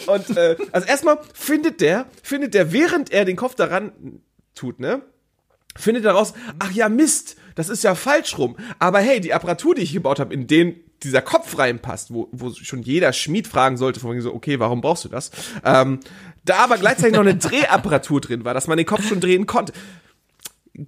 Und 0.07 0.37
äh, 0.37 0.57
also 0.73 0.87
erstmal 0.87 1.19
findet 1.33 1.81
der, 1.81 2.07
findet 2.23 2.53
der, 2.55 2.73
während 2.73 3.11
er 3.11 3.25
den 3.25 3.37
Kopf 3.37 3.55
daran 3.55 3.93
tut, 4.55 4.79
ne? 4.79 5.03
Findet 5.77 6.05
daraus, 6.05 6.35
ach 6.59 6.71
ja, 6.73 6.89
Mist, 6.89 7.37
das 7.55 7.69
ist 7.69 7.85
ja 7.85 7.95
falsch 7.95 8.39
rum. 8.39 8.57
Aber 8.79 9.01
hey, 9.01 9.21
die 9.21 9.35
Apparatur, 9.35 9.75
die 9.75 9.83
ich 9.83 9.93
gebaut 9.93 10.21
habe, 10.21 10.33
in 10.33 10.47
den 10.47 10.77
dieser 11.03 11.23
Kopf 11.23 11.59
reinpasst, 11.59 12.13
wo, 12.13 12.29
wo 12.33 12.53
schon 12.53 12.83
jeder 12.83 13.13
Schmied 13.13 13.47
fragen 13.47 13.77
sollte, 13.77 14.01
von 14.01 14.13
wegen 14.13 14.23
so, 14.23 14.35
okay, 14.35 14.59
warum 14.59 14.81
brauchst 14.81 15.05
du 15.05 15.09
das? 15.09 15.31
Ähm, 15.65 16.01
da 16.45 16.59
aber 16.59 16.79
gleichzeitig 16.79 17.15
noch 17.15 17.21
eine 17.21 17.35
Drehapparatur 17.37 18.21
drin 18.21 18.45
war, 18.45 18.55
dass 18.55 18.67
man 18.67 18.77
den 18.77 18.87
Kopf 18.87 19.07
schon 19.07 19.21
drehen 19.21 19.47
konnte. 19.47 19.73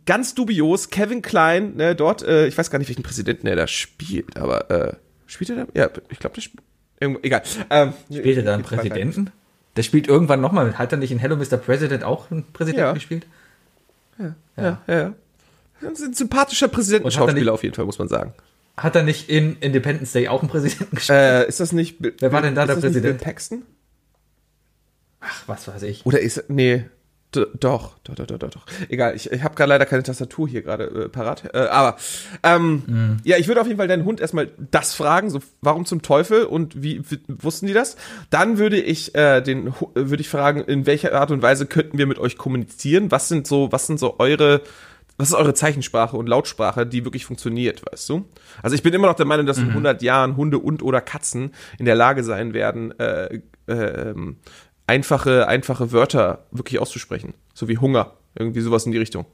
Ganz 0.07 0.35
dubios, 0.35 0.91
Kevin 0.91 1.23
Klein, 1.23 1.77
ne, 1.77 1.95
dort, 1.95 2.23
äh, 2.23 2.47
ich 2.47 2.57
weiß 2.57 2.71
gar 2.71 2.79
nicht, 2.79 2.89
welchen 2.89 3.03
Präsidenten 3.03 3.47
er 3.47 3.57
da 3.57 3.67
spielt, 3.67 4.37
aber 4.37 4.71
äh, 4.71 4.97
spielt 5.27 5.51
er 5.51 5.57
da? 5.57 5.67
Ja, 5.75 5.91
ich 6.11 6.19
glaube, 6.19 6.35
der 6.35 6.43
spielt. 6.43 6.63
Egal. 7.01 7.43
Ähm, 7.71 7.93
spielt 8.11 8.39
er 8.39 8.43
da 8.43 8.55
einen 8.55 8.65
Präsidenten? 8.65 9.31
Der 9.77 9.83
spielt 9.85 10.09
irgendwann 10.09 10.41
nochmal. 10.41 10.77
Hat 10.77 10.91
er 10.93 10.99
nicht 10.99 11.13
in 11.13 11.19
Hello 11.19 11.37
Mr. 11.37 11.57
President 11.57 12.03
auch 12.03 12.31
einen 12.31 12.45
Präsidenten 12.53 12.87
ja. 12.87 12.93
gespielt? 12.93 13.27
Ja, 14.19 14.35
ja, 14.57 14.83
ja. 14.87 14.95
ja. 14.95 15.15
Ein 15.81 16.15
sympathischer 16.15 16.69
Präsidentenschauspieler 16.69 17.53
auf 17.53 17.63
jeden 17.63 17.75
Fall, 17.75 17.85
muss 17.85 17.99
man 17.99 18.09
sagen. 18.09 18.35
Hat 18.77 18.95
er 18.97 19.03
nicht 19.03 19.29
in 19.29 19.57
Independence 19.61 20.13
Day 20.13 20.29
auch 20.29 20.41
einen 20.41 20.51
Präsidenten 20.51 20.97
gespielt? 20.97 21.19
Äh, 21.19 21.49
ist 21.49 21.61
das 21.61 21.73
nicht. 21.73 21.97
Wer 21.99 22.33
war 22.33 22.43
denn 22.43 22.55
da 22.55 22.67
der 22.67 22.75
Präsident? 22.75 23.03
Bill 23.03 23.15
Paxton? 23.15 23.63
Ach, 25.21 25.43
was 25.47 25.67
weiß 25.67 25.83
ich. 25.83 26.07
Oder 26.07 26.21
ist. 26.21 26.45
Nee. 26.49 26.85
Doch, 27.31 27.47
doch, 27.61 27.99
doch, 28.05 28.15
doch, 28.15 28.39
doch, 28.39 28.51
doch. 28.51 28.67
Egal, 28.89 29.15
ich, 29.15 29.31
ich 29.31 29.43
habe 29.43 29.55
gerade 29.55 29.69
leider 29.69 29.85
keine 29.85 30.03
Tastatur 30.03 30.49
hier 30.49 30.63
gerade 30.63 30.85
äh, 30.85 31.09
parat. 31.09 31.45
Äh, 31.55 31.59
aber 31.59 31.97
ähm, 32.43 32.83
mm. 32.87 33.17
ja, 33.25 33.37
ich 33.37 33.49
würde 33.49 33.61
auf 33.61 33.67
jeden 33.67 33.79
Fall 33.79 33.89
deinen 33.89 34.07
Hund 34.07 34.21
erstmal 34.21 34.49
das 34.71 34.95
fragen, 34.95 35.29
so 35.29 35.41
warum 35.61 35.85
zum 35.85 36.01
Teufel 36.01 36.45
und 36.45 36.83
wie, 36.83 37.03
wussten 37.29 37.67
die 37.67 37.75
das? 37.75 37.97
Dann 38.31 38.57
würde 38.57 38.81
ich 38.81 39.15
äh, 39.15 39.43
den 39.43 39.75
würde 39.95 40.21
ich 40.21 40.29
fragen, 40.31 40.63
in 40.63 40.87
welcher 40.87 41.13
Art 41.13 41.31
und 41.31 41.43
Weise 41.43 41.67
könnten 41.67 41.99
wir 41.99 42.07
mit 42.07 42.19
euch 42.19 42.39
kommunizieren? 42.39 43.11
Was 43.11 43.29
sind 43.29 43.47
so, 43.47 43.71
was 43.73 43.87
sind 43.87 44.01
so 44.01 44.19
eure 44.19 44.63
was 45.19 45.31
ist 45.31 45.35
eure 45.35 45.53
Zeichensprache 45.53 46.17
und 46.17 46.29
Lautsprache, 46.29 46.87
die 46.87 47.05
wirklich 47.05 47.27
funktioniert, 47.27 47.83
weißt 47.91 48.09
du? 48.09 48.25
Also 48.63 48.77
ich 48.77 48.85
bin 48.85 48.95
immer 48.95 49.09
noch 49.09 49.17
der 49.17 49.27
Meinung, 49.27 49.47
dass 49.47 49.59
in 49.59 49.69
100 49.69 50.01
mhm. 50.01 50.07
Jahren 50.07 50.37
Hunde 50.37 50.61
und 50.61 50.81
oder 50.81 51.01
Katzen 51.01 51.53
in 51.79 51.87
der 51.87 51.97
Lage 51.97 52.23
sein 52.23 52.55
werden, 52.55 52.97
äh, 53.01 53.41
äh, 53.67 54.15
einfache, 54.89 55.47
einfache 55.47 55.93
Wörter 55.93 56.45
wirklich 56.51 56.81
auszusprechen. 56.81 57.35
So 57.55 57.69
wie 57.69 57.79
Hunger, 57.79 58.13
irgendwie 58.35 58.61
sowas 58.61 58.87
in 58.87 58.93
die 58.93 58.99
Richtung. 58.99 59.27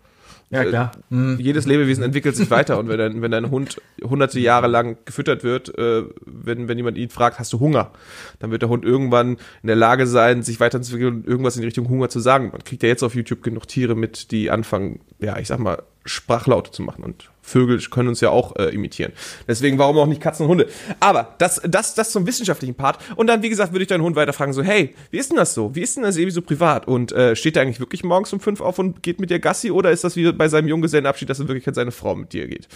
Ja, 0.51 0.63
äh, 0.63 0.67
klar. 0.67 0.93
Mhm. 1.09 1.39
Jedes 1.41 1.67
Lebewesen 1.67 2.05
entwickelt 2.05 2.37
sich 2.37 2.51
weiter 2.51 2.79
und 2.79 2.89
wenn 2.89 2.99
dein, 2.99 3.23
wenn 3.23 3.31
dein 3.31 3.51
Hund 3.51 3.81
hunderte 4.03 4.39
Jahre 4.41 4.67
lang 4.67 4.99
gefüttert 5.05 5.43
wird, 5.43 5.77
äh, 5.79 6.03
wenn, 6.27 6.69
wenn 6.69 6.77
jemand 6.77 6.99
ihn 6.99 7.09
fragt, 7.09 7.39
hast 7.39 7.53
du 7.53 7.61
Hunger, 7.61 7.93
dann 8.41 8.51
wird 8.51 8.63
der 8.63 8.69
Hund 8.69 8.85
irgendwann 8.85 9.39
in 9.63 9.67
der 9.67 9.77
Lage 9.77 10.07
sein, 10.07 10.43
sich 10.43 10.61
weiterzuentwickeln 10.61 11.23
und 11.23 11.27
irgendwas 11.27 11.57
in 11.57 11.65
Richtung 11.65 11.89
Hunger 11.89 12.09
zu 12.09 12.21
sagen. 12.21 12.51
Man 12.53 12.63
kriegt 12.63 12.83
ja 12.83 12.89
jetzt 12.89 13.03
auf 13.03 13.15
YouTube 13.15 13.43
genug 13.43 13.67
Tiere 13.69 13.95
mit, 13.95 14.31
die 14.31 14.51
anfangen, 14.51 15.01
ja, 15.25 15.39
ich 15.39 15.49
sag 15.49 15.59
mal, 15.59 15.83
Sprachlaute 16.05 16.71
zu 16.71 16.83
machen. 16.83 17.03
Und 17.03 17.31
Vögel 17.43 17.79
können 17.91 18.09
uns 18.09 18.21
ja 18.21 18.31
auch 18.31 18.57
äh, 18.57 18.75
imitieren. 18.75 19.13
Deswegen, 19.49 19.79
warum 19.79 19.99
auch 19.99 20.07
nicht 20.07 20.21
Katzen 20.21 20.45
und 20.45 20.51
Hunde? 20.51 20.69
Aber 21.01 21.35
das, 21.39 21.61
das, 21.65 21.95
das 21.95 22.11
zum 22.11 22.27
wissenschaftlichen 22.27 22.75
Part. 22.75 22.99
Und 23.17 23.27
dann, 23.27 23.43
wie 23.43 23.49
gesagt, 23.49 23.73
würde 23.73 23.83
ich 23.83 23.89
deinen 23.89 24.03
Hund 24.03 24.17
weiter 24.17 24.33
fragen, 24.33 24.53
so, 24.53 24.63
hey, 24.63 24.95
wie 25.11 25.19
ist 25.19 25.31
denn 25.31 25.37
das 25.37 25.55
so? 25.55 25.75
Wie 25.75 25.81
ist 25.81 25.97
denn 25.97 26.05
das 26.05 26.17
irgendwie 26.17 26.35
so 26.35 26.43
privat? 26.43 26.87
Und 26.87 27.13
äh, 27.13 27.37
steht 27.37 27.57
er 27.57 27.63
eigentlich 27.63 27.81
wirklich 27.81 28.05
morgens 28.05 28.33
um 28.33 28.41
fünf 28.41 28.61
auf 28.61 28.79
und 28.79 29.03
geht 29.03 29.21
mit 29.21 29.31
dir 29.31 29.41
Gassi? 29.41 29.71
Oder 29.71 29.91
ist 29.91 30.05
das 30.05 30.17
wie 30.17 30.31
bei 30.33 30.49
seinem 30.49 30.69
Junggesellenabschied, 30.69 31.29
dass 31.29 31.41
in 31.41 31.49
Wirklichkeit 31.49 31.75
seine 31.75 31.93
Frau 31.93 32.15
mit 32.15 32.33
dir 32.33 32.47
geht? 32.49 32.69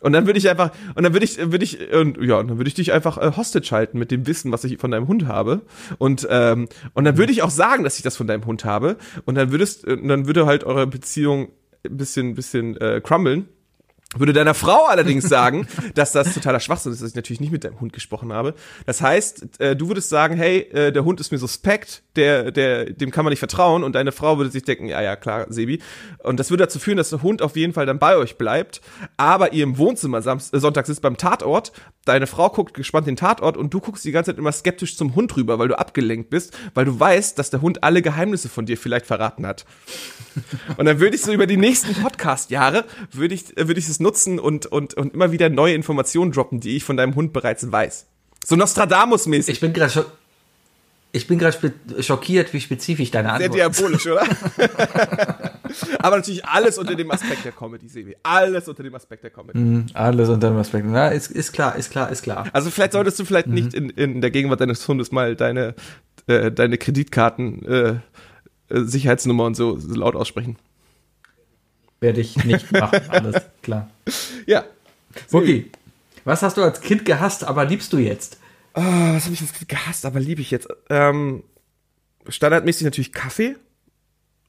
Und 0.00 0.12
dann 0.12 0.26
würde 0.26 0.38
ich 0.38 0.48
einfach, 0.48 0.70
und 0.94 1.02
dann 1.02 1.12
würde 1.12 1.24
ich, 1.24 1.38
würde 1.38 1.64
ich, 1.64 1.92
und 1.92 2.22
ja, 2.22 2.38
und 2.38 2.48
dann 2.48 2.58
würde 2.58 2.68
ich 2.68 2.74
dich 2.74 2.92
einfach 2.92 3.18
äh, 3.18 3.32
Hostage 3.36 3.70
halten 3.70 3.98
mit 3.98 4.10
dem 4.10 4.26
Wissen, 4.26 4.52
was 4.52 4.64
ich 4.64 4.78
von 4.78 4.90
deinem 4.90 5.08
Hund 5.08 5.26
habe. 5.26 5.62
Und, 5.98 6.26
ähm, 6.30 6.68
und 6.94 7.04
dann 7.04 7.16
würde 7.16 7.32
ich 7.32 7.42
auch 7.42 7.50
sagen, 7.50 7.84
dass 7.84 7.96
ich 7.96 8.02
das 8.02 8.16
von 8.16 8.26
deinem 8.26 8.46
Hund 8.46 8.64
habe. 8.64 8.96
Und 9.24 9.34
dann 9.34 9.50
würdest, 9.50 9.86
äh, 9.86 9.96
dann 10.02 10.26
würde 10.26 10.46
halt 10.46 10.64
eure 10.64 10.86
Beziehung 10.86 11.48
ein 11.84 11.96
bisschen, 11.96 12.34
bisschen 12.34 12.76
äh, 12.76 13.00
crumblen. 13.02 13.48
Würde 14.16 14.32
deiner 14.32 14.54
Frau 14.54 14.86
allerdings 14.86 15.28
sagen, 15.28 15.68
dass 15.94 16.10
das 16.10 16.34
totaler 16.34 16.58
Schwachsinn 16.58 16.92
ist, 16.92 17.00
dass 17.00 17.10
ich 17.10 17.14
natürlich 17.14 17.40
nicht 17.40 17.52
mit 17.52 17.62
deinem 17.62 17.78
Hund 17.80 17.92
gesprochen 17.92 18.32
habe. 18.32 18.54
Das 18.84 19.00
heißt, 19.00 19.60
äh, 19.60 19.76
du 19.76 19.86
würdest 19.86 20.08
sagen, 20.08 20.36
hey, 20.36 20.62
äh, 20.72 20.90
der 20.90 21.04
Hund 21.04 21.20
ist 21.20 21.30
mir 21.30 21.38
suspekt, 21.38 22.02
der, 22.16 22.50
der, 22.50 22.86
dem 22.86 23.12
kann 23.12 23.24
man 23.24 23.30
nicht 23.30 23.38
vertrauen, 23.38 23.84
und 23.84 23.94
deine 23.94 24.10
Frau 24.10 24.36
würde 24.36 24.50
sich 24.50 24.64
denken, 24.64 24.86
ja, 24.86 25.00
ja, 25.00 25.14
klar, 25.14 25.46
Sebi. 25.48 25.80
Und 26.24 26.40
das 26.40 26.50
würde 26.50 26.64
dazu 26.64 26.80
führen, 26.80 26.96
dass 26.96 27.10
der 27.10 27.22
Hund 27.22 27.40
auf 27.40 27.54
jeden 27.54 27.72
Fall 27.72 27.86
dann 27.86 28.00
bei 28.00 28.16
euch 28.16 28.36
bleibt, 28.36 28.80
aber 29.16 29.52
ihr 29.52 29.62
im 29.62 29.78
Wohnzimmer 29.78 30.18
äh, 30.18 30.58
Sonntag 30.58 30.86
sitzt 30.86 31.02
beim 31.02 31.16
Tatort, 31.16 31.70
deine 32.04 32.26
Frau 32.26 32.48
guckt 32.48 32.74
gespannt 32.74 33.06
den 33.06 33.16
Tatort 33.16 33.56
und 33.56 33.72
du 33.72 33.80
guckst 33.80 34.04
die 34.04 34.10
ganze 34.10 34.32
Zeit 34.32 34.38
immer 34.38 34.50
skeptisch 34.52 34.96
zum 34.96 35.14
Hund 35.14 35.36
rüber, 35.36 35.60
weil 35.60 35.68
du 35.68 35.78
abgelenkt 35.78 36.30
bist, 36.30 36.56
weil 36.74 36.84
du 36.84 36.98
weißt, 36.98 37.38
dass 37.38 37.50
der 37.50 37.62
Hund 37.62 37.84
alle 37.84 38.02
Geheimnisse 38.02 38.48
von 38.48 38.66
dir 38.66 38.76
vielleicht 38.76 39.06
verraten 39.06 39.46
hat. 39.46 39.64
Und 40.76 40.86
dann 40.86 40.98
würde 40.98 41.14
ich 41.14 41.22
so 41.22 41.32
über 41.32 41.46
die 41.46 41.56
nächsten 41.56 41.94
Podcast-Jahre, 41.94 42.84
würde 43.12 43.34
ich, 43.34 43.56
äh, 43.56 43.68
würde 43.68 43.78
ich 43.78 43.86
es 44.00 44.04
nutzen 44.04 44.38
und, 44.38 44.66
und, 44.66 44.94
und 44.94 45.14
immer 45.14 45.32
wieder 45.32 45.48
neue 45.48 45.74
Informationen 45.74 46.32
droppen, 46.32 46.60
die 46.60 46.76
ich 46.76 46.84
von 46.84 46.96
deinem 46.96 47.14
Hund 47.14 47.32
bereits 47.32 47.70
weiß. 47.70 48.06
So 48.44 48.56
Nostradamus-mäßig. 48.56 49.54
Ich 49.54 49.60
bin 49.60 49.72
gerade 49.72 49.92
scho 49.92 50.04
ich 51.12 51.26
bin 51.26 51.40
gerade 51.40 51.56
schockiert, 51.98 52.52
wie 52.52 52.60
spezifisch 52.60 53.10
deine 53.10 53.36
Sehr 53.36 53.50
Antwort 53.50 53.56
diabolisch, 53.56 54.06
oder? 54.06 54.22
Aber 55.98 56.16
natürlich 56.16 56.44
alles 56.44 56.78
unter 56.78 56.94
dem 56.94 57.10
Aspekt 57.10 57.44
der 57.44 57.50
Comedy, 57.50 57.88
Sebi. 57.88 58.16
Alles 58.22 58.68
unter 58.68 58.84
dem 58.84 58.94
Aspekt 58.94 59.24
der 59.24 59.30
Comedy. 59.30 59.86
ist. 59.86 59.96
Alles 59.96 60.28
unter 60.28 60.50
dem 60.50 60.56
Aspekt. 60.58 60.86
Na, 60.88 61.08
ist, 61.08 61.32
ist 61.32 61.52
klar, 61.52 61.74
ist 61.74 61.90
klar, 61.90 62.10
ist 62.10 62.22
klar. 62.22 62.46
Also 62.52 62.70
vielleicht 62.70 62.92
solltest 62.92 63.18
du 63.18 63.24
vielleicht 63.24 63.48
nicht 63.48 63.74
in, 63.74 63.90
in 63.90 64.20
der 64.20 64.30
Gegenwart 64.30 64.60
deines 64.60 64.86
Hundes 64.86 65.10
mal 65.10 65.34
deine, 65.34 65.74
äh, 66.28 66.52
deine 66.52 66.78
Kreditkarten, 66.78 67.66
äh, 67.66 67.88
äh, 68.68 68.84
Sicherheitsnummer 68.84 69.46
und 69.46 69.56
so 69.56 69.78
laut 69.88 70.14
aussprechen. 70.14 70.58
Werde 72.00 72.20
ich 72.20 72.42
nicht 72.44 72.72
machen, 72.72 73.00
alles 73.08 73.42
klar. 73.62 73.90
Ja. 74.46 74.64
Okay. 75.30 75.70
Was 76.24 76.42
hast 76.42 76.56
du 76.56 76.62
als 76.62 76.80
Kind 76.80 77.04
gehasst, 77.04 77.44
aber 77.44 77.64
liebst 77.64 77.92
du 77.92 77.98
jetzt? 77.98 78.38
Ah, 78.72 79.14
was 79.14 79.24
habe 79.24 79.34
ich 79.34 79.40
jetzt 79.40 79.68
gehasst, 79.68 80.06
aber 80.06 80.20
liebe 80.20 80.40
ich 80.40 80.50
jetzt? 80.50 80.68
Ähm, 80.88 81.42
standardmäßig 82.28 82.84
natürlich 82.84 83.12
Kaffee. 83.12 83.56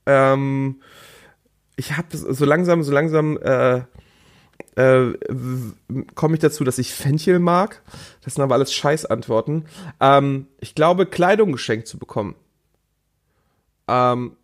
Ähm, 0.06 0.82
ich 1.76 1.98
habe 1.98 2.16
so 2.16 2.46
langsam, 2.46 2.84
so 2.84 2.92
langsam 2.92 3.38
äh, 3.38 3.82
äh, 4.76 5.14
komme 6.16 6.36
ich 6.36 6.40
dazu, 6.40 6.64
dass 6.64 6.78
ich 6.78 6.94
Fenchel 6.94 7.40
mag. 7.40 7.82
Das 8.24 8.36
sind 8.36 8.44
aber 8.44 8.56
alles 8.56 8.74
Scheißantworten. 8.74 9.66
Ähm, 10.00 10.48
ich 10.60 10.76
glaube, 10.76 11.06
Kleidung 11.06 11.52
geschenkt 11.52 11.88
zu 11.88 11.98
bekommen. 11.98 12.36
Ähm, 13.88 14.38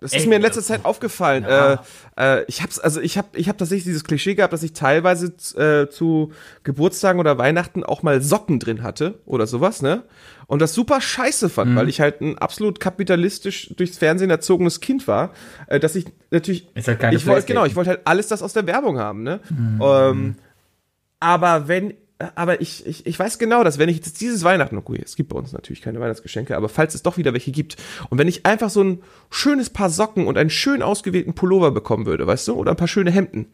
das 0.00 0.14
ist 0.14 0.22
Ey, 0.22 0.28
mir 0.28 0.36
in 0.36 0.42
letzter 0.42 0.62
Zeit 0.62 0.86
aufgefallen. 0.86 1.44
Ja. 1.44 1.84
Äh, 2.16 2.40
äh, 2.40 2.44
ich 2.48 2.62
hab's, 2.62 2.78
also 2.78 3.00
ich 3.02 3.18
habe, 3.18 3.28
ich 3.34 3.48
habe 3.48 3.58
tatsächlich 3.58 3.84
dieses 3.84 4.02
Klischee 4.04 4.34
gehabt, 4.34 4.52
dass 4.54 4.62
ich 4.62 4.72
teilweise 4.72 5.26
äh, 5.56 5.90
zu 5.90 6.32
Geburtstagen 6.62 7.20
oder 7.20 7.36
Weihnachten 7.36 7.84
auch 7.84 8.02
mal 8.02 8.22
Socken 8.22 8.58
drin 8.58 8.82
hatte 8.82 9.20
oder 9.26 9.46
sowas, 9.46 9.82
ne? 9.82 10.04
Und 10.46 10.60
das 10.60 10.74
super 10.74 11.00
scheiße 11.00 11.46
Mhm. 11.46 11.50
fand, 11.50 11.76
weil 11.76 11.88
ich 11.88 12.00
halt 12.00 12.22
ein 12.22 12.38
absolut 12.38 12.80
kapitalistisch 12.80 13.72
durchs 13.76 13.98
Fernsehen 13.98 14.30
erzogenes 14.30 14.80
Kind 14.80 15.06
war, 15.06 15.32
äh, 15.66 15.78
dass 15.78 15.94
ich 15.94 16.06
natürlich, 16.30 16.66
Ist 16.74 16.88
halt 16.88 16.98
keine 16.98 17.14
ich 17.14 17.26
wollte 17.26 17.46
genau, 17.46 17.66
ich 17.66 17.76
wollte 17.76 17.90
halt 17.90 18.00
alles 18.04 18.26
das 18.28 18.42
aus 18.42 18.54
der 18.54 18.66
Werbung 18.66 18.98
haben, 18.98 19.22
ne? 19.22 19.40
Ähm, 19.80 20.36
aber 21.20 21.68
wenn, 21.68 21.94
aber 22.34 22.60
ich, 22.60 22.86
ich, 22.86 23.06
ich 23.06 23.18
weiß 23.18 23.38
genau, 23.38 23.64
dass 23.64 23.78
wenn 23.78 23.88
ich 23.88 23.96
jetzt 23.96 24.20
dieses 24.20 24.44
Weihnachten, 24.44 24.76
okay, 24.76 25.00
es 25.04 25.16
gibt 25.16 25.30
bei 25.30 25.38
uns 25.38 25.52
natürlich 25.52 25.82
keine 25.82 26.00
Weihnachtsgeschenke, 26.00 26.56
aber 26.56 26.68
falls 26.68 26.94
es 26.94 27.02
doch 27.02 27.16
wieder 27.16 27.32
welche 27.32 27.50
gibt 27.50 27.76
und 28.10 28.18
wenn 28.18 28.28
ich 28.28 28.46
einfach 28.46 28.70
so 28.70 28.82
ein 28.82 29.02
schönes 29.30 29.70
Paar 29.70 29.90
Socken 29.90 30.26
und 30.26 30.36
einen 30.36 30.50
schön 30.50 30.82
ausgewählten 30.82 31.34
Pullover 31.34 31.70
bekommen 31.70 32.06
würde, 32.06 32.26
weißt 32.26 32.48
du, 32.48 32.54
oder 32.54 32.72
ein 32.72 32.76
paar 32.76 32.88
schöne 32.88 33.10
Hemden, 33.10 33.46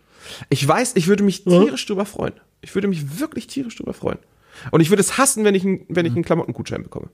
ich 0.48 0.66
weiß, 0.66 0.96
ich 0.96 1.06
würde 1.06 1.22
mich 1.22 1.44
tierisch 1.44 1.86
drüber 1.86 2.06
freuen. 2.06 2.34
Ich 2.60 2.74
würde 2.74 2.88
mich 2.88 3.20
wirklich 3.20 3.46
tierisch 3.46 3.76
drüber 3.76 3.92
freuen. 3.92 4.18
Und 4.70 4.80
ich 4.80 4.90
würde 4.90 5.00
es 5.00 5.18
hassen, 5.18 5.44
wenn 5.44 5.54
ich, 5.54 5.64
wenn 5.64 6.06
ich 6.06 6.14
einen 6.14 6.24
Klamottengutschein 6.24 6.82
bekomme. 6.82 7.08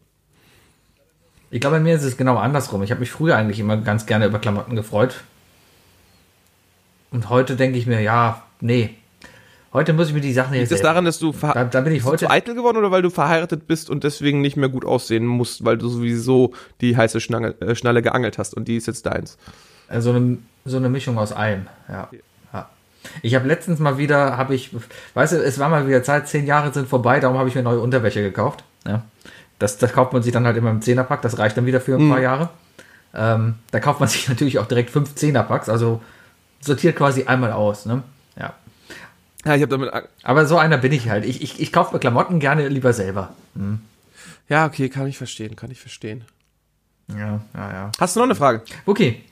Ich 1.50 1.60
glaube, 1.60 1.76
bei 1.76 1.82
mir 1.82 1.96
ist 1.96 2.04
es 2.04 2.16
genau 2.16 2.36
andersrum. 2.36 2.82
Ich 2.82 2.90
habe 2.90 3.00
mich 3.00 3.10
früher 3.10 3.36
eigentlich 3.36 3.58
immer 3.58 3.76
ganz 3.76 4.06
gerne 4.06 4.26
über 4.26 4.38
Klamotten 4.38 4.74
gefreut. 4.74 5.22
Und 7.10 7.28
heute 7.28 7.56
denke 7.56 7.76
ich 7.76 7.86
mir, 7.86 8.00
ja, 8.00 8.42
nee. 8.60 8.90
Heute 9.72 9.92
muss 9.94 10.08
ich 10.08 10.14
mir 10.14 10.20
die 10.20 10.32
Sachen 10.32 10.52
jetzt. 10.54 10.70
Liegt 10.70 10.72
das 10.72 10.82
daran, 10.82 11.04
dass 11.06 11.18
du, 11.18 11.32
Da- 11.32 11.64
da 11.64 11.80
bin 11.80 11.94
ich 11.94 12.04
heute- 12.04 12.28
eitel 12.30 12.54
geworden 12.54 12.76
oder 12.76 12.90
weil 12.90 13.00
du 13.02 13.08
verheiratet 13.10 13.66
bist 13.66 13.88
und 13.88 14.04
deswegen 14.04 14.40
nicht 14.42 14.56
mehr 14.56 14.68
gut 14.68 14.84
aussehen 14.84 15.26
musst, 15.26 15.64
weil 15.64 15.78
du 15.78 15.88
sowieso 15.88 16.52
die 16.82 16.96
heiße 16.96 17.20
Schnalle, 17.20 17.54
äh, 17.60 17.74
Schnalle 17.74 18.02
geangelt 18.02 18.36
hast 18.38 18.54
und 18.54 18.68
die 18.68 18.76
ist 18.76 18.86
jetzt 18.86 19.06
deins? 19.06 19.38
Äh, 19.88 20.00
so 20.02 20.10
eine, 20.12 20.38
so 20.66 20.76
eine 20.76 20.90
Mischung 20.90 21.16
aus 21.18 21.32
allem. 21.32 21.66
Ja. 21.88 22.08
ja. 22.52 22.68
Ich 23.22 23.34
habe 23.34 23.48
letztens 23.48 23.78
mal 23.80 23.96
wieder, 23.96 24.36
habe 24.36 24.54
ich, 24.54 24.70
weißt 25.14 25.32
du, 25.32 25.36
es 25.42 25.58
war 25.58 25.68
mal 25.70 25.86
wieder 25.88 26.02
Zeit, 26.02 26.28
zehn 26.28 26.46
Jahre 26.46 26.72
sind 26.72 26.86
vorbei, 26.88 27.18
darum 27.18 27.38
habe 27.38 27.48
ich 27.48 27.54
mir 27.54 27.62
neue 27.62 27.80
Unterwäsche 27.80 28.20
gekauft. 28.22 28.64
Ja. 28.86 29.02
Das, 29.58 29.78
das 29.78 29.92
kauft 29.92 30.12
man 30.12 30.22
sich 30.22 30.32
dann 30.32 30.44
halt 30.44 30.56
immer 30.58 30.70
im 30.70 30.82
Zehnerpack, 30.82 31.22
das 31.22 31.38
reicht 31.38 31.56
dann 31.56 31.66
wieder 31.66 31.80
für 31.80 31.94
ein 31.96 32.10
paar 32.10 32.20
Jahre. 32.20 32.50
Ähm, 33.14 33.54
da 33.70 33.80
kauft 33.80 34.00
man 34.00 34.08
sich 34.10 34.28
natürlich 34.28 34.58
auch 34.58 34.66
direkt 34.66 34.90
fünf 34.90 35.14
Zehnerpacks, 35.14 35.68
also 35.70 36.02
sortiert 36.60 36.96
quasi 36.96 37.24
einmal 37.24 37.52
aus. 37.52 37.86
Ne? 37.86 38.02
Ja. 39.44 39.54
Ich 39.56 39.62
habe 39.62 39.68
damit. 39.68 39.90
Aber 40.22 40.46
so 40.46 40.56
einer 40.58 40.78
bin 40.78 40.92
ich 40.92 41.08
halt. 41.08 41.24
Ich, 41.24 41.42
ich, 41.42 41.60
ich 41.60 41.72
kaufe 41.72 41.92
mir 41.94 42.00
Klamotten 42.00 42.38
gerne 42.40 42.68
lieber 42.68 42.92
selber. 42.92 43.34
Ja, 44.48 44.66
okay, 44.66 44.88
kann 44.88 45.06
ich 45.06 45.18
verstehen, 45.18 45.56
kann 45.56 45.70
ich 45.70 45.80
verstehen. 45.80 46.24
Ja, 47.08 47.40
ja, 47.54 47.72
ja. 47.72 47.92
Hast 47.98 48.14
du 48.16 48.20
noch 48.20 48.26
eine 48.26 48.34
Frage? 48.34 48.62
Okay. 48.86 49.22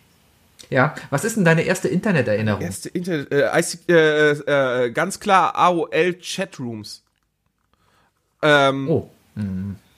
Ja, 0.69 0.95
was 1.11 1.25
ist 1.25 1.37
denn 1.37 1.45
deine 1.45 1.63
erste 1.63 1.89
Interneterinnerung? 1.89 2.61
Erste 2.63 2.89
Internet, 2.91 3.33
äh, 3.33 3.59
IC, 3.59 3.89
äh, 3.89 4.85
äh, 4.87 4.91
ganz 4.93 5.19
klar 5.19 5.57
AOL 5.57 6.15
Chatrooms. 6.21 7.03
Ähm, 8.43 8.89
Oh, 8.89 9.11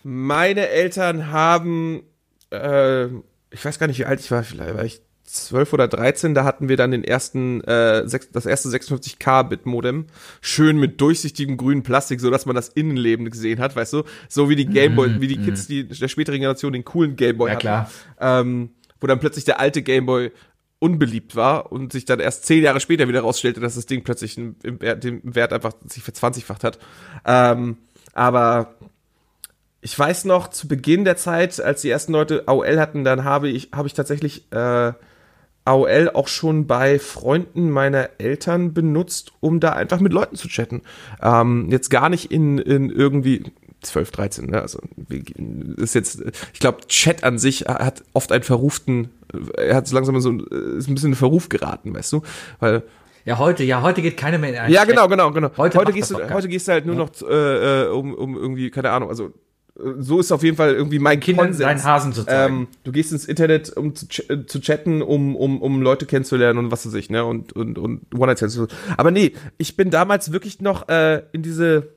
Meine 0.03 0.69
Eltern 0.69 1.31
haben, 1.31 2.03
äh, 2.51 3.07
ich 3.51 3.65
weiß 3.65 3.79
gar 3.79 3.87
nicht, 3.87 3.99
wie 3.99 4.05
alt 4.07 4.21
ich 4.21 4.31
war, 4.31 4.43
vielleicht 4.45 4.75
war 4.75 4.85
ich 4.85 5.01
12 5.25 5.73
oder 5.73 5.89
13, 5.89 6.35
da 6.35 6.45
hatten 6.45 6.69
wir 6.69 6.77
dann 6.77 6.91
den 6.91 7.05
ersten, 7.05 7.63
äh, 7.63 8.07
sechs, 8.07 8.31
das 8.31 8.45
erste 8.45 8.69
56K-Bit-Modem. 8.69 10.07
Schön 10.41 10.77
mit 10.79 11.01
durchsichtigem 11.01 11.57
grünen 11.57 11.83
Plastik, 11.83 12.21
so 12.21 12.31
dass 12.31 12.45
man 12.47 12.55
das 12.57 12.69
Innenleben 12.69 13.31
gesehen 13.31 13.61
hat, 13.61 13.75
weißt 13.77 13.93
du? 13.95 14.03
So 14.29 14.49
wie 14.49 14.57
die 14.57 14.67
Gameboy, 14.67 15.21
wie 15.21 15.29
die 15.29 15.39
Kids 15.41 15.67
die, 15.67 15.87
der 15.89 16.09
späteren 16.09 16.39
Generation 16.41 16.73
den 16.73 16.85
coolen 16.85 17.17
Gameboy 17.17 17.49
Ja, 17.49 17.53
hatten. 17.55 17.61
klar. 17.61 17.91
Ähm, 18.21 18.71
wo 19.01 19.07
dann 19.07 19.21
plötzlich 19.21 19.45
der 19.45 19.59
alte 19.59 19.83
Gameboy 19.83 20.31
unbeliebt 20.79 21.37
war 21.37 21.71
und 21.73 21.93
sich 21.93 22.05
dann 22.05 22.19
erst 22.21 22.45
zehn 22.45 22.63
Jahre 22.63 22.81
später 22.81 23.07
wieder 23.09 23.21
rausstellte, 23.21 23.61
dass 23.61 23.77
das 23.77 23.87
Ding 23.87 24.03
plötzlich 24.05 24.37
im, 24.37 24.57
im, 24.65 24.81
Wert- 24.81 25.05
den 25.05 25.21
Wert 25.35 25.53
einfach 25.53 25.73
sich 25.87 26.03
verzwanzigfacht 26.03 26.65
hat. 26.65 26.79
Ähm, 27.25 27.79
aber 28.13 28.75
ich 29.81 29.97
weiß 29.99 30.25
noch, 30.27 30.49
zu 30.49 30.69
Beginn 30.69 31.05
der 31.05 31.17
Zeit, 31.17 31.61
als 31.61 31.83
die 31.83 31.91
ersten 31.91 32.13
Leute 32.13 32.45
AOL 32.47 32.79
hatten, 32.79 33.05
dann 33.05 33.25
habe 33.25 33.49
ich, 33.49 33.71
habe 33.73 33.87
ich 33.89 33.95
tatsächlich 33.95 34.51
äh, 34.53 34.93
AOL 35.65 36.11
auch 36.15 36.29
schon 36.29 36.67
bei 36.67 36.99
Freunden 36.99 37.71
meiner 37.71 38.11
Eltern 38.19 38.73
benutzt, 38.75 39.33
um 39.41 39.61
da 39.61 39.73
einfach 39.73 40.01
mit 40.01 40.13
Leuten 40.13 40.37
zu 40.37 40.49
chatten. 40.49 40.83
Ähm, 41.23 41.69
jetzt 41.71 41.89
gar 41.91 42.09
nicht 42.09 42.33
in, 42.33 42.59
in 42.59 42.91
irgendwie 42.91 43.45
12, 43.83 44.11
13, 44.11 44.47
ne? 44.47 44.61
Also 44.63 44.81
ist 45.77 45.95
jetzt, 45.95 46.23
ich 46.53 46.61
glaube, 46.61 46.87
Chat 46.89 47.25
an 47.25 47.39
sich 47.39 47.63
hat 47.63 48.03
oft 48.13 48.33
einen 48.33 48.45
verruften, 48.45 49.11
er 49.57 49.77
hat 49.77 49.87
so 49.89 49.95
langsam 49.95 50.21
so 50.21 50.33
ist 50.33 50.89
ein 50.89 50.95
bisschen 50.95 51.11
in 51.11 51.17
Verruf 51.17 51.49
geraten, 51.49 51.95
weißt 51.95 52.13
du? 52.13 52.23
Weil 52.61 52.83
Ja, 53.25 53.39
heute, 53.39 53.65
ja, 53.65 53.83
heute 53.83 54.03
geht 54.03 54.17
keiner 54.17 54.39
mehr 54.39 54.51
in 54.51 54.57
einen 54.57 54.73
ja, 54.73 54.81
Chat. 54.81 54.91
genau, 54.91 55.09
genau, 55.09 55.31
genau. 55.33 55.51
Heute 55.57 55.79
Heute, 55.79 55.93
gehst 55.93 56.11
du, 56.11 56.31
heute 56.31 56.49
gehst 56.49 56.69
du 56.69 56.73
halt 56.73 56.87
nur 56.87 56.95
noch 56.97 57.11
äh, 57.23 57.85
äh, 57.85 57.89
um, 57.89 58.15
um 58.15 58.37
irgendwie, 58.37 58.71
keine 58.71 58.91
Ahnung, 58.91 59.09
also 59.09 59.27
äh, 59.27 59.31
so 59.75 60.21
ist 60.21 60.33
auf 60.33 60.43
jeden 60.43 60.57
Fall 60.57 60.75
irgendwie 60.75 60.99
mein 60.99 61.21
Kindern 61.21 61.47
Konsens. 61.47 61.65
seinen 61.65 61.85
Hasen 61.85 62.13
zu 62.13 62.25
zeigen. 62.25 62.55
Ähm, 62.55 62.69
du 62.85 62.93
gehst 62.93 63.13
ins 63.13 63.25
Internet, 63.25 63.75
um 63.75 63.95
zu, 63.95 64.07
ch 64.07 64.29
äh, 64.29 64.45
zu 64.47 64.61
chatten, 64.61 65.03
um, 65.03 65.35
um, 65.35 65.63
um 65.63 65.81
Leute 65.81 66.07
kennenzulernen 66.07 66.59
und 66.59 66.71
was 66.71 66.87
weiß 66.87 66.95
ich, 66.95 67.09
ne? 67.09 67.25
Und, 67.25 67.55
und, 67.55 67.79
und 67.79 68.03
One-Night-Stands. 68.15 68.61
Aber 68.97 69.11
nee, 69.11 69.33
ich 69.57 69.77
bin 69.77 69.91
damals 69.91 70.33
wirklich 70.33 70.61
noch 70.61 70.89
äh, 70.89 71.23
in 71.33 71.43
diese 71.43 71.89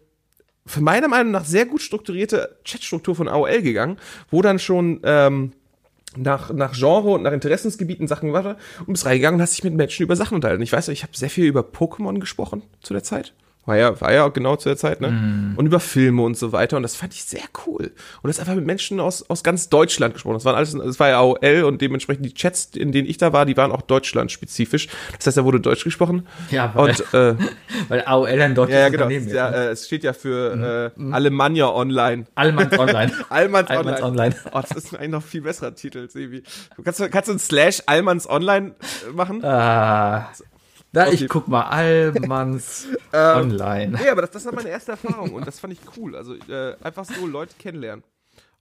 für 0.65 0.82
meiner 0.82 1.07
Meinung 1.07 1.32
nach 1.32 1.45
sehr 1.45 1.65
gut 1.65 1.82
strukturierte 1.82 2.57
Chatstruktur 2.65 3.15
von 3.15 3.28
AOL 3.28 3.61
gegangen, 3.61 3.97
wo 4.32 4.41
dann 4.41 4.57
schon 4.57 4.99
ähm, 5.03 5.51
nach, 6.17 6.51
nach 6.51 6.73
Genre 6.73 7.11
und 7.11 7.23
nach 7.23 7.34
Interessensgebieten 7.34 8.07
Sachen 8.07 8.34
weiter 8.34 8.57
und 8.88 8.93
bist 8.93 9.05
reingegangen 9.05 9.39
und 9.39 9.41
hast 9.43 9.53
dich 9.53 9.63
mit 9.63 9.76
Menschen 9.76 10.03
über 10.03 10.15
Sachen 10.15 10.36
unterhalten. 10.36 10.63
Ich 10.63 10.71
weiß, 10.71 10.88
ich 10.88 11.03
habe 11.03 11.15
sehr 11.15 11.30
viel 11.30 11.45
über 11.45 11.61
Pokémon 11.61 12.19
gesprochen 12.19 12.63
zu 12.82 12.93
der 12.93 13.03
Zeit. 13.03 13.34
War 13.66 13.78
ja, 13.78 13.99
war 13.99 14.13
ja 14.13 14.28
genau 14.28 14.55
zu 14.57 14.70
der 14.70 14.78
Zeit, 14.78 15.01
ne? 15.01 15.09
Mhm. 15.09 15.53
Und 15.55 15.66
über 15.66 15.80
Filme 15.80 16.22
und 16.22 16.38
so 16.38 16.51
weiter. 16.51 16.78
Und 16.78 16.84
das 16.84 16.95
fand 16.95 17.13
ich 17.13 17.24
sehr 17.24 17.41
cool. 17.66 17.91
Und 18.22 18.28
das 18.28 18.39
einfach 18.39 18.53
mit 18.53 18.66
Menschen 18.66 18.99
aus, 18.99 19.28
aus 19.28 19.43
ganz 19.43 19.70
Deutschland 19.70 20.13
gesprochen. 20.13 20.36
Das 20.36 20.45
waren 20.45 20.55
alles, 20.55 20.74
das 20.74 20.99
war 20.99 21.09
ja 21.09 21.20
AOL 21.20 21.63
und 21.63 21.82
dementsprechend 21.82 22.26
die 22.26 22.34
Chats, 22.34 22.70
in 22.76 22.91
denen 22.91 23.07
ich 23.07 23.18
da 23.18 23.34
war, 23.34 23.45
die 23.45 23.57
waren 23.57 23.72
auch 23.72 23.82
deutschlandspezifisch. 23.82 24.88
Das 25.18 25.26
heißt, 25.26 25.38
da 25.38 25.45
wurde 25.45 25.59
Deutsch 25.59 25.84
gesprochen. 25.84 26.28
Ja, 26.51 26.72
weil, 26.76 26.89
Und, 26.89 26.99
äh, 27.13 27.36
weil 27.88 28.03
AOL 28.05 28.41
ein 28.41 28.53
deutsches 28.53 28.76
ja, 28.76 28.82
ja, 28.82 28.89
genau. 28.89 29.03
Unternehmen 29.05 29.28
ist. 29.28 29.34
Ja, 29.34 29.49
ne? 29.49 29.57
äh, 29.57 29.70
es 29.70 29.88
steht 29.88 30.03
ja 30.03 30.13
für 30.13 30.93
äh, 30.95 31.11
Alemannia 31.11 31.68
Online. 31.70 32.26
Allmanns 32.36 32.78
Online. 32.80 33.11
Allmanns 33.30 33.72
Online. 33.72 34.03
Online. 34.03 34.36
Oh, 34.53 34.61
das 34.61 34.72
ist 34.72 34.95
eigentlich 34.95 35.09
noch 35.09 35.24
viel 35.24 35.41
besserer 35.41 35.74
Titel, 35.74 36.07
Sebi. 36.07 36.43
Du 36.76 36.84
kannst, 36.84 36.99
kannst 37.11 37.30
du 37.30 37.32
einen 37.32 37.39
Slash 37.39 37.82
Allmanns 37.88 38.30
Online 38.30 38.76
äh, 39.09 39.11
machen? 39.11 39.43
Ah, 39.43 40.30
da, 40.96 41.06
Okay. 41.08 41.14
ich 41.16 41.28
guck 41.30 41.48
mal, 41.48 41.64
Allmanns 41.64 42.88
Ähm, 43.14 43.38
Online. 43.52 43.98
Nee, 44.02 44.10
aber 44.10 44.22
das, 44.22 44.32
das 44.32 44.46
war 44.46 44.54
meine 44.54 44.70
erste 44.70 44.91
Erfahrung 44.91 45.34
und 45.34 45.46
das 45.48 45.60
fand 45.60 45.74
ich 45.74 45.80
cool. 45.98 46.16
Also 46.16 46.34
äh, 46.36 46.76
einfach 46.84 47.06
so 47.06 47.26
Leute 47.28 47.54
kennenlernen. 47.60 48.04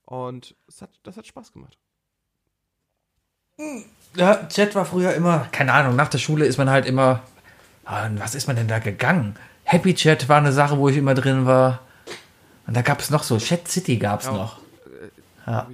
Und 0.05 0.55
es 0.67 0.81
hat, 0.81 0.91
das 1.03 1.17
hat 1.17 1.25
Spaß 1.27 1.51
gemacht. 1.51 1.77
Ja, 4.15 4.47
Chat 4.47 4.75
war 4.75 4.85
früher 4.85 5.13
immer, 5.13 5.47
keine 5.51 5.73
Ahnung, 5.73 5.95
nach 5.95 6.09
der 6.09 6.17
Schule 6.19 6.45
ist 6.45 6.57
man 6.57 6.69
halt 6.69 6.85
immer, 6.85 7.21
ah, 7.85 8.07
was 8.17 8.35
ist 8.35 8.47
man 8.47 8.55
denn 8.55 8.67
da 8.67 8.79
gegangen? 8.79 9.35
Happy 9.63 9.93
Chat 9.95 10.29
war 10.29 10.37
eine 10.37 10.51
Sache, 10.51 10.77
wo 10.77 10.89
ich 10.89 10.97
immer 10.97 11.13
drin 11.15 11.45
war. 11.45 11.79
Und 12.67 12.75
da 12.75 12.81
gab 12.81 12.99
es 12.99 13.09
noch 13.09 13.23
so, 13.23 13.37
Chat 13.37 13.67
City 13.67 13.97
gab 13.97 14.19
es 14.21 14.27
Ja. 14.27 14.33
noch. 14.33 14.59
Ja. 15.47 15.67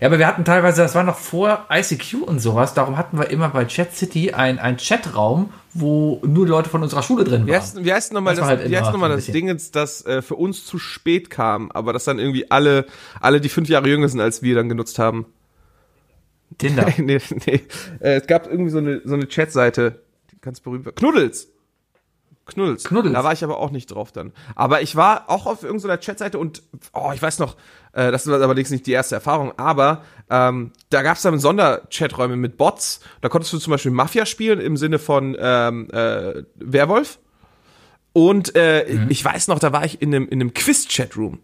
Ja, 0.00 0.08
aber 0.08 0.18
wir 0.18 0.26
hatten 0.26 0.44
teilweise, 0.44 0.82
das 0.82 0.94
war 0.94 1.04
noch 1.04 1.18
vor 1.18 1.66
ICQ 1.70 2.22
und 2.26 2.40
sowas, 2.40 2.74
darum 2.74 2.96
hatten 2.96 3.18
wir 3.18 3.30
immer 3.30 3.48
bei 3.48 3.64
Chat 3.64 3.94
City 3.94 4.32
ein, 4.32 4.58
ein 4.58 4.76
Chatraum, 4.76 5.50
wo 5.72 6.20
nur 6.26 6.46
Leute 6.46 6.68
von 6.68 6.82
unserer 6.82 7.02
Schule 7.02 7.24
drin 7.24 7.46
Wie 7.46 7.50
waren. 7.50 7.60
heißt, 7.60 7.84
wie 7.84 7.92
heißt 7.92 8.12
nochmal 8.12 8.34
Das 8.34 8.40
das, 8.40 8.48
halt 8.48 8.70
wie 8.70 8.76
heißt 8.76 8.92
noch 8.92 8.98
mal 8.98 9.08
das 9.08 9.26
Ding, 9.26 9.56
das 9.72 10.04
äh, 10.06 10.22
für 10.22 10.36
uns 10.36 10.64
zu 10.64 10.78
spät 10.78 11.30
kam, 11.30 11.70
aber 11.70 11.92
das 11.92 12.04
dann 12.04 12.18
irgendwie 12.18 12.50
alle, 12.50 12.86
alle, 13.20 13.40
die 13.40 13.48
fünf 13.48 13.68
Jahre 13.68 13.88
jünger 13.88 14.08
sind 14.08 14.20
als 14.20 14.42
wir, 14.42 14.54
dann 14.54 14.68
genutzt 14.68 14.98
haben? 14.98 15.26
Tinder. 16.58 16.86
nee, 16.98 17.20
nee. 17.46 17.60
Äh, 18.00 18.16
es 18.16 18.26
gab 18.26 18.46
irgendwie 18.46 18.70
so 18.70 18.78
eine, 18.78 19.00
so 19.04 19.14
eine 19.14 19.26
Chatseite, 19.26 20.02
die 20.32 20.40
ganz 20.40 20.60
berühmt 20.60 20.86
war. 20.86 20.92
Knuddels! 20.92 21.53
Knuddels. 22.46 22.84
Knuddels. 22.84 23.14
Da 23.14 23.24
war 23.24 23.32
ich 23.32 23.42
aber 23.42 23.58
auch 23.58 23.70
nicht 23.70 23.86
drauf 23.86 24.12
dann. 24.12 24.32
Aber 24.54 24.82
ich 24.82 24.96
war 24.96 25.30
auch 25.30 25.46
auf 25.46 25.62
irgendeiner 25.62 25.96
Chatseite 25.98 26.38
und, 26.38 26.62
oh, 26.92 27.10
ich 27.14 27.22
weiß 27.22 27.38
noch, 27.38 27.56
äh, 27.92 28.10
das 28.12 28.26
war 28.26 28.40
allerdings 28.40 28.70
nicht 28.70 28.86
die 28.86 28.92
erste 28.92 29.14
Erfahrung, 29.14 29.52
aber 29.56 30.02
ähm, 30.28 30.72
da 30.90 31.02
gab 31.02 31.16
es 31.16 31.22
dann 31.22 31.38
Sonderchaträume 31.38 32.36
mit 32.36 32.56
Bots. 32.56 33.00
Da 33.22 33.28
konntest 33.28 33.52
du 33.52 33.58
zum 33.58 33.70
Beispiel 33.70 33.92
Mafia 33.92 34.26
spielen 34.26 34.60
im 34.60 34.76
Sinne 34.76 34.98
von 34.98 35.36
ähm, 35.38 35.88
äh, 35.90 36.42
Werwolf. 36.56 37.18
Und 38.12 38.54
äh, 38.54 38.84
ich 39.08 39.24
weiß 39.24 39.48
noch, 39.48 39.58
da 39.58 39.72
war 39.72 39.84
ich 39.84 40.00
in 40.00 40.14
einem, 40.14 40.28
in 40.28 40.40
einem 40.40 40.54
Quiz-Chatroom. 40.54 41.40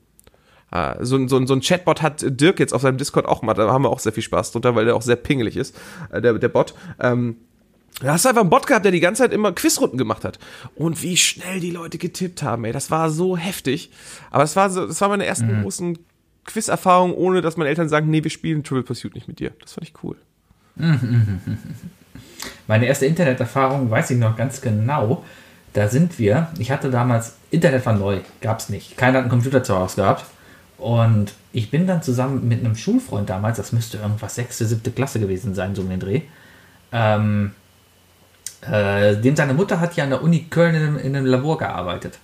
Ah, 0.70 0.96
so, 1.00 1.16
ein- 1.16 1.26
so, 1.28 1.44
so 1.46 1.54
ein 1.54 1.62
Chatbot 1.62 2.00
hat 2.00 2.24
Dirk 2.24 2.60
jetzt 2.60 2.72
auf 2.72 2.82
seinem 2.82 2.96
Discord 2.96 3.26
auch 3.26 3.42
mal, 3.42 3.54
da 3.54 3.72
haben 3.72 3.82
wir 3.82 3.90
auch 3.90 3.98
sehr 3.98 4.12
viel 4.12 4.22
Spaß 4.22 4.52
drunter, 4.52 4.76
weil 4.76 4.84
der 4.84 4.94
auch 4.94 5.02
sehr 5.02 5.16
pingelig 5.16 5.56
ist, 5.56 5.76
äh, 6.12 6.20
der, 6.20 6.34
der 6.34 6.48
Bot. 6.48 6.74
Ähm, 7.00 7.38
da 8.00 8.12
hast 8.12 8.24
du 8.24 8.30
einfach 8.30 8.40
einen 8.40 8.50
Bot 8.50 8.66
gehabt, 8.66 8.84
der 8.84 8.92
die 8.92 9.00
ganze 9.00 9.22
Zeit 9.22 9.32
immer 9.32 9.52
Quizrunden 9.52 9.98
gemacht 9.98 10.24
hat. 10.24 10.38
Und 10.74 11.02
wie 11.02 11.16
schnell 11.16 11.60
die 11.60 11.70
Leute 11.70 11.98
getippt 11.98 12.42
haben, 12.42 12.64
ey, 12.64 12.72
das 12.72 12.90
war 12.90 13.10
so 13.10 13.36
heftig. 13.36 13.90
Aber 14.30 14.42
das 14.42 14.56
war 14.56 14.70
so, 14.70 14.86
das 14.86 15.00
war 15.00 15.08
meine 15.08 15.26
ersten 15.26 15.62
großen 15.62 15.98
Quiz-Erfahrungen, 16.44 17.14
ohne 17.14 17.42
dass 17.42 17.56
meine 17.56 17.68
Eltern 17.68 17.88
sagen, 17.88 18.08
nee, 18.10 18.24
wir 18.24 18.30
spielen 18.30 18.64
Triple 18.64 18.84
Pursuit 18.84 19.14
nicht 19.14 19.28
mit 19.28 19.38
dir. 19.38 19.52
Das 19.60 19.74
fand 19.74 19.86
ich 19.86 19.94
cool. 20.02 20.16
Meine 22.66 22.86
erste 22.86 23.06
Interneterfahrung 23.06 23.90
weiß 23.90 24.10
ich 24.12 24.18
noch 24.18 24.36
ganz 24.36 24.60
genau. 24.60 25.24
Da 25.72 25.88
sind 25.88 26.18
wir, 26.18 26.48
ich 26.58 26.70
hatte 26.70 26.90
damals, 26.90 27.36
Internet 27.50 27.86
war 27.86 27.92
neu, 27.92 28.20
gab 28.40 28.60
es 28.60 28.68
nicht. 28.68 28.96
Keiner 28.96 29.18
hat 29.18 29.24
einen 29.24 29.30
Computer 29.30 29.62
zu 29.62 29.76
Hause 29.76 29.96
gehabt. 29.96 30.24
Und 30.78 31.34
ich 31.52 31.70
bin 31.70 31.86
dann 31.86 32.02
zusammen 32.02 32.48
mit 32.48 32.60
einem 32.60 32.74
Schulfreund 32.74 33.28
damals, 33.28 33.58
das 33.58 33.72
müsste 33.72 33.98
irgendwas 33.98 34.34
sechste, 34.34 34.64
siebte 34.64 34.90
Klasse 34.90 35.20
gewesen 35.20 35.54
sein, 35.54 35.74
so 35.74 35.82
um 35.82 35.90
den 35.90 36.00
Dreh. 36.00 36.22
Ähm, 36.92 37.52
äh, 38.62 39.16
dem 39.16 39.36
seine 39.36 39.54
Mutter 39.54 39.80
hat 39.80 39.96
ja 39.96 40.04
an 40.04 40.10
der 40.10 40.22
Uni 40.22 40.46
Köln 40.50 40.74
in 40.74 40.82
einem, 40.82 40.98
in 40.98 41.16
einem 41.16 41.26
Labor 41.26 41.58
gearbeitet. 41.58 42.18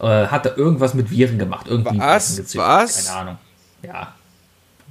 Äh, 0.00 0.26
hat 0.26 0.46
da 0.46 0.56
irgendwas 0.56 0.94
mit 0.94 1.10
Viren 1.10 1.38
gemacht. 1.38 1.66
Irgendwie 1.68 1.98
Was? 1.98 2.56
Was? 2.56 3.06
Keine 3.06 3.18
Ahnung. 3.18 3.38
Ja. 3.82 4.14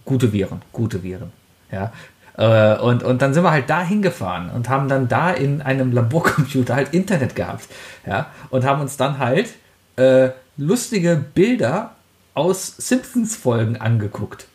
Gute 0.06 0.32
Viren, 0.32 0.62
gute 0.72 1.04
Viren. 1.04 1.32
Ja. 1.72 1.92
Äh, 2.38 2.80
und, 2.80 3.04
und 3.04 3.22
dann 3.22 3.34
sind 3.34 3.44
wir 3.44 3.52
halt 3.52 3.70
da 3.70 3.82
hingefahren 3.82 4.50
und 4.52 4.70
haben 4.70 4.88
dann 4.88 5.08
da 5.08 5.32
in 5.32 5.62
einem 5.62 5.92
Laborcomputer 5.92 6.76
halt 6.76 6.94
Internet 6.94 7.36
gehabt. 7.36 7.68
Ja. 8.06 8.28
Und 8.50 8.64
haben 8.64 8.82
uns 8.82 8.98
dann 8.98 9.18
halt 9.18 9.50
äh, 9.96 10.30
lustige 10.58 11.16
Bilder 11.16 11.96
aus 12.34 12.76
Simpsons-Folgen 12.78 13.78
angeguckt. 13.78 14.48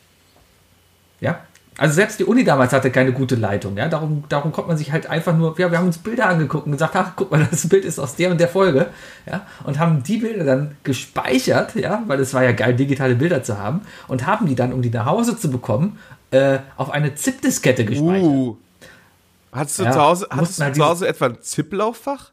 Ja. 1.20 1.40
Also 1.78 1.94
selbst 1.94 2.20
die 2.20 2.24
Uni 2.24 2.44
damals 2.44 2.72
hatte 2.72 2.90
keine 2.90 3.12
gute 3.12 3.34
Leitung, 3.34 3.76
ja. 3.78 3.88
Darum, 3.88 4.24
darum 4.28 4.52
konnte 4.52 4.68
man 4.68 4.76
sich 4.76 4.92
halt 4.92 5.06
einfach 5.06 5.34
nur, 5.34 5.58
ja, 5.58 5.70
wir 5.70 5.78
haben 5.78 5.86
uns 5.86 5.98
Bilder 5.98 6.26
angeguckt 6.26 6.66
und 6.66 6.72
gesagt, 6.72 6.94
ach, 6.94 7.12
guck 7.16 7.30
mal, 7.30 7.46
das 7.50 7.68
Bild 7.68 7.84
ist 7.84 7.98
aus 7.98 8.14
der 8.14 8.30
und 8.30 8.38
der 8.38 8.48
Folge, 8.48 8.88
ja. 9.26 9.46
Und 9.64 9.78
haben 9.78 10.02
die 10.02 10.18
Bilder 10.18 10.44
dann 10.44 10.76
gespeichert, 10.84 11.74
ja, 11.74 12.02
weil 12.06 12.20
es 12.20 12.34
war 12.34 12.44
ja 12.44 12.52
geil, 12.52 12.74
digitale 12.74 13.14
Bilder 13.14 13.42
zu 13.42 13.58
haben, 13.58 13.82
und 14.06 14.26
haben 14.26 14.46
die 14.46 14.54
dann, 14.54 14.72
um 14.72 14.82
die 14.82 14.90
nach 14.90 15.06
Hause 15.06 15.38
zu 15.38 15.50
bekommen, 15.50 15.98
äh, 16.30 16.58
auf 16.76 16.90
eine 16.90 17.14
ZIP-Diskette 17.14 17.84
gespeichert. 17.84 18.22
Uh. 18.22 18.56
Hattest 19.52 19.78
du 19.78 19.84
Ja, 19.84 19.92
zu 19.92 20.00
Hause, 20.00 20.26
hattest 20.30 20.58
du 20.58 20.64
halt 20.64 20.74
zu 20.76 20.84
Hause 20.84 21.08
etwa 21.08 21.26
ein 21.26 21.38
ZIP-Lauffach? 21.40 22.32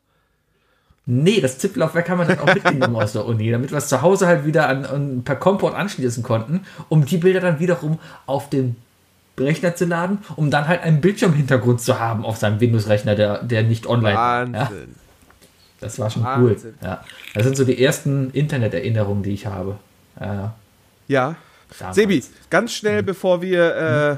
Nee, 1.06 1.42
das 1.42 1.58
ZIP-Laufwerk 1.58 2.10
haben 2.10 2.20
wir 2.20 2.26
dann 2.26 2.40
auch 2.40 2.46
mitgenommen 2.54 2.96
aus 2.96 3.14
der 3.14 3.26
Uni, 3.26 3.52
damit 3.52 3.72
wir 3.72 3.78
es 3.78 3.88
zu 3.88 4.02
Hause 4.02 4.28
halt 4.28 4.46
wieder 4.46 4.70
an, 4.70 4.86
an, 4.86 5.24
per 5.24 5.36
Comport 5.36 5.76
anschließen 5.76 6.24
konnten, 6.24 6.62
um 6.88 7.06
die 7.06 7.18
Bilder 7.18 7.40
dann 7.40 7.60
wiederum 7.60 8.00
auf 8.26 8.50
den 8.50 8.76
Rechner 9.42 9.76
zu 9.76 9.86
laden, 9.86 10.20
um 10.36 10.50
dann 10.52 10.68
halt 10.68 10.82
einen 10.84 11.02
Bildschirmhintergrund 11.02 11.82
zu 11.82 12.00
haben 12.00 12.26
auf 12.26 12.38
seinem 12.38 12.60
Windows-Rechner, 12.60 13.16
der, 13.16 13.44
der 13.44 13.64
nicht 13.64 13.88
online 13.88 14.16
war. 14.16 14.46
Ja, 14.48 14.54
Wahnsinn. 14.54 14.96
das 15.80 16.00
war 16.00 16.10
schon 16.10 16.24
Wahnsinn. 16.24 16.74
cool. 16.82 16.88
Ja, 16.88 17.04
das 17.34 17.44
sind 17.44 17.56
so 17.58 17.66
die 17.66 17.84
ersten 17.84 18.32
Internet-Erinnerungen, 18.32 19.24
die 19.24 19.32
ich 19.34 19.46
habe. 19.46 19.78
Ja, 20.20 20.54
Ja. 21.08 21.36
damals. 21.80 21.96
Sebi, 21.96 22.24
ganz 22.50 22.74
schnell, 22.74 23.04
bevor 23.04 23.42
wir, 23.42 23.76
äh, 23.76 24.18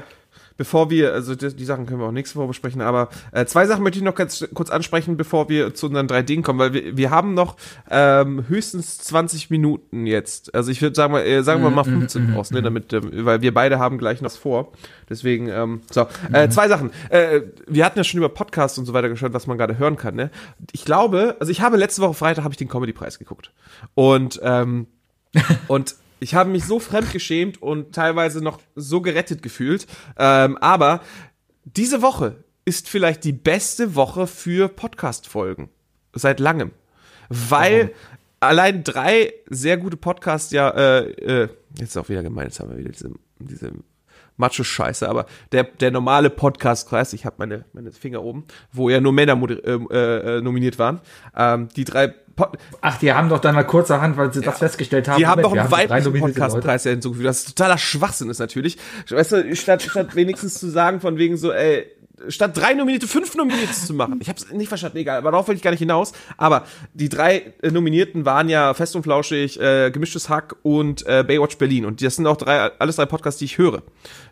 bevor 0.62 0.90
wir, 0.90 1.12
also 1.12 1.34
die, 1.34 1.56
die 1.56 1.64
Sachen 1.64 1.86
können 1.86 1.98
wir 1.98 2.06
auch 2.06 2.12
nächste 2.12 2.36
Woche 2.36 2.46
besprechen, 2.46 2.82
aber 2.82 3.08
äh, 3.32 3.44
zwei 3.46 3.66
Sachen 3.66 3.82
möchte 3.82 3.98
ich 3.98 4.04
noch 4.04 4.14
ganz 4.14 4.46
kurz 4.54 4.70
ansprechen, 4.70 5.16
bevor 5.16 5.48
wir 5.48 5.74
zu 5.74 5.88
unseren 5.88 6.06
drei 6.06 6.22
Dingen 6.22 6.44
kommen, 6.44 6.60
weil 6.60 6.72
wir, 6.72 6.96
wir 6.96 7.10
haben 7.10 7.34
noch 7.34 7.56
ähm, 7.90 8.44
höchstens 8.46 8.98
20 8.98 9.50
Minuten 9.50 10.06
jetzt. 10.06 10.54
Also 10.54 10.70
ich 10.70 10.80
würde 10.80 10.94
sagen, 10.94 11.14
äh, 11.16 11.42
sagen 11.42 11.64
wir 11.64 11.70
mal 11.70 11.82
15 11.82 12.34
raus, 12.34 12.52
ne, 12.52 12.62
damit, 12.62 12.92
ähm, 12.92 13.10
weil 13.24 13.42
wir 13.42 13.52
beide 13.52 13.80
haben 13.80 13.98
gleich 13.98 14.20
noch 14.20 14.26
was 14.26 14.36
vor. 14.36 14.70
Deswegen, 15.10 15.48
ähm, 15.48 15.80
so, 15.90 16.06
äh, 16.32 16.48
zwei 16.48 16.68
Sachen. 16.68 16.92
Äh, 17.08 17.40
wir 17.66 17.84
hatten 17.84 17.98
ja 17.98 18.04
schon 18.04 18.18
über 18.18 18.28
Podcasts 18.28 18.78
und 18.78 18.86
so 18.86 18.92
weiter 18.92 19.08
geschaut, 19.08 19.32
was 19.32 19.48
man 19.48 19.58
gerade 19.58 19.78
hören 19.78 19.96
kann. 19.96 20.14
Ne? 20.14 20.30
Ich 20.70 20.84
glaube, 20.84 21.34
also 21.40 21.50
ich 21.50 21.60
habe 21.60 21.76
letzte 21.76 22.02
Woche 22.02 22.14
Freitag 22.14 22.44
habe 22.44 22.52
ich 22.52 22.58
den 22.58 22.68
Comedy-Preis 22.68 23.18
geguckt 23.18 23.50
und 23.96 24.38
ähm, 24.44 24.86
und 25.66 25.96
ich 26.22 26.34
habe 26.34 26.50
mich 26.50 26.64
so 26.64 26.78
fremd 26.78 27.12
geschämt 27.12 27.60
und 27.60 27.94
teilweise 27.94 28.42
noch 28.42 28.60
so 28.76 29.00
gerettet 29.00 29.42
gefühlt. 29.42 29.86
Ähm, 30.16 30.56
aber 30.58 31.00
diese 31.64 32.00
Woche 32.00 32.44
ist 32.64 32.88
vielleicht 32.88 33.24
die 33.24 33.32
beste 33.32 33.94
Woche 33.96 34.26
für 34.26 34.68
Podcast-Folgen. 34.68 35.68
Seit 36.14 36.38
langem. 36.38 36.70
Weil 37.28 37.92
allein 38.40 38.84
drei 38.84 39.32
sehr 39.48 39.76
gute 39.78 39.96
Podcasts 39.96 40.52
ja, 40.52 40.70
äh, 40.70 41.10
äh, 41.10 41.48
jetzt 41.78 41.96
auch 41.96 42.08
wieder 42.08 42.22
gemeint, 42.22 42.50
jetzt 42.50 42.60
haben 42.60 42.70
wir 42.70 42.78
wieder 42.78 42.90
diese, 42.90 43.10
diese 43.38 43.72
Macho-Scheiße, 44.36 45.08
aber 45.08 45.26
der, 45.52 45.64
der 45.64 45.90
normale 45.90 46.30
Podcast-Kreis, 46.30 47.12
ich 47.12 47.24
habe 47.26 47.36
meine, 47.38 47.64
meine 47.72 47.92
Finger 47.92 48.22
oben, 48.22 48.44
wo 48.72 48.88
ja 48.88 49.00
nur 49.00 49.12
Männer 49.12 49.36
moder- 49.36 49.62
äh, 49.64 50.38
äh, 50.38 50.40
nominiert 50.40 50.78
waren, 50.78 51.00
ähm, 51.36 51.68
die 51.76 51.84
drei 51.84 52.14
Pod 52.34 52.56
Ach, 52.80 52.98
die 52.98 53.12
haben 53.12 53.28
doch 53.28 53.40
dann 53.40 53.54
mal 53.54 53.64
kurzerhand, 53.64 54.16
weil 54.16 54.32
sie 54.32 54.40
das 54.40 54.58
festgestellt 54.58 55.06
haben. 55.06 55.18
die 55.18 55.26
haben 55.26 55.42
doch 55.42 55.52
einen 55.52 55.70
weiblichen. 55.70 56.18
Podcastpreis 56.18 56.84
ja 56.84 56.92
hinzugefügt, 56.92 57.28
was 57.28 57.44
totaler 57.44 57.76
Schwachsinn 57.76 58.30
ist 58.30 58.38
natürlich. 58.38 58.78
Weißt 59.10 59.32
du, 59.32 59.54
statt, 59.54 59.82
statt 59.82 60.16
wenigstens 60.16 60.54
zu 60.54 60.70
sagen 60.70 61.00
von 61.00 61.18
wegen 61.18 61.36
so, 61.36 61.52
ey, 61.52 61.86
statt 62.28 62.56
drei 62.56 62.74
Nominierte, 62.74 63.06
fünf 63.06 63.34
Nominierte 63.34 63.72
zu 63.72 63.94
machen. 63.94 64.18
Ich 64.20 64.28
hab's 64.28 64.50
nicht 64.50 64.68
verstanden, 64.68 64.98
egal, 64.98 65.18
aber 65.18 65.30
darauf 65.30 65.48
will 65.48 65.56
ich 65.56 65.62
gar 65.62 65.70
nicht 65.70 65.80
hinaus. 65.80 66.12
Aber 66.36 66.64
die 66.94 67.08
drei 67.08 67.52
äh, 67.62 67.70
Nominierten 67.70 68.24
waren 68.24 68.48
ja 68.48 68.74
Fest 68.74 68.96
und 68.96 69.02
Flauschig, 69.02 69.60
äh, 69.60 69.90
Gemischtes 69.90 70.28
Hack 70.28 70.56
und 70.62 71.06
äh, 71.06 71.24
Baywatch 71.26 71.58
Berlin. 71.58 71.84
Und 71.84 72.02
das 72.02 72.16
sind 72.16 72.26
auch 72.26 72.36
drei, 72.36 72.70
alles 72.78 72.96
drei 72.96 73.06
Podcasts, 73.06 73.38
die 73.38 73.46
ich 73.46 73.58
höre. 73.58 73.82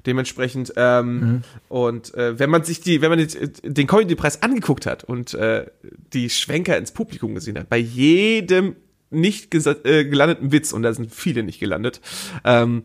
Dementsprechend, 0.06 0.72
ähm, 0.76 1.42
und 1.68 2.14
äh, 2.14 2.38
wenn 2.38 2.50
man 2.50 2.64
sich 2.64 2.80
die, 2.80 3.02
wenn 3.02 3.10
man 3.10 3.18
den, 3.18 3.52
den 3.62 3.86
Comedy-Preis 3.86 4.42
angeguckt 4.42 4.86
hat 4.86 5.04
und 5.04 5.34
äh, 5.34 5.66
die 6.12 6.30
Schwenker 6.30 6.76
ins 6.76 6.92
Publikum 6.92 7.34
gesehen 7.34 7.58
hat, 7.58 7.68
bei 7.68 7.78
jedem 7.78 8.76
nicht 9.10 9.54
äh, 9.54 10.04
gelandeten 10.04 10.52
Witz, 10.52 10.72
und 10.72 10.82
da 10.82 10.92
sind 10.92 11.12
viele 11.12 11.42
nicht 11.42 11.60
gelandet, 11.60 12.00
ähm, 12.44 12.84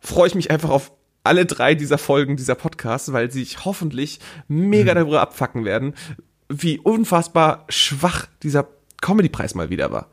freue 0.00 0.28
ich 0.28 0.34
mich 0.34 0.50
einfach 0.50 0.70
auf 0.70 0.92
alle 1.28 1.46
drei 1.46 1.74
dieser 1.76 1.98
Folgen 1.98 2.36
dieser 2.36 2.54
Podcasts, 2.56 3.12
weil 3.12 3.30
sie 3.30 3.40
sich 3.44 3.64
hoffentlich 3.64 4.18
mega 4.48 4.92
Mhm. 4.92 4.96
darüber 4.98 5.20
abfacken 5.20 5.64
werden, 5.64 5.94
wie 6.48 6.78
unfassbar 6.78 7.64
schwach 7.68 8.26
dieser 8.42 8.66
Comedy-Preis 9.00 9.54
mal 9.54 9.70
wieder 9.70 9.92
war. 9.92 10.06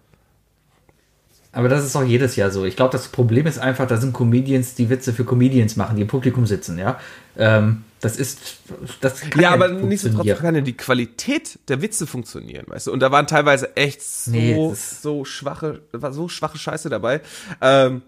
Aber 1.51 1.69
das 1.69 1.85
ist 1.85 1.95
auch 1.95 2.03
jedes 2.03 2.35
Jahr 2.35 2.51
so. 2.51 2.65
Ich 2.65 2.75
glaube, 2.75 2.91
das 2.91 3.07
Problem 3.07 3.47
ist 3.47 3.59
einfach, 3.59 3.87
da 3.87 3.95
sind 3.95 4.11
Comedians, 4.13 4.75
die 4.75 4.89
Witze 4.89 5.13
für 5.13 5.23
Comedians 5.23 5.77
machen, 5.77 5.95
die 5.95 6.01
im 6.01 6.07
Publikum 6.09 6.45
sitzen, 6.45 6.77
ja. 6.77 6.99
Ähm, 7.37 7.83
das 8.01 8.17
ist, 8.17 8.57
das 8.99 9.21
kann 9.21 9.41
Ja, 9.41 9.51
aber 9.51 9.69
nicht 9.69 9.83
nichtsdestotrotz 9.85 10.37
kann 10.39 10.53
ja 10.53 10.59
die 10.61 10.75
Qualität 10.75 11.57
der 11.69 11.81
Witze 11.81 12.05
funktionieren, 12.07 12.65
weißt 12.67 12.87
du? 12.87 12.91
Und 12.91 12.99
da 12.99 13.09
waren 13.09 13.25
teilweise 13.25 13.75
echt 13.77 14.01
so, 14.03 14.31
Nee, 14.31 14.73
so 14.75 15.23
schwache, 15.23 15.81
war 15.93 16.11
so 16.11 16.27
schwache 16.27 16.57
Scheiße 16.57 16.89
dabei. 16.89 17.21
Ähm, 17.61 18.01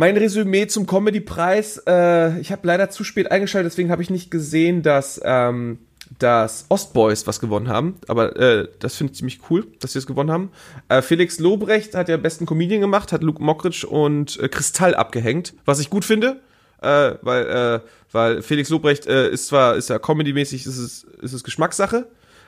mein 0.00 0.16
Resümee 0.16 0.66
zum 0.66 0.86
Comedy-Preis, 0.86 1.82
äh, 1.86 2.40
ich 2.40 2.50
habe 2.52 2.66
leider 2.66 2.88
zu 2.88 3.04
spät 3.04 3.30
eingeschaltet, 3.30 3.70
deswegen 3.70 3.90
habe 3.90 4.00
ich 4.00 4.08
nicht 4.08 4.30
gesehen, 4.30 4.82
dass, 4.82 5.20
ähm, 5.22 5.78
dass 6.18 6.64
Ostboys 6.70 7.26
was 7.26 7.38
gewonnen 7.38 7.68
haben. 7.68 7.96
Aber 8.08 8.34
äh, 8.36 8.66
das 8.78 8.96
finde 8.96 9.12
ich 9.12 9.18
ziemlich 9.18 9.40
cool, 9.50 9.66
dass 9.78 9.92
sie 9.92 9.98
es 9.98 10.06
gewonnen 10.06 10.30
haben. 10.30 10.52
Äh, 10.88 11.02
Felix 11.02 11.38
Lobrecht 11.38 11.94
hat 11.94 12.08
ja 12.08 12.16
besten 12.16 12.46
Comedian 12.46 12.80
gemacht, 12.80 13.12
hat 13.12 13.22
Luke 13.22 13.42
Mockridge 13.42 13.86
und 13.86 14.40
äh, 14.40 14.48
Kristall 14.48 14.94
abgehängt, 14.94 15.52
was 15.66 15.80
ich 15.80 15.90
gut 15.90 16.06
finde. 16.06 16.40
Äh, 16.80 17.16
weil, 17.20 17.46
äh, 17.46 17.80
weil 18.10 18.40
Felix 18.40 18.70
Lobrecht 18.70 19.04
ist 19.04 19.48
zwar, 19.48 19.76
ist 19.76 19.90
ja 19.90 19.98
comedy-mäßig, 19.98 20.64
ist 20.64 20.78
es, 20.78 21.04
ist 21.20 21.34
es 21.34 21.44
Geschmackssache, 21.44 22.06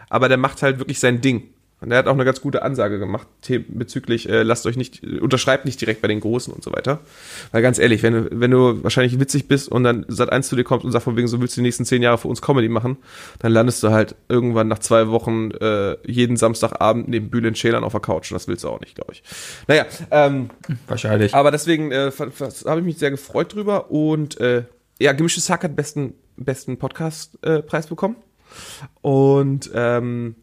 aber 0.09 0.30
der 0.30 0.38
macht 0.38 0.62
halt 0.62 0.78
wirklich 0.78 1.00
sein 1.00 1.20
Ding. 1.20 1.50
Und 1.83 1.91
er 1.91 1.99
hat 1.99 2.07
auch 2.07 2.12
eine 2.14 2.24
ganz 2.24 2.41
gute 2.41 2.62
Ansage 2.62 2.99
gemacht 2.99 3.26
bezüglich, 3.68 4.28
äh, 4.28 4.43
lasst 4.45 4.66
euch 4.66 4.76
nicht, 4.76 5.03
äh, 5.03 5.18
unterschreibt 5.18 5.64
nicht 5.64 5.80
direkt 5.80 6.01
bei 6.01 6.09
den 6.09 6.20
Großen 6.20 6.53
und 6.55 6.62
so 6.62 6.72
weiter. 6.72 7.01
Weil 7.51 7.61
ganz 7.62 7.78
ehrlich, 7.78 8.03
wenn, 8.03 8.12
du- 8.14 8.28
wenn 8.30 8.51
du 8.53 8.83
wahrscheinlich 8.85 9.18
witzig 9.18 9.49
bist 9.49 9.68
und 9.68 9.83
dann 9.85 10.05
seit 10.09 10.30
eins 10.30 10.49
zu 10.49 10.55
dir 10.57 10.64
kommt 10.64 10.85
und 10.85 10.93
sagt 10.93 11.05
von 11.05 11.16
wegen, 11.16 11.26
so 11.28 11.41
willst 11.41 11.57
du 11.57 11.61
die 11.61 11.66
nächsten 11.66 11.85
zehn 11.85 12.03
Jahre 12.03 12.18
für 12.18 12.28
uns 12.28 12.41
Comedy 12.41 12.68
machen, 12.68 12.99
dann 13.41 13.53
landest 13.53 13.83
du 13.83 13.91
halt 13.91 14.14
irgendwann 14.28 14.68
nach 14.68 14.78
zwei 14.78 15.09
Wochen 15.09 15.51
äh, 15.51 15.97
jeden 16.07 16.37
Samstagabend 16.37 17.09
neben 17.09 17.30
Bülent 17.30 17.59
Schälern 17.59 17.83
auf 17.85 17.93
der 17.93 18.01
Couch 18.01 18.30
und 18.30 18.37
das 18.37 18.47
willst 18.49 18.62
du 18.64 18.68
auch 18.68 18.80
nicht, 18.80 18.95
glaube 18.95 19.12
ich. 19.12 19.22
Naja, 19.66 19.87
ähm, 20.12 20.51
Wahrscheinlich. 20.87 21.35
aber 21.35 21.51
deswegen 21.51 21.91
äh, 21.91 22.11
habe 22.66 22.78
ich 22.80 22.87
mich 22.87 22.99
sehr 22.99 23.11
gefreut 23.11 23.55
drüber 23.55 23.91
und 23.91 24.41
äh, 24.41 24.64
ja, 25.01 25.12
Gemischtes 25.12 25.51
Hack 25.51 25.64
hat 25.64 25.74
besten, 25.74 26.14
besten 26.37 26.78
Podcast-Preis 26.78 27.89
bekommen. 27.89 28.14
Und 29.01 29.70
ähm, 29.74 30.37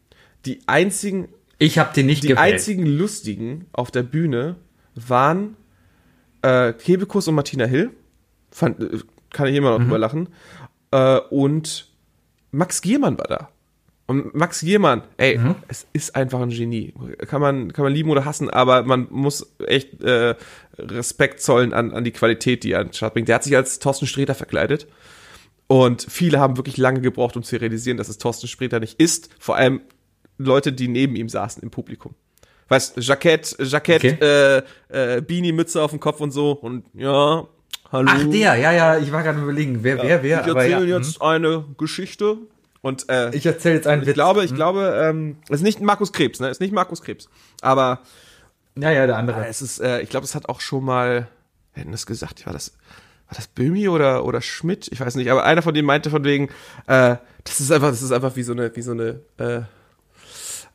die 0.45 0.59
einzigen, 0.67 1.27
Ich 1.57 1.77
habe 1.79 1.93
den 1.93 2.05
nicht 2.05 2.23
die 2.23 2.29
gewählt. 2.29 2.53
einzigen 2.53 2.85
lustigen 2.85 3.65
auf 3.71 3.91
der 3.91 4.03
Bühne 4.03 4.55
waren 4.95 5.55
äh, 6.41 6.73
Kebekus 6.73 7.27
und 7.27 7.35
Martina 7.35 7.65
Hill. 7.65 7.91
Fand, 8.51 8.79
äh, 8.79 8.99
kann 9.31 9.47
ich 9.47 9.55
immer 9.55 9.71
noch 9.71 9.83
drüber 9.83 9.99
lachen. 9.99 10.29
Äh, 10.91 11.19
und 11.29 11.87
Max 12.51 12.81
Giermann 12.81 13.17
war 13.17 13.27
da. 13.27 13.49
Und 14.07 14.33
Max 14.33 14.61
Giermann, 14.61 15.03
ey, 15.17 15.39
es 15.67 15.85
ist 15.93 16.15
einfach 16.15 16.39
ein 16.41 16.49
Genie. 16.49 16.95
Kann 17.27 17.41
man, 17.41 17.71
kann 17.73 17.83
man 17.83 17.93
lieben 17.93 18.09
oder 18.09 18.25
hassen, 18.25 18.49
aber 18.49 18.81
man 18.81 19.05
muss 19.11 19.53
echt 19.63 20.01
äh, 20.01 20.33
Respekt 20.79 21.41
zollen 21.41 21.73
an, 21.73 21.93
an 21.93 22.03
die 22.03 22.11
Qualität, 22.11 22.63
die 22.63 22.71
er 22.71 22.79
an 22.79 22.87
den 22.87 22.93
Start 22.93 23.13
bringt. 23.13 23.27
Der 23.27 23.35
hat 23.35 23.43
sich 23.43 23.55
als 23.55 23.77
Thorsten 23.77 24.07
Sträter 24.07 24.33
verkleidet. 24.33 24.87
Und 25.67 26.07
viele 26.09 26.39
haben 26.39 26.57
wirklich 26.57 26.77
lange 26.77 27.01
gebraucht, 27.01 27.37
um 27.37 27.43
zu 27.43 27.57
realisieren, 27.57 27.97
dass 27.97 28.09
es 28.09 28.17
Thorsten 28.17 28.47
Sträter 28.47 28.79
nicht 28.79 28.99
ist. 28.99 29.29
Vor 29.37 29.55
allem 29.57 29.81
Leute, 30.39 30.73
die 30.73 30.87
neben 30.87 31.15
ihm 31.15 31.29
saßen 31.29 31.61
im 31.61 31.69
Publikum. 31.69 32.15
Weißt, 32.69 32.97
Jackett, 32.97 33.55
Jackett, 33.59 34.03
Okay. 34.03 34.17
äh, 34.89 35.17
äh, 35.17 35.21
Beanie, 35.21 35.51
Mütze 35.51 35.81
auf 35.81 35.91
dem 35.91 35.99
Kopf 35.99 36.19
und 36.21 36.31
so. 36.31 36.51
Und 36.51 36.85
ja, 36.93 37.45
hallo. 37.91 38.07
Ach, 38.11 38.23
der, 38.29 38.55
ja, 38.55 38.71
ja, 38.71 38.97
ich 38.97 39.11
war 39.11 39.23
gerade 39.23 39.39
überlegen, 39.41 39.79
wer, 39.83 40.01
wer, 40.01 40.23
wer. 40.23 40.41
Ich 40.45 40.51
aber 40.51 40.65
ja. 40.65 40.77
erzähle 40.77 40.95
jetzt 40.97 41.21
eine 41.21 41.65
Geschichte. 41.77 42.37
Und 42.81 43.09
äh, 43.09 43.35
Ich 43.35 43.45
erzähle 43.45 43.75
jetzt 43.75 43.87
einen 43.87 44.03
ich 44.03 44.07
Witz. 44.07 44.13
glaube, 44.13 44.45
ich 44.45 44.55
glaube, 44.55 44.97
ähm, 45.03 45.37
es 45.49 45.57
ist 45.57 45.61
nicht 45.63 45.81
Markus 45.81 46.13
Krebs, 46.13 46.39
ne? 46.39 46.47
Es 46.47 46.53
ist 46.53 46.61
nicht 46.61 46.71
Markus 46.73 47.01
Krebs. 47.01 47.27
Aber 47.61 47.99
Ja, 48.77 48.91
ja, 48.91 49.05
der 49.07 49.17
andere. 49.17 49.45
es 49.47 49.61
ist, 49.61 49.79
äh, 49.81 49.99
ich 50.01 50.09
glaube, 50.09 50.23
es 50.25 50.33
hat 50.35 50.47
auch 50.47 50.61
schon 50.61 50.85
mal, 50.85 51.27
wer 51.73 51.81
hätten 51.81 51.91
das 51.91 52.05
gesagt? 52.05 52.45
War 52.45 52.53
das, 52.53 52.73
war 53.27 53.35
das 53.35 53.47
Böhmi 53.47 53.89
oder, 53.89 54.23
oder 54.23 54.41
Schmidt? 54.41 54.87
Ich 54.93 55.01
weiß 55.01 55.15
nicht, 55.15 55.29
aber 55.29 55.43
einer 55.43 55.61
von 55.61 55.73
denen 55.73 55.87
meinte 55.87 56.09
von 56.09 56.23
wegen, 56.23 56.45
äh, 56.87 57.17
das 57.43 57.59
ist 57.59 57.71
einfach, 57.71 57.89
das 57.89 58.01
ist 58.01 58.11
einfach 58.13 58.35
wie 58.37 58.43
so 58.43 58.53
eine, 58.53 58.73
wie 58.75 58.81
so 58.81 58.91
eine, 58.91 59.19
äh, 59.37 59.61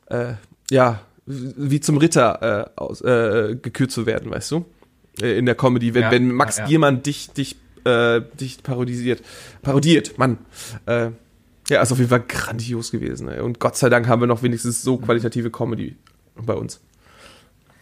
äh, 0.07 0.33
ja, 0.69 1.01
wie 1.25 1.79
zum 1.79 1.97
Ritter 1.97 2.69
äh, 2.75 2.79
aus, 2.79 3.01
äh, 3.01 3.55
gekürt 3.61 3.91
zu 3.91 4.05
werden, 4.05 4.31
weißt 4.31 4.51
du? 4.51 4.65
Äh, 5.21 5.37
in 5.37 5.45
der 5.45 5.55
Comedy, 5.55 5.93
wenn, 5.93 6.03
Ja, 6.03 6.11
wenn 6.11 6.31
Max 6.31 6.57
ja. 6.57 6.65
Giermann 6.65 7.03
dich, 7.03 7.31
dich, 7.31 7.55
äh, 7.85 8.21
dich 8.39 8.63
parodisiert, 8.63 9.23
parodiert, 9.61 10.17
Mann. 10.17 10.37
Äh, 10.85 11.11
ja, 11.69 11.81
ist 11.81 11.91
auf 11.91 11.97
jeden 11.97 12.09
Fall 12.09 12.23
grandios 12.27 12.91
gewesen. 12.91 13.27
Ey. 13.27 13.41
Und 13.41 13.59
Gott 13.59 13.75
sei 13.75 13.89
Dank 13.89 14.07
haben 14.07 14.21
wir 14.21 14.27
noch 14.27 14.43
wenigstens 14.43 14.83
so 14.83 14.97
qualitative 14.97 15.49
Comedy 15.49 15.95
bei 16.35 16.53
uns. 16.53 16.79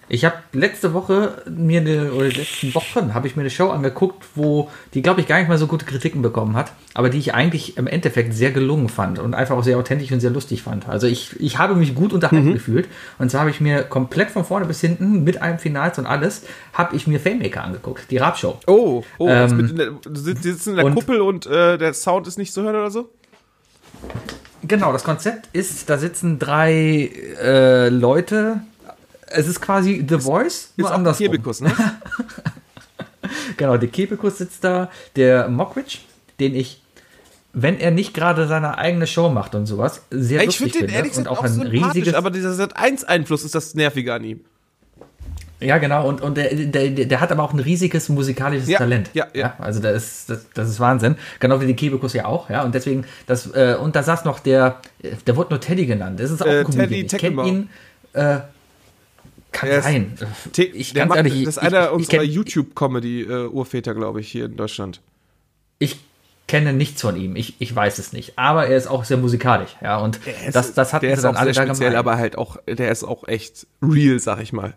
Ich 0.09 0.25
habe 0.25 0.35
letzte 0.51 0.93
Woche 0.93 1.41
mir 1.49 1.79
eine, 1.81 2.11
oder 2.11 2.27
die 2.29 2.39
letzten 2.41 2.75
Wochen 2.75 3.13
habe 3.13 3.25
ich 3.27 3.35
mir 3.37 3.41
eine 3.41 3.49
Show 3.49 3.69
angeguckt, 3.69 4.25
wo 4.35 4.69
die, 4.93 5.01
glaube 5.01 5.21
ich, 5.21 5.27
gar 5.27 5.39
nicht 5.39 5.47
mal 5.47 5.57
so 5.57 5.65
gute 5.65 5.85
Kritiken 5.85 6.21
bekommen 6.21 6.55
hat, 6.57 6.73
aber 6.93 7.09
die 7.09 7.17
ich 7.17 7.33
eigentlich 7.33 7.77
im 7.77 7.87
Endeffekt 7.87 8.33
sehr 8.33 8.51
gelungen 8.51 8.89
fand 8.89 9.17
und 9.17 9.33
einfach 9.33 9.55
auch 9.55 9.63
sehr 9.63 9.77
authentisch 9.77 10.11
und 10.11 10.19
sehr 10.19 10.29
lustig 10.29 10.61
fand. 10.61 10.89
Also 10.89 11.07
ich, 11.07 11.39
ich 11.39 11.57
habe 11.57 11.73
mich 11.75 11.95
gut 11.95 12.11
unterhalten 12.13 12.49
Mhm. 12.49 12.53
gefühlt 12.53 12.87
und 13.17 13.31
zwar 13.31 13.41
habe 13.41 13.49
ich 13.49 13.61
mir 13.61 13.83
komplett 13.83 14.29
von 14.29 14.43
vorne 14.43 14.65
bis 14.65 14.81
hinten 14.81 15.23
mit 15.23 15.41
einem 15.41 15.57
Finals 15.57 15.97
und 15.97 16.05
alles, 16.05 16.43
habe 16.73 16.95
ich 16.95 17.07
mir 17.07 17.19
Famemaker 17.19 17.63
angeguckt, 17.63 18.11
die 18.11 18.17
Rap-Show. 18.17 18.59
Oh, 18.67 19.03
oh, 19.19 19.29
Ähm, 19.29 19.75
der, 19.77 19.91
sie 20.13 20.33
sitzen 20.33 20.71
in 20.71 20.75
der 20.75 20.85
und- 20.85 20.95
Kuppel 20.95 21.21
und 21.21 21.45
äh, 21.45 21.77
der 21.77 21.93
Sound 21.93 22.27
ist 22.27 22.37
nicht 22.37 22.51
zu 22.53 22.61
hören 22.61 22.75
oder 22.75 22.91
so? 22.91 23.09
Genau, 24.65 24.91
das 24.93 25.03
Konzept 25.03 25.49
ist, 25.53 25.89
da 25.89 25.97
sitzen 25.97 26.39
drei 26.39 27.09
äh, 27.41 27.89
Leute. 27.89 28.61
Es 29.33 29.47
ist 29.47 29.61
quasi 29.61 30.05
The 30.07 30.19
Voice, 30.19 30.73
nur 30.77 30.87
Ist 30.87 30.93
andersrum. 30.93 31.25
Kebekus, 31.27 31.61
ne? 31.61 31.71
Genau, 33.57 33.77
der 33.77 33.89
Kebekus 33.89 34.37
sitzt 34.39 34.63
da, 34.63 34.89
der 35.15 35.47
Mockridge, 35.47 35.99
den 36.39 36.55
ich, 36.55 36.81
wenn 37.53 37.79
er 37.79 37.91
nicht 37.91 38.13
gerade 38.13 38.47
seine 38.47 38.77
eigene 38.77 39.07
Show 39.07 39.29
macht 39.29 39.55
und 39.55 39.65
sowas, 39.65 40.01
sehr 40.09 40.41
ich 40.41 40.47
lustig 40.47 40.73
finde 40.73 40.87
den 40.87 40.95
ehrlich 40.95 41.15
und 41.17 41.27
auch 41.27 41.39
auch 41.39 41.43
ein 41.43 41.61
riesiges. 41.61 42.13
aber 42.15 42.31
dieser 42.31 42.51
Sat1-Einfluss 42.51 43.43
ist 43.43 43.55
das 43.55 43.75
Nervige 43.75 44.13
an 44.13 44.23
ihm. 44.23 44.41
ja, 45.61 45.77
genau, 45.77 46.07
und, 46.07 46.19
und 46.21 46.35
der, 46.35 46.53
der, 46.53 46.89
der 46.89 47.21
hat 47.21 47.31
aber 47.31 47.43
auch 47.43 47.53
ein 47.53 47.59
riesiges 47.59 48.09
musikalisches 48.09 48.67
Ja, 48.67 48.79
Talent. 48.79 49.09
ja, 49.13 49.27
ja. 49.33 49.55
Also 49.59 49.79
das 49.79 49.95
ist, 50.03 50.29
das, 50.29 50.45
das 50.53 50.69
ist 50.69 50.79
Wahnsinn. 50.81 51.15
Genau 51.39 51.61
wie 51.61 51.67
die 51.67 51.75
Kebekus 51.75 52.13
ja 52.13 52.25
auch, 52.25 52.49
ja. 52.49 52.63
Und 52.63 52.75
deswegen, 52.75 53.05
das, 53.27 53.47
äh, 53.55 53.77
und 53.79 53.95
da 53.95 54.03
saß 54.03 54.25
noch 54.25 54.39
der, 54.39 54.81
der 55.25 55.35
wurde 55.37 55.51
nur 55.51 55.61
Teddy 55.61 55.85
genannt. 55.85 56.19
Das 56.19 56.29
ist 56.31 56.41
auch 56.41 56.47
Äh, 56.47 56.59
ein 56.59 56.65
Comedian. 56.65 57.07
Teddy 57.07 57.15
Ich 57.15 57.17
kenne 57.35 57.47
ihn. 57.47 57.69
Äh, 58.13 58.39
kann 59.53 59.69
Er 59.69 59.77
ist- 59.77 59.83
sein. 59.85 60.17
Ich 60.55 60.93
ganz 60.93 61.15
ehrlich, 61.15 61.45
das 61.45 61.57
ist 61.57 61.63
einer 61.63 61.85
ich- 61.85 61.91
unserer 61.91 62.23
YouTube-Comedy-Urväter, 62.23 63.93
glaube 63.93 64.19
ich, 64.21 64.29
hier 64.31 64.45
in 64.45 64.57
Deutschland. 64.57 64.99
ich 65.79 65.99
kenne 66.45 66.73
nichts 66.73 67.01
von 67.01 67.15
ihm. 67.15 67.37
Ich, 67.37 67.55
ich 67.59 67.73
weiß 67.73 67.99
es 67.99 68.11
nicht. 68.11 68.37
Aber 68.37 68.67
er 68.67 68.75
ist 68.75 68.87
auch 68.87 69.05
sehr 69.05 69.15
musikalisch. 69.17 69.77
Ja, 69.81 69.97
und 69.97 70.19
das, 70.51 70.73
das 70.73 70.91
der 70.91 70.99
sie 70.99 71.07
ist 71.07 71.23
dann 71.23 71.35
auch 71.35 71.39
alle 71.39 71.53
sehr 71.53 71.65
speziell, 71.65 71.95
aber 71.95 72.17
halt 72.17 72.37
auch, 72.37 72.57
der 72.67 72.91
ist 72.91 73.03
auch 73.05 73.25
echt 73.29 73.65
real, 73.81 74.19
sag 74.19 74.41
ich 74.41 74.51
mal. 74.51 74.73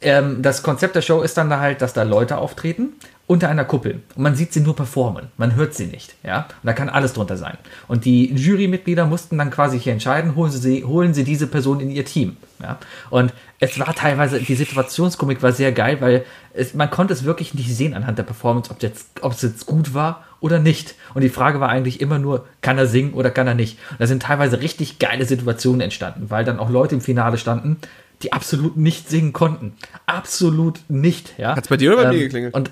ähm, 0.00 0.40
das 0.42 0.62
Konzept 0.62 0.94
der 0.96 1.02
Show 1.02 1.22
ist 1.22 1.36
dann 1.36 1.50
da 1.50 1.58
halt, 1.60 1.82
dass 1.82 1.92
da 1.92 2.04
Leute 2.04 2.38
auftreten 2.38 2.90
unter 3.32 3.48
einer 3.48 3.64
Kuppel 3.64 4.02
und 4.14 4.22
man 4.22 4.34
sieht 4.34 4.52
sie 4.52 4.60
nur 4.60 4.76
performen, 4.76 5.28
man 5.38 5.54
hört 5.54 5.72
sie 5.72 5.86
nicht, 5.86 6.14
ja, 6.22 6.40
und 6.40 6.66
da 6.66 6.74
kann 6.74 6.90
alles 6.90 7.14
drunter 7.14 7.38
sein. 7.38 7.56
Und 7.88 8.04
die 8.04 8.30
Jurymitglieder 8.34 9.06
mussten 9.06 9.38
dann 9.38 9.50
quasi 9.50 9.80
hier 9.80 9.94
entscheiden, 9.94 10.36
holen 10.36 10.52
sie, 10.52 10.84
holen 10.84 11.14
sie 11.14 11.24
diese 11.24 11.46
Person 11.46 11.80
in 11.80 11.90
ihr 11.90 12.04
Team, 12.04 12.36
ja. 12.60 12.78
Und 13.08 13.32
es 13.58 13.78
war 13.78 13.94
teilweise, 13.94 14.38
die 14.38 14.54
Situationskomik 14.54 15.42
war 15.42 15.52
sehr 15.52 15.72
geil, 15.72 15.96
weil 16.00 16.26
es, 16.52 16.74
man 16.74 16.90
konnte 16.90 17.14
es 17.14 17.24
wirklich 17.24 17.54
nicht 17.54 17.74
sehen 17.74 17.94
anhand 17.94 18.18
der 18.18 18.24
Performance, 18.24 18.70
ob, 18.70 18.82
jetzt, 18.82 19.08
ob 19.22 19.32
es 19.32 19.40
jetzt 19.40 19.64
gut 19.64 19.94
war 19.94 20.24
oder 20.40 20.58
nicht. 20.58 20.94
Und 21.14 21.22
die 21.22 21.30
Frage 21.30 21.58
war 21.58 21.70
eigentlich 21.70 22.02
immer 22.02 22.18
nur, 22.18 22.44
kann 22.60 22.76
er 22.76 22.86
singen 22.86 23.14
oder 23.14 23.30
kann 23.30 23.46
er 23.46 23.54
nicht? 23.54 23.78
Und 23.92 24.00
da 24.00 24.06
sind 24.06 24.24
teilweise 24.24 24.60
richtig 24.60 24.98
geile 24.98 25.24
Situationen 25.24 25.80
entstanden, 25.80 26.26
weil 26.28 26.44
dann 26.44 26.58
auch 26.58 26.68
Leute 26.68 26.94
im 26.96 27.00
Finale 27.00 27.38
standen, 27.38 27.78
die 28.22 28.32
absolut 28.32 28.76
nicht 28.76 29.08
singen 29.08 29.32
konnten. 29.32 29.72
Absolut 30.04 30.80
nicht, 30.88 31.38
ja. 31.38 31.56
Hat's 31.56 31.68
bei 31.68 31.78
dir 31.78 31.94
oder 31.94 32.02
bei 32.02 32.10
Ähm, 32.10 32.16
mir 32.16 32.24
geklingelt? 32.24 32.54
Und 32.54 32.70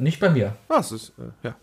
nicht 0.00 0.20
bei 0.20 0.30
mir. 0.30 0.54
Ah, 0.68 0.78
es 0.80 0.92
ist, 0.92 1.12
äh, 1.18 1.46
ja. 1.48 1.54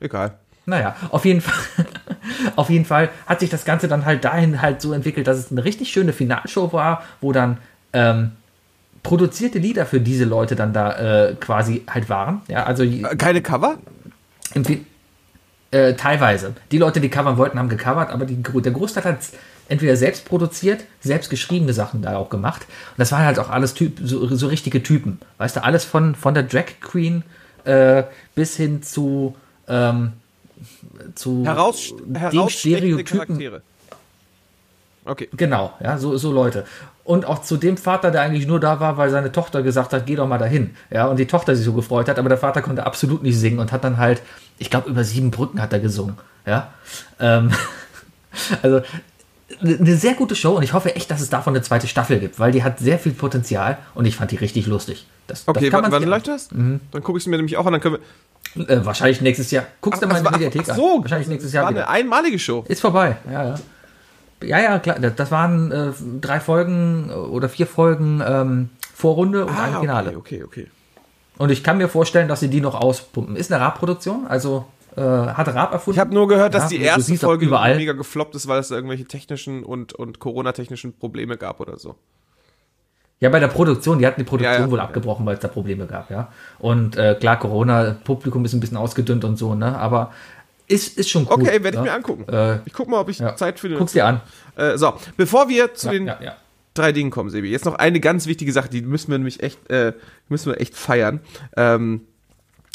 Egal. 0.00 0.34
Naja, 0.66 0.94
auf 1.10 1.24
jeden 1.24 1.40
Fall, 1.40 1.86
auf 2.56 2.70
jeden 2.70 2.84
Fall 2.84 3.10
hat 3.26 3.40
sich 3.40 3.50
das 3.50 3.64
Ganze 3.64 3.88
dann 3.88 4.04
halt 4.04 4.24
dahin 4.24 4.62
halt 4.62 4.80
so 4.80 4.92
entwickelt, 4.92 5.26
dass 5.26 5.38
es 5.38 5.50
eine 5.50 5.64
richtig 5.64 5.90
schöne 5.92 6.12
Finalshow 6.12 6.72
war, 6.72 7.02
wo 7.20 7.32
dann 7.32 7.58
ähm, 7.92 8.32
produzierte 9.02 9.58
Lieder 9.58 9.86
für 9.86 10.00
diese 10.00 10.24
Leute 10.24 10.54
dann 10.54 10.72
da 10.72 11.28
äh, 11.30 11.34
quasi 11.34 11.82
halt 11.88 12.08
waren. 12.08 12.42
Ja, 12.48 12.64
also 12.64 12.84
Äh, 12.84 13.02
Keine 13.16 13.42
Cover? 13.42 13.78
äh, 15.72 15.94
teilweise. 15.94 16.52
Die 16.70 16.78
Leute, 16.78 17.00
die 17.00 17.08
covern 17.08 17.38
wollten, 17.38 17.58
haben 17.58 17.68
gecovert, 17.68 18.10
aber 18.10 18.26
die, 18.26 18.36
der 18.42 18.72
Großteil 18.72 19.04
hat 19.04 19.18
entweder 19.68 19.96
selbst 19.96 20.26
produziert, 20.26 20.84
selbst 21.00 21.30
geschriebene 21.30 21.72
Sachen 21.72 22.02
da 22.02 22.16
auch 22.16 22.28
gemacht. 22.30 22.66
Und 22.90 22.98
das 22.98 23.10
waren 23.10 23.24
halt 23.24 23.38
auch 23.38 23.48
alles 23.48 23.74
typ, 23.74 23.98
so, 24.02 24.28
so 24.34 24.48
richtige 24.48 24.82
Typen. 24.82 25.18
Weißt 25.38 25.56
du, 25.56 25.64
alles 25.64 25.84
von, 25.84 26.14
von 26.14 26.34
der 26.34 26.42
Drag 26.42 26.66
Queen 26.80 27.24
äh, 27.64 28.04
bis 28.34 28.56
hin 28.56 28.82
zu, 28.82 29.36
ähm, 29.68 30.12
zu 31.14 31.44
Heraus, 31.44 31.94
dem 32.06 32.48
Stereotypen. 32.48 33.18
Charaktere. 33.18 33.62
Okay. 35.04 35.28
Genau, 35.36 35.72
ja, 35.82 35.98
so, 35.98 36.16
so 36.16 36.30
Leute. 36.30 36.64
Und 37.04 37.24
auch 37.24 37.42
zu 37.42 37.56
dem 37.56 37.76
Vater, 37.76 38.12
der 38.12 38.22
eigentlich 38.22 38.46
nur 38.46 38.60
da 38.60 38.78
war, 38.78 38.96
weil 38.96 39.10
seine 39.10 39.32
Tochter 39.32 39.62
gesagt 39.62 39.92
hat, 39.92 40.06
geh 40.06 40.14
doch 40.14 40.28
mal 40.28 40.38
dahin. 40.38 40.76
Ja, 40.90 41.06
und 41.06 41.18
die 41.18 41.26
Tochter 41.26 41.56
sich 41.56 41.64
so 41.64 41.72
gefreut 41.72 42.08
hat, 42.08 42.18
aber 42.18 42.28
der 42.28 42.38
Vater 42.38 42.62
konnte 42.62 42.86
absolut 42.86 43.24
nicht 43.24 43.38
singen 43.38 43.58
und 43.58 43.72
hat 43.72 43.82
dann 43.82 43.96
halt, 43.96 44.22
ich 44.58 44.70
glaube, 44.70 44.88
über 44.88 45.02
sieben 45.02 45.32
Brücken 45.32 45.60
hat 45.60 45.72
er 45.72 45.80
gesungen. 45.80 46.16
Ja. 46.46 46.72
Ähm, 47.18 47.50
also 48.62 48.82
eine 49.60 49.96
sehr 49.96 50.14
gute 50.14 50.34
Show 50.34 50.52
und 50.56 50.62
ich 50.62 50.72
hoffe 50.72 50.94
echt, 50.94 51.10
dass 51.10 51.20
es 51.20 51.30
davon 51.30 51.54
eine 51.54 51.62
zweite 51.62 51.86
Staffel 51.86 52.20
gibt, 52.20 52.38
weil 52.38 52.52
die 52.52 52.62
hat 52.62 52.78
sehr 52.78 52.98
viel 52.98 53.12
Potenzial 53.12 53.78
und 53.94 54.04
ich 54.06 54.16
fand 54.16 54.30
die 54.30 54.36
richtig 54.36 54.66
lustig. 54.66 55.06
Das, 55.26 55.44
Okay, 55.46 55.70
das 55.70 55.82
kann 55.82 55.92
wann, 55.92 56.02
läuft 56.04 56.28
das? 56.28 56.48
Dann 56.48 56.80
gucke 57.02 57.18
ich 57.18 57.24
es 57.24 57.26
mir 57.26 57.36
nämlich 57.36 57.56
auch 57.56 57.66
an, 57.66 57.72
dann 57.72 57.80
können 57.80 57.98
wir. 58.56 58.68
Äh, 58.68 58.84
wahrscheinlich 58.84 59.20
nächstes 59.20 59.50
Jahr. 59.50 59.64
Guckst 59.80 60.02
du 60.02 60.06
mal 60.06 60.18
in 60.18 60.26
Ach, 60.26 60.30
der 60.30 60.38
Mediathek 60.38 60.70
ach 60.70 60.76
so, 60.76 60.96
an. 60.96 61.02
Wahrscheinlich 61.02 61.28
nächstes 61.28 61.52
Jahr 61.52 61.64
war 61.64 61.70
wieder. 61.70 61.88
eine 61.88 62.00
einmalige 62.00 62.38
Show. 62.38 62.64
Ist 62.68 62.80
vorbei, 62.80 63.16
ja, 63.30 63.44
ja. 63.44 63.54
Ja, 64.42 64.60
ja, 64.60 64.78
klar. 64.78 64.98
Das 64.98 65.30
waren 65.30 65.70
äh, 65.70 65.92
drei 66.20 66.40
Folgen 66.40 67.08
äh, 67.10 67.12
oder 67.12 67.48
vier 67.48 67.66
Folgen 67.66 68.22
ähm, 68.26 68.70
Vorrunde 68.94 69.46
und 69.46 69.56
ein 69.56 69.80
Finale. 69.80 70.12
Ah, 70.14 70.18
okay, 70.18 70.42
okay, 70.42 70.66
okay. 70.66 70.70
Und 71.38 71.50
ich 71.50 71.64
kann 71.64 71.78
mir 71.78 71.88
vorstellen, 71.88 72.28
dass 72.28 72.40
sie 72.40 72.48
die 72.48 72.60
noch 72.60 72.74
auspumpen. 72.74 73.36
Ist 73.36 73.52
eine 73.52 73.60
Raab-Produktion, 73.62 74.26
also 74.28 74.66
äh, 74.96 75.00
hat 75.00 75.48
Raab 75.48 75.72
erfunden. 75.72 75.96
Ich 75.96 76.00
habe 76.00 76.14
nur 76.14 76.28
gehört, 76.28 76.54
dass 76.54 76.70
Ja, 76.70 76.78
die 76.78 76.84
erste 76.84 77.16
Folge 77.16 77.46
überall. 77.46 77.76
mega 77.76 77.92
gefloppt 77.92 78.34
ist, 78.34 78.48
weil 78.48 78.60
es 78.60 78.68
da 78.68 78.74
irgendwelche 78.74 79.04
technischen 79.04 79.64
und, 79.64 79.92
und 79.92 80.18
Corona-technischen 80.18 80.92
Probleme 80.98 81.36
gab 81.36 81.60
oder 81.60 81.78
so. 81.78 81.96
Ja, 83.20 83.28
bei 83.30 83.38
der 83.38 83.48
Produktion, 83.48 84.00
die 84.00 84.06
hatten 84.06 84.20
die 84.20 84.24
Produktion 84.24 84.54
Ja, 84.54 84.60
ja. 84.64 84.70
wohl 84.70 84.80
abgebrochen, 84.80 85.24
weil 85.24 85.34
es 85.34 85.40
da 85.40 85.48
Probleme 85.48 85.86
gab, 85.86 86.10
ja. 86.10 86.28
Und 86.58 86.96
äh, 86.96 87.16
klar, 87.18 87.38
Corona, 87.38 87.96
Publikum 88.04 88.44
ist 88.44 88.52
ein 88.52 88.58
bisschen 88.60 88.76
ausgedünnt 88.76 89.24
und 89.24 89.36
so, 89.36 89.54
ne? 89.54 89.78
Aber 89.78 90.12
ist, 90.66 90.98
ist 90.98 91.08
schon 91.08 91.26
cool. 91.26 91.34
Okay, 91.34 91.62
werde 91.62 91.68
ich 91.68 91.74
ne? 91.76 91.82
mir 91.82 91.92
angucken. 91.92 92.32
Äh, 92.32 92.58
ich 92.64 92.72
guck 92.72 92.88
mal, 92.88 92.98
ob 92.98 93.08
ich 93.08 93.18
ja. 93.20 93.36
Zeit 93.36 93.60
finde. 93.60 93.78
Guck's 93.78 93.92
dir 93.92 94.06
an. 94.06 94.20
Äh, 94.56 94.76
so, 94.76 94.94
bevor 95.16 95.48
wir 95.48 95.74
zu 95.74 95.90
den 95.90 96.10
drei 96.74 96.92
Dingen 96.92 97.10
kommen, 97.10 97.30
Sebi, 97.30 97.50
jetzt 97.50 97.64
noch 97.64 97.74
eine 97.74 98.00
ganz 98.00 98.26
wichtige 98.26 98.52
Sache, 98.52 98.68
die 98.70 98.82
müssen 98.82 99.10
wir 99.10 99.18
nämlich 99.18 99.42
echt, 99.42 99.70
äh, 99.70 99.92
müssen 100.28 100.50
wir 100.52 100.60
echt 100.60 100.74
feiern. 100.74 101.20
Ähm, 101.56 102.02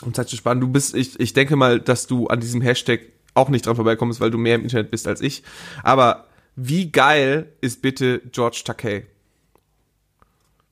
um 0.03 0.13
Zeit 0.13 0.29
zu 0.29 0.35
sparen. 0.35 0.59
Du 0.59 0.67
bist, 0.67 0.95
ich, 0.95 1.19
ich 1.19 1.33
denke 1.33 1.55
mal, 1.55 1.79
dass 1.79 2.07
du 2.07 2.27
an 2.27 2.39
diesem 2.39 2.61
Hashtag 2.61 3.01
auch 3.33 3.49
nicht 3.49 3.65
dran 3.65 3.75
vorbeikommst, 3.75 4.19
weil 4.19 4.31
du 4.31 4.37
mehr 4.37 4.55
im 4.55 4.63
Internet 4.63 4.91
bist 4.91 5.07
als 5.07 5.21
ich. 5.21 5.43
Aber 5.83 6.25
wie 6.55 6.91
geil 6.91 7.47
ist 7.61 7.81
bitte 7.81 8.21
George 8.31 8.61
Takei? 8.65 9.05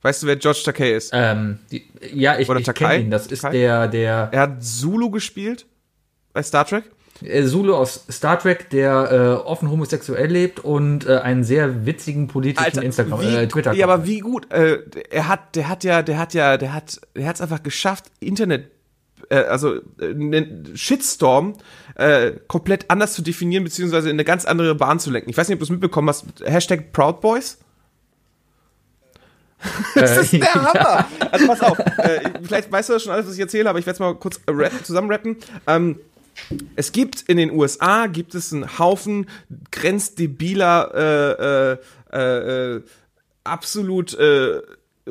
Weißt 0.01 0.21
du, 0.23 0.27
wer 0.27 0.35
George 0.35 0.61
Takei 0.63 0.93
ist? 0.93 1.11
Ähm, 1.13 1.59
die, 1.71 1.83
ja, 2.13 2.37
ich, 2.37 2.49
Oder 2.49 2.59
ich 2.59 2.73
kenne 2.73 2.99
ihn. 2.99 3.11
Das 3.11 3.27
ist 3.27 3.41
Takai? 3.41 3.57
der, 3.57 3.87
der 3.87 4.29
Er 4.31 4.41
hat 4.41 4.63
Zulu 4.63 5.09
gespielt 5.09 5.65
bei 6.33 6.43
Star 6.43 6.65
Trek. 6.67 6.83
äh, 7.23 7.43
Zulu 7.45 7.73
aus 7.75 8.05
Star 8.11 8.37
Trek, 8.37 8.69
der 8.69 9.11
äh, 9.11 9.47
offen 9.47 9.71
homosexuell 9.71 10.29
lebt 10.31 10.59
und 10.59 11.07
äh, 11.07 11.17
einen 11.17 11.43
sehr 11.43 11.85
witzigen 11.87 12.27
politischen 12.27 12.83
Instagram, 12.83 13.21
wie, 13.21 13.35
äh, 13.35 13.47
Twitter. 13.47 13.73
Ja, 13.73 13.87
aber 13.87 14.05
wie 14.05 14.19
gut. 14.19 14.51
Äh, 14.51 14.79
er 15.09 15.27
hat, 15.27 15.55
der 15.55 15.69
hat 15.69 15.83
ja, 15.83 16.03
der 16.03 16.19
hat 16.19 16.33
ja, 16.35 16.57
der 16.57 16.73
hat, 16.73 17.01
der 17.15 17.25
hat 17.27 17.35
es 17.35 17.41
einfach 17.41 17.63
geschafft, 17.63 18.05
Internet, 18.19 18.69
äh, 19.29 19.35
also 19.35 19.75
äh, 19.99 20.09
einen 20.09 20.75
Shitstorm 20.75 21.53
äh, 21.95 22.33
komplett 22.47 22.89
anders 22.89 23.13
zu 23.13 23.21
definieren 23.21 23.63
beziehungsweise 23.63 24.09
in 24.09 24.15
eine 24.15 24.25
ganz 24.25 24.45
andere 24.45 24.75
Bahn 24.75 24.99
zu 24.99 25.11
lenken. 25.11 25.29
Ich 25.29 25.37
weiß 25.37 25.47
nicht, 25.47 25.55
ob 25.55 25.59
du 25.59 25.65
es 25.65 25.69
mitbekommen 25.69 26.09
hast. 26.09 26.25
Hashtag 26.43 26.91
Proud 26.91 27.21
Boys. 27.21 27.59
Das 29.95 30.17
ist 30.17 30.33
der 30.33 30.53
Hammer. 30.53 31.07
Also 31.31 31.47
pass 31.47 31.61
auf, 31.61 31.79
äh, 31.79 32.31
vielleicht 32.43 32.71
weißt 32.71 32.89
du 32.89 32.93
das 32.93 33.03
schon 33.03 33.13
alles, 33.13 33.27
was 33.27 33.33
ich 33.33 33.39
erzähle, 33.39 33.69
aber 33.69 33.79
ich 33.79 33.85
werde 33.85 33.95
es 33.95 33.99
mal 33.99 34.15
kurz 34.15 34.39
äh, 34.45 34.51
rappen, 34.51 34.83
zusammenrappen. 34.83 35.37
Ähm, 35.67 35.99
es 36.75 36.91
gibt 36.91 37.21
in 37.23 37.37
den 37.37 37.51
USA 37.51 38.07
gibt 38.07 38.35
es 38.35 38.51
einen 38.51 38.77
Haufen 38.77 39.27
grenzdebiler, 39.71 41.79
äh, 42.13 42.17
äh, 42.17 42.75
äh, 42.75 42.81
absolut 43.43 44.13
äh, 44.15 44.61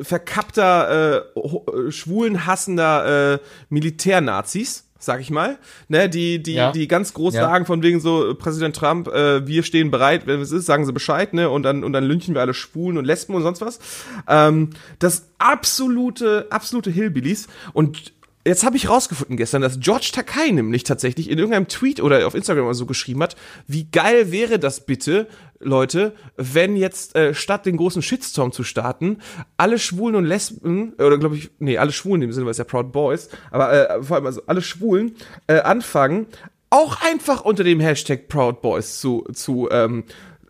verkappter, 0.01 1.23
äh, 1.35 1.39
äh, 1.87 1.91
schwulenhassender 1.91 3.33
äh, 3.35 3.39
Militärnazis, 3.69 4.83
sag 4.97 5.21
ich 5.21 5.29
mal, 5.29 5.57
ne, 5.87 6.09
die 6.09 6.41
die 6.41 6.53
Ja. 6.53 6.71
die 6.71 6.87
ganz 6.87 7.13
groß 7.13 7.35
Ja. 7.35 7.43
sagen 7.43 7.65
von 7.65 7.83
wegen 7.83 7.99
so 7.99 8.31
äh, 8.31 8.33
Präsident 8.35 8.75
Trump, 8.75 9.07
äh, 9.07 9.45
wir 9.45 9.63
stehen 9.63 9.91
bereit, 9.91 10.25
wenn 10.25 10.41
es 10.41 10.51
ist, 10.51 10.65
sagen 10.65 10.85
sie 10.85 10.93
Bescheid, 10.93 11.33
ne, 11.33 11.49
und 11.49 11.63
dann 11.63 11.83
und 11.83 11.93
dann 11.93 12.03
lynchen 12.05 12.33
wir 12.33 12.41
alle 12.41 12.53
Schwulen 12.53 12.97
und 12.97 13.05
Lesben 13.05 13.35
und 13.35 13.43
sonst 13.43 13.61
was. 13.61 13.79
Ähm, 14.27 14.71
das 14.99 15.29
absolute 15.37 16.47
absolute 16.49 16.89
Hillbillies 16.89 17.47
und 17.73 18.13
Jetzt 18.47 18.63
habe 18.63 18.77
ich 18.77 18.89
rausgefunden 18.89 19.37
gestern, 19.37 19.63
dass 19.63 19.79
George 19.79 20.11
Takai 20.13 20.51
nämlich 20.51 20.83
tatsächlich 20.83 21.31
in 21.31 21.39
irgendeinem 21.39 21.67
Tweet 21.67 21.99
oder 21.99 22.27
auf 22.27 22.35
Instagram 22.35 22.65
oder 22.65 22.75
so 22.75 22.85
geschrieben 22.85 23.23
hat, 23.23 23.35
wie 23.65 23.85
geil 23.85 24.31
wäre 24.31 24.59
das 24.59 24.85
bitte, 24.85 25.27
Leute, 25.59 26.13
wenn 26.37 26.75
jetzt 26.75 27.15
äh, 27.15 27.33
statt 27.33 27.65
den 27.65 27.77
großen 27.77 28.03
Shitstorm 28.03 28.51
zu 28.51 28.63
starten, 28.63 29.17
alle 29.57 29.79
Schwulen 29.79 30.15
und 30.15 30.25
Lesben, 30.25 30.93
oder 30.93 31.17
glaube 31.17 31.37
ich, 31.37 31.49
nee, 31.57 31.79
alle 31.79 31.91
Schwulen 31.91 32.21
dem 32.21 32.33
Sinne, 32.33 32.45
weil 32.45 32.51
es 32.51 32.59
ja 32.59 32.65
Proud 32.65 32.91
Boys, 32.91 33.29
aber 33.49 33.73
äh, 33.73 34.03
vor 34.03 34.17
allem 34.17 34.27
also 34.27 34.41
alle 34.45 34.61
Schwulen 34.61 35.15
äh, 35.47 35.61
anfangen, 35.61 36.27
auch 36.69 37.01
einfach 37.01 37.45
unter 37.45 37.63
dem 37.63 37.79
Hashtag 37.79 38.27
Proud 38.27 38.61
Boys 38.61 38.99
zu, 38.99 39.25
zu, 39.33 39.69
ähm, 39.71 40.03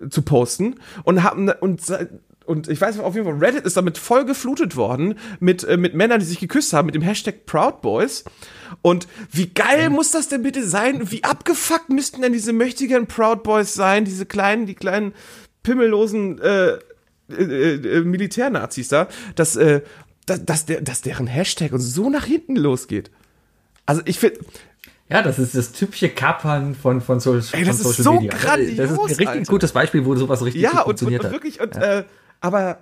zu 0.10 0.22
posten 0.22 0.76
und 1.04 1.24
haben 1.24 1.50
und 1.50 1.82
und 2.46 2.68
ich 2.68 2.80
weiß 2.80 3.00
auf 3.00 3.16
jeden 3.16 3.26
Fall, 3.28 3.38
Reddit 3.38 3.66
ist 3.66 3.78
damit 3.78 3.98
voll 3.98 4.26
geflutet 4.26 4.76
worden 4.76 5.16
mit, 5.40 5.64
äh, 5.64 5.78
mit 5.78 5.94
Männern, 5.96 6.20
die 6.20 6.26
sich 6.26 6.40
geküsst 6.40 6.74
haben, 6.74 6.86
mit 6.86 6.96
dem 6.96 7.02
Hashtag 7.02 7.46
Proud 7.46 7.82
Boys. 7.82 8.24
Und 8.82 9.08
wie 9.32 9.48
geil 9.48 9.90
muss 9.90 10.12
das 10.12 10.28
denn 10.28 10.44
bitte 10.44 10.68
sein? 10.68 11.12
Wie 11.12 11.24
abgefuckt 11.24 11.90
müssten 11.90 12.22
denn 12.22 12.34
diese 12.34 12.54
mächtigen 12.54 13.08
Proud 13.08 13.44
Boys 13.44 13.74
sein? 13.74 14.06
Diese 14.06 14.26
kleinen, 14.26 14.66
die 14.66 14.76
kleinen 14.76 15.14
pimmellosen 15.64 16.40
äh, 16.42 16.78
äh, 17.30 17.74
äh, 17.74 18.02
Militärnazis 18.02 18.90
da, 18.90 19.08
dass, 19.36 19.56
äh, 19.56 19.82
dass, 20.26 20.46
dass, 20.46 20.66
der, 20.66 20.82
dass 20.82 21.02
deren 21.02 21.28
Hashtag 21.28 21.72
uns 21.74 21.94
so 21.94 22.10
nach 22.10 22.26
hinten 22.26 22.56
losgeht. 22.56 23.10
Also 23.88 24.02
ich 24.06 24.20
finde, 24.20 24.40
Ja, 25.10 25.22
das 25.22 25.38
ist 25.40 25.56
das 25.56 25.72
typische 25.72 26.10
Kapern 26.10 26.74
von, 26.76 27.02
von, 27.02 27.20
so, 27.20 27.36
Ey, 27.36 27.42
das 27.42 27.52
von 27.52 27.70
ist 27.70 27.84
Social 27.84 28.04
so 28.04 28.14
Media. 28.14 28.32
grandios, 28.36 28.78
das 28.78 28.92
ist 28.92 28.98
ein 29.00 29.06
richtig 29.06 29.28
Alter. 29.28 29.52
gutes 29.52 29.72
Beispiel, 29.72 30.06
wo 30.06 30.16
sowas 30.16 30.44
richtig 30.44 30.62
ja, 30.64 30.72
und, 30.72 30.78
und, 30.78 30.84
funktioniert 30.86 31.22
und 31.22 31.26
hat. 31.28 31.34
wirklich, 31.34 31.60
und, 31.62 31.76
äh, 31.76 32.04
aber, 32.46 32.78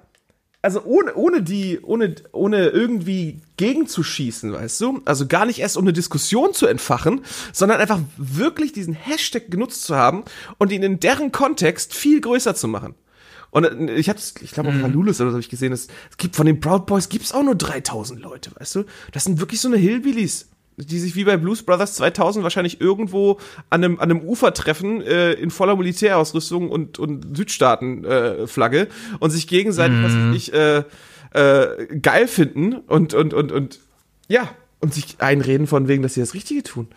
also 0.61 0.83
ohne, 0.83 1.15
ohne 1.15 1.41
die, 1.41 1.79
ohne, 1.81 2.15
ohne 2.33 2.67
irgendwie 2.67 3.39
gegenzuschießen, 3.57 4.51
weißt 4.51 4.81
du? 4.81 5.01
Also 5.05 5.25
gar 5.27 5.45
nicht 5.45 5.59
erst 5.59 5.77
um 5.77 5.85
eine 5.85 5.93
Diskussion 5.93 6.53
zu 6.53 6.67
entfachen, 6.67 7.21
sondern 7.53 7.79
einfach 7.79 8.01
wirklich 8.17 8.73
diesen 8.73 8.93
Hashtag 8.93 9.49
genutzt 9.49 9.83
zu 9.83 9.95
haben 9.95 10.23
und 10.57 10.71
ihn 10.73 10.83
in 10.83 10.99
deren 10.99 11.31
Kontext 11.31 11.93
viel 11.93 12.19
größer 12.19 12.55
zu 12.55 12.67
machen. 12.67 12.95
Und 13.51 13.65
äh, 13.65 13.95
ich 13.95 14.09
hab's, 14.09 14.33
ich 14.41 14.51
glaube, 14.51 14.69
auf 14.69 14.75
Mhm. 14.75 14.83
Halulus 14.83 15.21
oder 15.21 15.29
so 15.29 15.35
habe 15.35 15.41
ich 15.41 15.49
gesehen, 15.49 15.71
es 15.71 15.87
es 16.11 16.17
gibt 16.17 16.35
von 16.35 16.45
den 16.45 16.59
Proud 16.59 16.85
Boys 16.87 17.07
gibt's 17.07 17.33
auch 17.33 17.43
nur 17.43 17.55
3000 17.55 18.19
Leute, 18.19 18.51
weißt 18.59 18.75
du? 18.75 18.83
Das 19.13 19.23
sind 19.23 19.39
wirklich 19.39 19.61
so 19.61 19.69
eine 19.69 19.77
Hillbillies, 19.77 20.49
die 20.77 20.99
sich 20.99 21.15
wie 21.15 21.23
bei 21.23 21.37
Blues 21.37 21.63
Brothers 21.63 21.93
2000 21.95 22.43
wahrscheinlich 22.43 22.81
irgendwo 22.81 23.39
an 23.69 23.83
einem, 23.83 23.99
an 23.99 24.09
einem 24.09 24.21
Ufer 24.21 24.53
treffen, 24.53 25.01
äh, 25.01 25.33
in 25.33 25.51
voller 25.51 25.75
Militärausrüstung 25.75 26.69
und, 26.69 26.99
und 26.99 27.37
Südstaaten-Flagge 27.37 28.79
äh, 28.81 28.87
und 29.19 29.31
sich 29.31 29.47
gegenseitig, 29.47 29.97
was 30.03 30.13
weiß 30.15 30.35
ich, 30.35 30.53
äh, 30.53 30.83
äh, 31.33 31.97
geil 32.01 32.27
finden 32.27 32.73
und, 32.73 33.13
und, 33.13 33.33
und, 33.33 33.51
und, 33.51 33.79
ja, 34.27 34.49
und 34.79 34.93
sich 34.93 35.15
einreden 35.19 35.67
von 35.67 35.87
wegen, 35.87 36.03
dass 36.03 36.13
sie 36.15 36.19
das 36.21 36.33
Richtige 36.33 36.63
tun. 36.63 36.87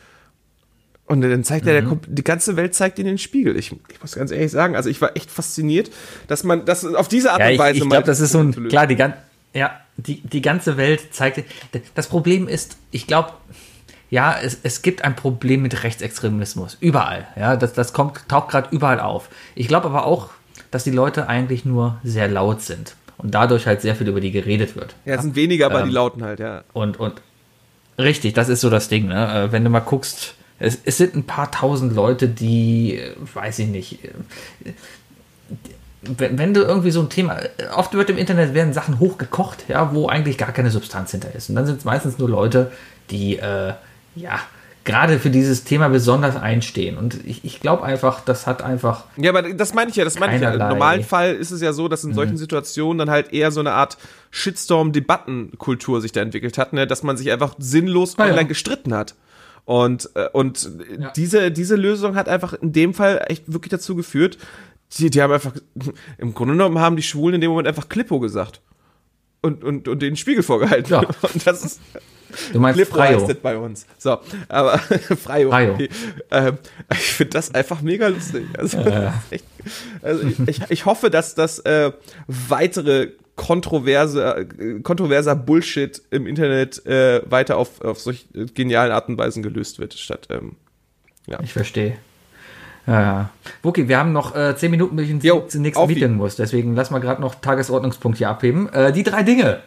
Und 1.07 1.21
dann 1.21 1.45
zeigt 1.45 1.67
er, 1.69 1.73
der, 1.73 1.85
kommt- 1.85 2.07
die 2.09 2.25
ganze 2.25 2.57
Welt 2.57 2.75
zeigt 2.75 2.99
ihnen 2.99 3.07
den 3.09 3.19
Spiegel. 3.19 3.57
Ich, 3.57 3.71
ich 3.93 4.01
muss 4.01 4.17
ganz 4.17 4.33
ehrlich 4.33 4.51
sagen, 4.51 4.75
also 4.75 4.91
ich 4.91 5.01
war 5.01 5.17
echt 5.17 5.31
fasziniert, 5.31 5.91
dass 6.27 6.43
man 6.43 6.65
das 6.65 6.85
auf 6.85 7.07
diese 7.07 7.31
Art 7.31 7.41
Ja, 7.41 7.47
und 7.47 7.53
ich, 7.53 7.59
Weise 7.61 7.79
ich 7.79 7.85
mal 7.85 7.91
glaube, 7.97 8.07
das 8.07 8.19
ist 8.21 8.33
so 8.33 8.41
ein, 8.41 8.69
klar, 8.69 8.89
die, 8.89 8.97
ja, 9.55 9.81
die, 9.97 10.21
die 10.21 10.43
ganze 10.43 10.77
Welt 10.77 11.01
zeigt, 11.13 11.45
das 11.95 12.09
Problem 12.09 12.49
ist, 12.49 12.77
ich 12.91 13.07
glaube, 13.07 13.31
ja, 14.11 14.37
es, 14.41 14.59
es 14.63 14.83
gibt 14.83 15.05
ein 15.05 15.17
Problem 15.17 15.63
mit 15.63 15.83
Rechtsextremismus, 15.83 16.77
überall, 16.81 17.27
ja, 17.37 17.57
das, 17.57 17.73
das 17.73 17.93
kommt, 17.93 18.29
taucht 18.29 18.51
gerade 18.51 18.69
überall 18.71 19.01
auf. 19.01 19.29
Ich 19.55 19.69
glaube 19.69 19.87
aber 19.87 20.07
auch, 20.07 20.31
dass 20.71 20.85
die 20.85 20.91
Leute 20.91 21.29
eigentlich 21.29 21.65
nur 21.65 21.99
sehr 22.05 22.29
laut 22.29 22.63
sind 22.63 22.95
und 23.19 23.35
dadurch 23.35 23.67
halt 23.67 23.81
sehr 23.81 23.97
viel 23.97 24.09
über 24.09 24.21
die 24.21 24.31
geredet 24.31 24.77
wird. 24.77 24.95
Ja, 25.05 25.15
es 25.15 25.23
sind 25.23 25.35
weniger, 25.35 25.67
aber 25.67 25.81
Ähm, 25.81 25.87
die 25.87 25.93
lauten 25.93 26.23
halt, 26.23 26.39
ja. 26.39 26.65
Und, 26.73 26.99
und 26.99 27.15
richtig, 27.99 28.35
das 28.35 28.49
ist 28.49 28.61
so 28.61 28.71
das 28.71 28.89
Ding, 28.89 29.07
ne? 29.07 29.45
Äh, 29.45 29.53
Wenn 29.53 29.65
du 29.65 29.71
mal 29.71 29.81
guckst, 29.81 30.35
es, 30.59 30.79
es 30.85 30.99
sind 30.99 31.15
ein 31.15 31.25
paar 31.25 31.51
tausend 31.51 31.95
Leute, 31.95 32.29
die, 32.29 32.99
äh, 32.99 33.15
weiß 33.35 33.59
ich 33.61 33.69
nicht, 33.69 34.05
äh, 34.05 34.73
wenn, 36.03 36.39
wenn 36.39 36.55
du 36.55 36.63
irgendwie 36.63 36.91
so 36.93 37.01
ein 37.01 37.09
Thema, 37.11 37.39
oft 37.75 37.93
wird 37.95 38.11
im 38.11 38.19
Internet 38.19 38.55
werden 38.55 38.73
Sachen 38.73 39.01
hochgekocht, 39.01 39.65
ja, 39.69 39.93
wo 39.93 40.09
eigentlich 40.09 40.39
gar 40.39 40.53
keine 40.53 40.71
Substanz 40.71 41.11
hinter 41.11 41.35
ist. 41.35 41.49
Und 41.49 41.57
dann 41.57 41.67
sind 41.67 41.79
es 41.79 41.85
meistens 41.85 42.19
nur 42.19 42.29
Leute, 42.29 42.71
die, 43.11 43.39
äh, 43.39 43.73
ja, 44.17 44.41
gerade 44.85 45.19
für 45.19 45.31
dieses 45.31 45.65
Thema 45.65 45.89
besonders 45.89 46.37
einstehen. 46.37 46.97
Und 46.97 47.19
ich, 47.27 47.45
ich 47.45 47.61
glaube 47.61 47.83
einfach, 47.85 48.21
das 48.25 48.47
hat 48.47 48.63
einfach. 48.63 49.05
Ja, 49.17 49.31
aber 49.31 49.43
das 49.43 49.75
meine 49.75 49.91
ich 49.91 49.97
ja, 49.97 50.05
das 50.05 50.19
meine 50.19 50.37
ich 50.37 50.43
ja. 50.43 50.53
Im 50.53 50.59
normalen 50.59 51.03
Fall 51.05 51.35
ist 51.35 51.51
es 51.51 51.61
ja 51.61 51.73
so, 51.73 51.89
dass 51.89 52.05
in 52.05 52.15
solchen 52.15 52.37
Situationen 52.37 52.99
dann 52.99 53.11
halt 53.11 53.33
eher 53.33 53.51
so 53.51 53.61
eine 53.61 53.73
Art 53.73 53.97
Shitstorm-Debattenkultur 54.31 56.01
sich 56.01 56.13
da 56.13 56.21
entwickelt 56.21 56.59
hat, 56.59 56.73
ne? 56.73 56.87
dass 56.87 57.03
man 57.03 57.17
sich 57.17 57.31
einfach 57.33 57.55
sinnlos 57.59 58.15
Ah, 58.19 58.25
ja. 58.27 58.31
online 58.31 58.49
gestritten 58.49 58.95
hat. 58.95 59.15
Und, 59.65 60.11
äh, 60.15 60.29
und 60.33 60.71
Ja. 60.99 61.11
diese, 61.17 61.51
diese 61.51 61.75
Lösung 61.77 62.15
hat 62.15 62.29
einfach 62.29 62.53
in 62.55 62.73
dem 62.73 62.95
Fall 62.95 63.25
echt 63.29 63.53
wirklich 63.53 63.71
dazu 63.71 63.97
geführt, 63.97 64.39
die, 64.99 65.11
die 65.11 65.21
haben 65.21 65.33
einfach, 65.33 65.53
im 66.19 66.33
Grunde 66.35 66.55
genommen 66.55 66.79
haben 66.79 66.95
die 66.95 67.03
Schwulen 67.03 67.35
in 67.37 67.41
dem 67.41 67.51
Moment 67.51 67.67
einfach 67.67 67.89
Klippo 67.89 68.21
gesagt. 68.21 68.61
Und, 69.43 69.63
und, 69.63 69.87
und 69.87 70.03
den 70.03 70.17
Spiegel 70.17 70.43
vorgehalten. 70.43 70.93
Ja. 70.93 71.01
Und 71.01 71.47
das 71.47 71.65
ist, 71.65 71.81
Du 72.53 72.61
meinst 72.61 72.81
Freio. 72.89 73.29
bei 73.43 73.57
uns. 73.57 73.87
So, 73.99 74.19
aber 74.49 74.79
Freio. 75.23 75.51
Freio. 75.51 75.79
Ähm, 76.31 76.59
ich 76.91 76.99
finde 76.99 77.31
das 77.31 77.55
einfach 77.55 77.83
mega 77.83 78.09
lustig. 78.09 78.45
Also, 78.59 78.81
ist 78.81 79.13
echt, 79.31 79.45
also 80.03 80.27
ich, 80.27 80.39
ich, 80.49 80.61
ich 80.69 80.87
hoffe, 80.87 81.11
dass 81.11 81.35
das 81.35 81.61
äh, 81.61 81.93
weitere 82.27 83.13
kontroverse, 83.37 84.49
äh, 84.59 84.81
kontroverser 84.81 85.37
Bullshit 85.37 86.03
im 86.11 86.27
Internet 86.27 86.85
äh, 86.87 87.23
weiter 87.31 87.59
auf, 87.59 87.81
auf 87.81 88.01
solch 88.01 88.27
genialen 88.55 88.93
Arten 88.93 89.13
und 89.13 89.19
Weisen 89.19 89.43
gelöst 89.43 89.79
wird, 89.79 89.95
statt 89.95 90.29
ähm, 90.31 90.57
Ich 91.43 91.53
verstehe. 91.53 91.99
Ja, 92.87 93.03
ja. 93.03 93.31
Okay, 93.63 93.89
wir 93.89 93.99
haben 93.99 94.13
noch 94.13 94.37
äh, 94.37 94.55
zehn 94.57 94.71
Minuten, 94.71 94.97
bis 94.97 95.09
ich 95.09 95.23
Jo, 95.23 95.41
ins 95.41 95.55
nächste 95.57 95.87
Meeting 95.87 96.15
muss. 96.15 96.37
Deswegen 96.37 96.75
lass 96.77 96.91
mal 96.91 97.01
gerade 97.01 97.21
noch 97.21 97.35
Tagesordnungspunkt 97.35 98.19
hier 98.19 98.29
abheben. 98.29 98.69
Äh, 98.73 98.93
die 98.93 99.03
drei 99.03 99.23
Dinge. 99.23 99.61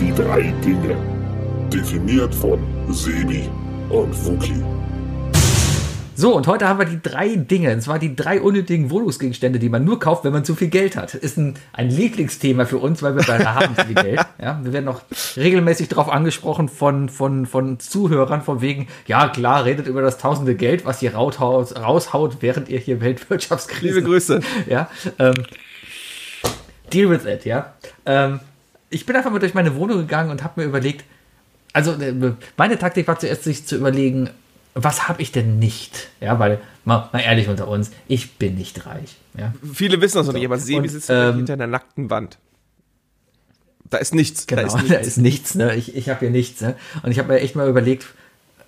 Die 0.00 0.12
drei 0.14 0.52
Dinge. 0.64 0.96
Definiert 1.72 2.34
von 2.34 2.58
Sebi 2.90 3.48
und 3.88 4.26
Wookie. 4.26 4.62
So, 6.18 6.34
und 6.34 6.46
heute 6.46 6.66
haben 6.66 6.78
wir 6.78 6.86
die 6.86 7.02
drei 7.02 7.36
Dinge. 7.36 7.74
Und 7.74 7.82
zwar 7.82 7.98
die 7.98 8.16
drei 8.16 8.40
unnötigen 8.40 8.88
Wohnungsgegenstände, 8.90 9.58
die 9.58 9.68
man 9.68 9.84
nur 9.84 10.00
kauft, 10.00 10.24
wenn 10.24 10.32
man 10.32 10.46
zu 10.46 10.54
viel 10.54 10.68
Geld 10.68 10.96
hat. 10.96 11.12
Ist 11.12 11.36
ein, 11.36 11.56
ein 11.74 11.90
Lieblingsthema 11.90 12.64
für 12.64 12.78
uns, 12.78 13.02
weil 13.02 13.16
wir 13.16 13.22
beide 13.22 13.54
haben 13.54 13.76
zu 13.76 13.84
viel 13.84 13.94
Geld. 13.94 14.20
Ja, 14.38 14.60
wir 14.62 14.72
werden 14.72 14.88
auch 14.88 15.00
regelmäßig 15.36 15.88
darauf 15.88 16.08
angesprochen 16.08 16.68
von, 16.68 17.08
von, 17.08 17.46
von 17.46 17.80
Zuhörern, 17.80 18.42
von 18.42 18.60
wegen, 18.60 18.86
ja 19.06 19.28
klar, 19.28 19.64
redet 19.64 19.86
über 19.86 20.02
das 20.02 20.18
tausende 20.18 20.54
Geld, 20.54 20.84
was 20.84 21.02
ihr 21.02 21.14
rauthaut, 21.14 21.74
raushaut, 21.76 22.38
während 22.40 22.68
ihr 22.68 22.78
hier 22.78 23.00
Weltwirtschaftskrise. 23.00 23.94
Liebe 23.94 24.02
Grüße. 24.02 24.40
Ja, 24.68 24.90
ähm, 25.18 25.34
deal 26.92 27.10
with 27.10 27.24
it, 27.24 27.44
ja. 27.44 27.74
Ähm, 28.04 28.40
ich 28.90 29.06
bin 29.06 29.16
einfach 29.16 29.30
mal 29.30 29.38
durch 29.38 29.54
meine 29.54 29.74
Wohnung 29.74 29.98
gegangen 29.98 30.30
und 30.30 30.44
habe 30.44 30.60
mir 30.60 30.66
überlegt, 30.66 31.04
also 31.72 31.92
äh, 31.92 32.32
meine 32.56 32.78
Taktik 32.78 33.08
war 33.08 33.18
zuerst, 33.18 33.44
sich 33.44 33.66
zu 33.66 33.76
überlegen, 33.76 34.30
was 34.76 35.08
habe 35.08 35.22
ich 35.22 35.32
denn 35.32 35.58
nicht? 35.58 36.08
Ja, 36.20 36.38
weil, 36.38 36.60
mal, 36.84 37.08
mal 37.12 37.20
ehrlich 37.20 37.48
unter 37.48 37.66
uns, 37.66 37.90
ich 38.08 38.34
bin 38.34 38.56
nicht 38.56 38.84
reich. 38.84 39.16
Ja, 39.36 39.52
Viele 39.72 40.00
wissen 40.00 40.18
das 40.18 40.26
noch 40.26 40.34
nicht, 40.34 40.44
aber 40.44 40.58
Sebi 40.58 40.88
sitzt 40.88 41.08
ähm, 41.10 41.36
hinter 41.36 41.54
einer 41.54 41.66
nackten 41.66 42.10
Wand. 42.10 42.38
Da 43.88 43.98
ist 43.98 44.14
nichts. 44.14 44.46
genau, 44.46 44.62
Da 44.66 44.68
ist 44.68 44.76
nichts. 44.76 44.90
da 44.90 44.98
ist 44.98 45.16
nichts, 45.16 45.54
ne? 45.54 45.74
Ich, 45.76 45.96
ich 45.96 46.08
habe 46.10 46.20
hier 46.20 46.30
nichts, 46.30 46.60
ne? 46.60 46.76
Und 47.02 47.10
ich 47.10 47.18
habe 47.18 47.32
mir 47.32 47.40
echt 47.40 47.56
mal 47.56 47.68
überlegt, 47.68 48.06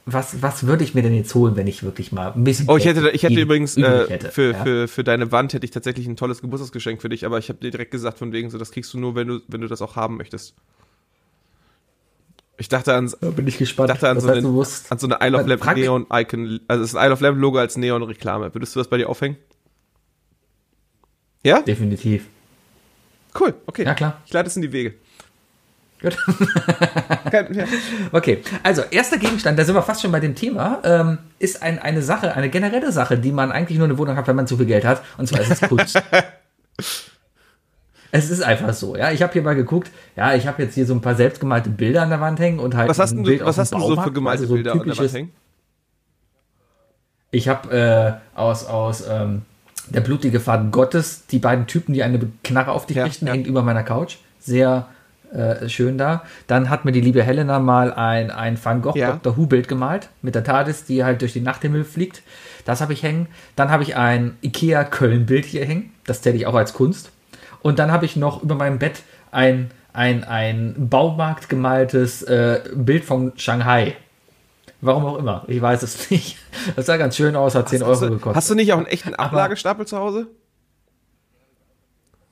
was, 0.07 0.41
was 0.43 0.67
würde 0.67 0.83
ich 0.83 0.95
mir 0.95 1.03
denn 1.03 1.15
jetzt 1.15 1.35
holen, 1.35 1.57
wenn 1.57 1.67
ich 1.67 1.83
wirklich 1.83 2.11
mal 2.13 2.33
ein 2.33 2.45
bisschen. 2.45 2.69
Oh, 2.71 2.79
ich 2.79 2.87
hätte, 2.87 3.11
ich 3.11 3.23
hätte 3.23 3.35
übrig 3.35 3.43
übrigens 3.43 3.77
äh, 3.77 4.09
hätte, 4.09 4.31
für, 4.31 4.53
ja? 4.53 4.63
für, 4.65 4.89
für 4.89 5.05
deine 5.05 5.31
Wand 5.31 5.53
hätte 5.53 5.67
ich 5.67 5.71
tatsächlich 5.71 6.07
ein 6.07 6.17
tolles 6.17 6.41
Geburtstagsgeschenk 6.41 7.03
für 7.03 7.11
dich, 7.11 7.27
aber 7.27 7.39
ich 7.39 7.51
habe 7.51 7.59
dir 7.59 7.71
direkt 7.71 7.91
gesagt, 7.91 8.19
von 8.19 8.33
wegen 8.33 8.49
so, 8.49 8.57
das 8.57 8.71
kriegst 8.71 8.95
du 8.95 8.99
nur, 8.99 9.15
wenn 9.15 9.29
du, 9.29 9.41
wenn 9.49 9.61
du 9.61 9.69
das 9.69 9.83
auch 9.83 9.97
haben 9.97 10.17
möchtest. 10.17 10.55
Ich 12.61 12.69
dachte 12.69 12.93
an, 12.95 13.11
Da 13.21 13.31
bin 13.31 13.47
ich 13.47 13.57
gespannt. 13.57 13.89
dachte 13.91 14.09
an, 14.09 14.17
Das 14.17 14.25
so, 14.25 14.31
heißt, 14.31 14.39
eine, 14.39 14.49
an 14.91 14.99
so 14.99 15.07
eine 15.07 15.19
Isle 15.21 15.41
of 15.41 15.47
Lamp 15.47 15.77
Neon 15.77 16.07
Icon, 16.13 16.61
also 16.67 16.83
es 16.85 16.91
ist 16.91 16.97
ein 16.97 17.05
Isle 17.07 17.13
of 17.13 17.21
Lamp 17.21 17.39
Logo 17.41 17.59
als 17.59 17.77
Neon 17.77 18.03
Reklame. 18.03 18.53
Würdest 18.53 18.75
du 18.75 18.81
das 18.81 18.89
bei 18.89 18.97
dir 18.97 19.09
aufhängen? 19.09 19.37
Ja? 21.45 21.63
Definitiv. 21.63 22.27
Cool, 23.39 23.55
okay. 23.67 23.85
Ja, 23.85 23.95
klar. 23.95 24.21
Ich 24.27 24.33
leite 24.33 24.49
es 24.49 24.57
in 24.57 24.63
die 24.63 24.73
Wege. 24.73 24.95
Gut. 26.01 26.17
Kein, 27.31 27.55
ja. 27.55 27.65
Okay, 28.13 28.43
also 28.63 28.83
erster 28.91 29.19
Gegenstand, 29.19 29.59
da 29.59 29.65
sind 29.65 29.75
wir 29.75 29.83
fast 29.83 30.03
schon 30.03 30.13
bei 30.13 30.21
dem 30.21 30.35
Thema, 30.35 30.81
ähm, 30.85 31.19
ist 31.39 31.63
ein, 31.63 31.79
eine 31.79 32.03
Sache, 32.03 32.35
eine 32.35 32.49
generelle 32.51 32.93
Sache, 32.93 33.19
die 33.19 33.33
man 33.33 33.51
eigentlich 33.53 33.79
nur 33.79 33.87
in 33.87 33.91
der 33.91 33.99
Wohnung 33.99 34.17
hat, 34.17 34.27
wenn 34.27 34.37
man 34.37 34.47
zu 34.47 34.57
viel 34.57 34.67
Geld 34.67 34.85
hat. 34.85 35.03
Und 35.17 35.29
zwar 35.29 35.41
ist 35.41 35.51
es 35.51 35.61
Kunst. 35.61 36.01
es 38.11 38.31
ist 38.31 38.43
einfach 38.43 38.73
so, 38.73 38.97
ja. 38.97 39.11
Ich 39.13 39.23
habe 39.23 39.33
hier 39.33 39.43
mal 39.43 39.55
geguckt, 39.55 39.91
ja, 40.17 40.35
ich 40.35 40.47
habe 40.47 40.63
jetzt 40.63 40.75
hier 40.75 40.87
so 40.87 40.95
ein 40.95 41.01
paar 41.01 41.15
selbstgemalte 41.15 41.71
Bilder 41.71 42.03
an 42.03 42.11
der 42.11 42.21
Wand 42.21 42.41
hängen 42.41 42.59
und 42.59 42.77
halt 42.77 42.89
Was 42.89 42.99
hast 42.99 43.13
ein 43.13 43.23
Bild 43.23 43.43
du, 43.43 43.47
was 43.47 43.59
hast 43.59 43.73
du 43.73 43.81
so 43.81 44.01
für 44.01 44.13
gemalte 44.13 44.43
also 44.43 44.47
so 44.47 44.55
Bilder 44.55 44.73
an 44.73 44.85
der 44.85 44.97
Wand 44.97 45.13
hängen? 45.13 45.33
Ich 47.31 47.49
habe 47.49 48.21
äh, 48.35 48.39
aus, 48.39 48.65
aus 48.65 49.05
ähm, 49.07 49.43
Der 49.91 50.01
blutige 50.01 50.41
Faden 50.41 50.71
Gottes, 50.71 51.27
die 51.27 51.39
beiden 51.39 51.67
Typen, 51.67 51.93
die 51.93 52.03
eine 52.03 52.19
Knarre 52.43 52.73
auf 52.73 52.87
dich 52.87 52.97
Ja, 52.97 53.05
richten, 53.05 53.27
ja. 53.27 53.35
hängt 53.35 53.47
über 53.47 53.63
meiner 53.63 53.83
Couch. 53.83 54.17
Sehr 54.41 54.87
äh, 55.33 55.69
schön 55.69 55.99
da. 55.99 56.23
Dann 56.47 56.71
hat 56.71 56.87
mir 56.87 56.93
die 56.93 57.03
liebe 57.03 57.23
Helena 57.23 57.59
mal 57.59 57.93
ein, 57.93 58.31
ein 58.31 58.59
Van 58.63 58.81
Gogh 58.81 58.97
Ja. 58.97 59.13
Dr. 59.13 59.37
Who-Bild 59.37 59.69
gemalt 59.69 60.09
mit 60.23 60.35
der 60.35 60.45
TARDIS, 60.45 60.85
die 60.85 61.05
halt 61.05 61.21
durch 61.21 61.35
den 61.35 61.43
Nachthimmel 61.43 61.85
fliegt. 61.85 62.23
Das 62.65 62.81
habe 62.81 62.95
ich 62.95 63.03
hängen. 63.03 63.27
Dann 63.57 63.71
habe 63.71 63.83
ich 63.83 63.97
ein 63.97 64.37
Ikea 64.41 64.85
Köln-Bild 64.85 65.45
hier 65.45 65.67
hängen. 65.67 65.93
Das 66.07 66.23
zähle 66.23 66.37
ich 66.37 66.47
auch 66.47 66.55
als 66.55 66.73
Kunst. 66.73 67.11
Und 67.63 67.79
dann 67.79 67.91
habe 67.93 68.05
ich 68.07 68.17
noch 68.17 68.43
über 68.43 68.55
meinem 68.55 68.79
Bett 68.79 69.03
ein, 69.31 69.71
ein, 69.93 70.25
ein 70.25 70.75
Baumarkt 70.89 71.49
gemaltes 71.49 72.23
äh, 72.23 72.63
Bild 72.75 73.05
von 73.05 73.33
Shanghai. 73.37 73.97
Warum 74.81 75.05
auch 75.07 75.17
immer. 75.19 75.45
Ich 75.49 75.61
weiß 75.61 75.83
es 75.83 76.11
nicht. 76.11 76.39
Das 76.77 76.87
sah 76.87 76.97
ganz 76.97 77.17
schön 77.17 77.35
aus, 77.37 77.55
hat 77.55 77.69
10 77.69 77.81
Hast 77.83 77.89
Euro 77.89 78.01
du, 78.01 78.11
gekostet. 78.13 78.37
hast 78.37 78.51
du 78.51 78.55
nicht 78.55 78.73
auch 78.73 78.79
einen 78.79 78.87
echten 78.87 79.15
Aber- 79.15 79.25
Ablagestapel 79.25 79.87
zu 79.87 79.99
Hause? 79.99 80.29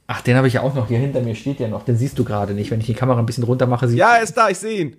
Ach, 0.08 0.20
den 0.20 0.36
habe 0.36 0.46
ich 0.46 0.54
ja 0.54 0.60
auch 0.62 0.72
noch. 0.74 0.86
Hier 0.86 0.98
hinter 0.98 1.20
mir 1.20 1.34
steht 1.34 1.58
ja 1.58 1.66
noch. 1.66 1.84
Den 1.84 1.96
siehst 1.96 2.16
du 2.18 2.22
gerade 2.24 2.54
nicht. 2.54 2.70
Wenn 2.70 2.78
ich 2.78 2.86
die 2.86 2.94
Kamera 2.94 3.18
ein 3.18 3.26
bisschen 3.26 3.42
runter 3.42 3.66
mache, 3.66 3.88
siehst 3.88 3.98
Ja, 3.98 4.16
er 4.16 4.22
ist 4.22 4.36
da, 4.36 4.48
ich 4.48 4.58
sehe 4.58 4.80
ihn. 4.80 4.96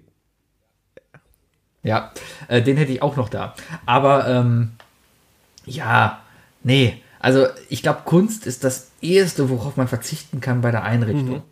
Ja, 1.83 2.11
äh, 2.49 2.61
den 2.61 2.75
hätte 2.75 2.91
ich 2.91 3.01
auch 3.01 3.15
noch 3.15 3.29
da. 3.29 3.53
Aber 3.85 4.27
ähm, 4.27 4.71
ja, 5.65 6.19
nee. 6.63 7.01
Also 7.19 7.47
ich 7.69 7.81
glaube, 7.81 8.01
Kunst 8.05 8.45
ist 8.45 8.63
das 8.63 8.91
Erste, 9.01 9.49
worauf 9.49 9.77
man 9.77 9.87
verzichten 9.87 10.39
kann 10.41 10.61
bei 10.61 10.71
der 10.71 10.83
Einrichtung. 10.83 11.43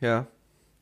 Ja. 0.00 0.26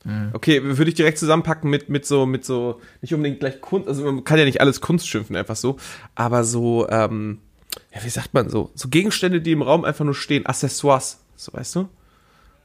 Mhm. 0.04 0.30
Okay, 0.32 0.62
würde 0.62 0.88
ich 0.88 0.94
direkt 0.94 1.18
zusammenpacken 1.18 1.68
mit, 1.68 1.90
mit 1.90 2.06
so, 2.06 2.24
mit 2.24 2.44
so, 2.44 2.80
nicht 3.02 3.12
unbedingt 3.12 3.40
gleich 3.40 3.60
Kunst, 3.60 3.86
also 3.86 4.02
man 4.02 4.24
kann 4.24 4.38
ja 4.38 4.46
nicht 4.46 4.60
alles 4.60 4.80
Kunst 4.80 5.06
schimpfen, 5.06 5.36
einfach 5.36 5.56
so, 5.56 5.76
aber 6.14 6.44
so, 6.44 6.88
ähm, 6.88 7.38
ja, 7.94 8.02
wie 8.02 8.08
sagt 8.08 8.32
man 8.32 8.48
so, 8.48 8.70
so 8.74 8.88
Gegenstände, 8.88 9.42
die 9.42 9.52
im 9.52 9.60
Raum 9.60 9.84
einfach 9.84 10.04
nur 10.04 10.14
stehen, 10.14 10.46
Accessoires, 10.46 11.18
so 11.36 11.52
weißt 11.52 11.76
du? 11.76 11.88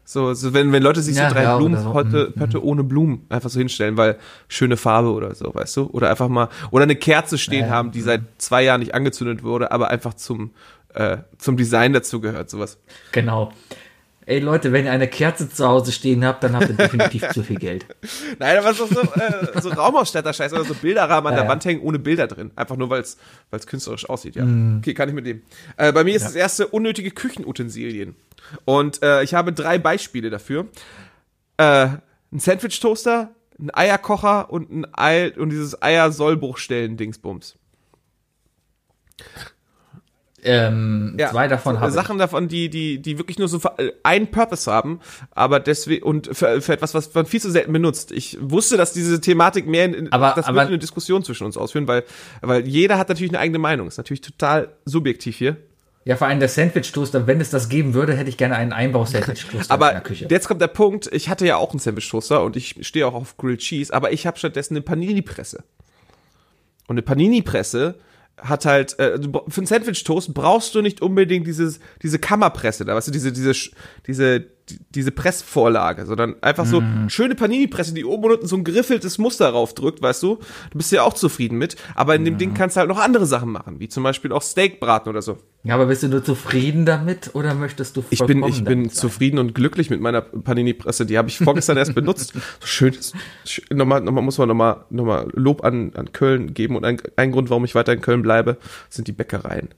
So, 0.08 0.34
so 0.36 0.54
wenn, 0.54 0.72
wenn 0.72 0.84
Leute 0.84 1.02
sich 1.02 1.18
Ja, 1.18 1.28
so 1.28 1.34
drei 1.34 1.44
ja, 1.44 1.58
Blumen, 1.58 1.82
so. 1.82 1.92
Pötte, 1.92 2.32
Pötte 2.32 2.64
ohne 2.64 2.84
Blumen 2.84 3.26
einfach 3.28 3.50
so 3.50 3.58
hinstellen, 3.58 3.98
weil 3.98 4.18
schöne 4.48 4.78
Farbe 4.78 5.12
oder 5.12 5.34
so, 5.34 5.54
weißt 5.54 5.76
du? 5.78 5.88
Oder 5.88 6.12
einfach 6.12 6.28
mal, 6.28 6.50
oder 6.70 6.84
eine 6.84 6.96
Kerze 6.96 7.40
stehen 7.40 7.66
Ja, 7.66 7.72
haben, 7.72 7.92
die 7.92 8.02
seit 8.02 8.22
zwei 8.38 8.64
Jahren 8.64 8.82
nicht 8.82 8.94
angezündet 8.94 9.42
wurde, 9.42 9.72
aber 9.72 9.90
einfach 9.90 10.14
zum, 10.14 10.52
äh, 10.96 11.18
zum 11.38 11.58
Design 11.58 11.94
dazu 11.94 12.22
gehört, 12.22 12.50
sowas. 12.50 12.78
Genau. 13.12 13.52
Ey 14.28 14.40
Leute, 14.40 14.72
wenn 14.72 14.86
ihr 14.86 14.92
eine 14.92 15.08
Kerze 15.08 15.50
zu 15.50 15.68
Hause 15.68 15.92
stehen 15.92 16.26
habt, 16.26 16.44
dann 16.44 16.56
habt 16.56 16.70
ihr 16.70 16.76
definitiv 16.76 17.30
zu 17.34 17.44
viel 17.44 17.58
Geld. 17.60 17.86
Nein, 18.40 18.58
aber 18.58 18.74
so, 18.74 18.88
so, 18.88 19.02
äh, 19.02 19.62
so 19.62 19.70
Raumausstatter-Scheiß 19.70 20.52
oder 20.54 20.64
so 20.64 20.74
Bilderrahmen 20.74 21.28
an 21.28 21.34
Ja, 21.34 21.40
der 21.42 21.46
ja. 21.46 21.52
Wand 21.52 21.64
hängen 21.66 21.82
ohne 21.82 22.00
Bilder 22.00 22.26
drin. 22.26 22.50
Einfach 22.56 22.76
nur, 22.76 22.90
weil 22.90 23.02
es 23.02 23.18
künstlerisch 23.68 24.10
aussieht, 24.10 24.36
ja. 24.36 24.44
Mhm. 24.44 24.80
Okay, 24.80 24.96
kann 24.96 25.10
ich 25.10 25.16
mit 25.16 25.28
dem. 25.28 25.44
Äh, 25.78 25.92
bei 25.92 26.04
mir 26.04 26.16
ist 26.16 26.26
das 26.26 26.34
erste 26.34 26.68
unnötige 26.68 27.12
Küchenutensilien. 27.12 28.16
Und 28.66 29.04
äh, 29.04 29.22
ich 29.22 29.36
habe 29.36 29.54
drei 29.54 29.78
Beispiele 29.78 30.32
dafür. 30.32 30.68
Äh, 31.58 31.90
ein 32.32 32.40
Sandwich-Toaster, 32.40 33.30
ein 33.60 33.70
Eierkocher 33.74 34.52
und 34.52 34.72
ein 34.72 34.88
Ei 34.94 35.34
und 35.38 35.50
dieses 35.50 35.80
Eier-Sollbruchstellen-Dingsbums. 35.82 37.58
Ähm, 40.46 41.16
Ja, 41.20 41.30
zwei 41.32 41.48
davon 41.48 41.80
habe 41.80 41.90
ich. 41.90 41.94
Sachen 41.96 42.18
davon, 42.18 42.48
die, 42.48 42.70
die, 42.70 43.02
die 43.02 43.18
wirklich 43.18 43.40
nur 43.40 43.48
so 43.48 43.60
einen 44.04 44.28
Purpose 44.32 44.72
haben, 44.72 45.00
aber 45.32 45.60
deswegen 45.60 46.04
und 46.04 46.30
für, 46.36 46.62
für 46.62 46.74
etwas, 46.74 46.94
was 46.94 47.14
man 47.14 47.26
viel 47.26 47.42
zu 47.42 47.50
selten 47.52 47.74
benutzt. 47.74 48.12
Ich 48.12 48.38
wusste, 48.40 48.78
dass 48.78 48.94
diese 48.94 49.20
Thematik 49.20 49.68
mehr 49.68 49.86
in, 49.86 50.12
Aber- 50.14 50.34
das 50.36 50.46
aber- 50.46 50.58
wird 50.58 50.68
eine 50.68 50.80
Diskussion 50.80 51.24
zwischen 51.24 51.46
uns 51.46 51.58
ausführen, 51.58 51.88
weil, 51.88 52.04
weil 52.42 52.68
jeder 52.68 52.98
hat 52.98 53.10
natürlich 53.10 53.32
eine 53.32 53.40
eigene 53.40 53.60
Meinung. 53.60 53.88
Ist 53.88 53.98
natürlich 53.98 54.22
total 54.22 54.70
subjektiv 54.86 55.36
hier. 55.38 55.58
Ja, 56.08 56.16
vor 56.18 56.28
allem 56.28 56.40
der 56.40 56.50
Sandwich-Toaster, 56.50 57.26
wenn 57.26 57.42
es 57.42 57.50
das 57.50 57.68
geben 57.68 57.96
würde, 57.96 58.14
hätte 58.14 58.30
ich 58.30 58.38
gerne 58.38 58.56
einen 58.56 58.74
Einbau-Sandwich-Toaster 58.74 59.74
in 59.74 59.80
der 59.80 60.02
Küche. 60.02 60.28
jetzt 60.30 60.48
kommt 60.48 60.62
der 60.62 60.68
Punkt, 60.68 61.10
ich 61.12 61.30
hatte 61.30 61.48
ja 61.48 61.56
auch 61.58 61.72
einen 61.72 61.80
Sandwich-Toaster 61.80 62.44
und 62.44 62.56
ich 62.56 62.76
stehe 62.82 63.08
auch 63.08 63.16
auf 63.16 63.38
Grilled 63.38 63.60
Cheese, 63.62 63.92
aber 63.92 64.12
ich 64.14 64.28
habe 64.28 64.38
stattdessen 64.38 64.76
eine 64.76 64.82
Panini-Presse. 64.84 65.64
Und 66.88 66.94
eine 66.94 67.02
Panini-Presse 67.02 67.96
hat 68.38 68.66
halt, 68.66 68.98
äh, 69.00 69.20
für 69.48 69.58
einen 69.62 69.68
Sandwich-Toast 69.68 70.34
brauchst 70.34 70.76
du 70.76 70.82
nicht 70.82 71.02
unbedingt 71.02 71.48
dieses, 71.48 71.80
diese 72.02 72.20
Kammerpresse 72.20 72.86
da, 72.86 72.96
weißt 72.96 73.08
du, 73.08 73.12
diese, 73.12 73.32
diese, 73.32 73.54
diese, 74.08 74.40
die, 74.42 74.48
diese 74.90 75.12
Pressvorlage, 75.12 76.06
sondern 76.08 76.36
einfach 76.42 76.66
so 76.66 76.82
Mhm. 76.82 77.08
schöne 77.10 77.36
Panini-Presse, 77.36 77.94
die 77.94 78.04
oben 78.04 78.24
und 78.26 78.32
unten 78.32 78.48
so 78.48 78.56
ein 78.56 78.64
griffeltes 78.64 79.18
Muster 79.20 79.48
raufdrückt, 79.50 80.02
weißt 80.02 80.24
du? 80.24 80.40
Du 80.72 80.78
bist 80.78 80.92
ja 80.92 81.04
auch 81.04 81.14
zufrieden 81.14 81.58
mit, 81.58 81.76
aber 81.94 82.16
in 82.16 82.26
dem 82.26 82.38
Ding 82.40 82.54
kannst 82.56 82.76
du 82.76 82.80
halt 82.80 82.90
noch 82.90 82.98
andere 83.00 83.26
Sachen 83.28 83.52
machen, 83.52 83.80
wie 83.80 83.90
zum 83.90 84.02
Beispiel 84.04 84.32
auch 84.32 84.42
Steak 84.42 84.80
braten 84.80 85.10
oder 85.10 85.22
so. 85.22 85.38
Ja, 85.64 85.76
aber 85.76 85.86
bist 85.88 86.02
du 86.04 86.08
nur 86.08 86.24
zufrieden 86.24 86.86
damit 86.86 87.32
oder 87.34 87.54
möchtest 87.54 87.96
du 87.98 88.04
Ich 88.10 88.20
bin, 88.26 88.44
ich 88.44 88.64
bin 88.64 88.66
damit 88.84 88.94
sein? 88.94 89.02
zufrieden 89.02 89.38
und 89.40 89.54
glücklich 89.56 89.90
mit 89.90 90.02
meiner 90.02 90.22
Panini-Presse. 90.22 91.06
Die 91.06 91.18
habe 91.18 91.28
ich 91.30 91.38
vorgestern 91.40 91.78
erst 91.78 91.94
benutzt. 91.96 92.34
So 92.60 92.68
schön. 92.68 92.94
sch- 93.46 93.74
Nochmal, 93.74 94.02
nochmal 94.02 94.24
muss 94.24 94.38
man 94.38 94.48
nochmal, 94.48 94.86
nochmal 94.90 95.28
Lob 95.34 95.64
an, 95.64 95.92
an 95.96 96.12
Köln 96.12 96.54
geben. 96.54 96.76
Und 96.76 96.86
ein, 96.86 97.02
ein 97.18 97.32
Grund, 97.32 97.50
warum 97.50 97.66
ich 97.66 97.76
weiter 97.76 97.94
in 97.94 98.02
Köln 98.02 98.22
bleibe, 98.22 98.58
sind 98.90 99.08
die 99.08 99.12
Bäckereien. 99.12 99.70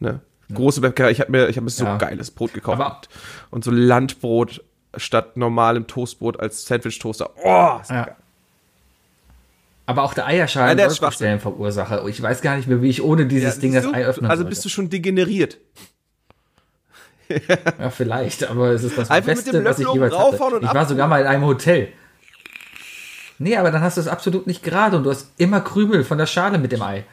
Ne? 0.00 0.20
Große 0.54 0.80
Bäckerei. 0.80 1.10
Ich 1.10 1.20
habe 1.20 1.30
mir, 1.30 1.48
ich 1.48 1.56
habe 1.56 1.64
mir 1.64 1.70
so 1.70 1.84
Ja. 1.84 1.96
geiles 1.98 2.30
Brot 2.30 2.52
gekauft. 2.54 2.80
Aber- 2.80 3.00
und, 3.50 3.64
so 3.64 3.70
Landbrot 3.70 4.62
statt 4.96 5.36
normalem 5.36 5.86
Toastbrot 5.86 6.38
als 6.40 6.66
Sandwich-Toaster. 6.66 7.30
Oh, 7.44 7.78
ist 7.82 7.90
Ja. 7.90 8.08
Aber 9.86 10.02
auch 10.02 10.14
der 10.14 10.26
Eierschalen 10.26 10.78
Ja, 10.78 10.88
der 10.88 11.10
Stellen 11.12 11.40
Ich 12.08 12.22
weiß 12.22 12.40
gar 12.40 12.56
nicht 12.56 12.68
mehr, 12.68 12.80
wie 12.80 12.88
ich 12.88 13.02
ohne 13.02 13.26
dieses 13.26 13.56
Ja, 13.56 13.60
Ding 13.60 13.74
das 13.74 13.84
du? 13.84 13.92
Ei 13.92 14.04
öffnen 14.06 14.30
Also 14.30 14.40
sollte. 14.42 14.48
bist 14.50 14.64
du 14.64 14.68
schon 14.68 14.88
degeneriert. 14.90 15.58
Ja, 17.80 17.88
vielleicht, 17.90 18.48
aber 18.48 18.68
es 18.72 18.84
ist 18.84 18.98
das 18.98 19.10
Einfach 19.10 19.32
Beste, 19.32 19.64
was 19.64 19.78
ich 19.78 19.86
raufhauen 19.86 20.54
hatte. 20.56 20.64
Ich 20.66 20.74
war 20.74 20.86
sogar 20.86 21.08
mal 21.08 21.22
in 21.22 21.26
einem 21.26 21.44
Hotel. 21.44 21.88
Nee, 23.38 23.56
aber 23.56 23.70
dann 23.70 23.82
hast 23.82 23.96
du 23.96 24.00
es 24.02 24.08
absolut 24.08 24.46
nicht 24.46 24.62
gerade 24.62 24.96
und 24.96 25.04
du 25.04 25.10
hast 25.10 25.30
immer 25.38 25.60
Krümel 25.60 26.04
von 26.04 26.18
der 26.18 26.26
Schale 26.26 26.58
mit 26.58 26.70
dem 26.70 26.82
Ei. 26.82 27.04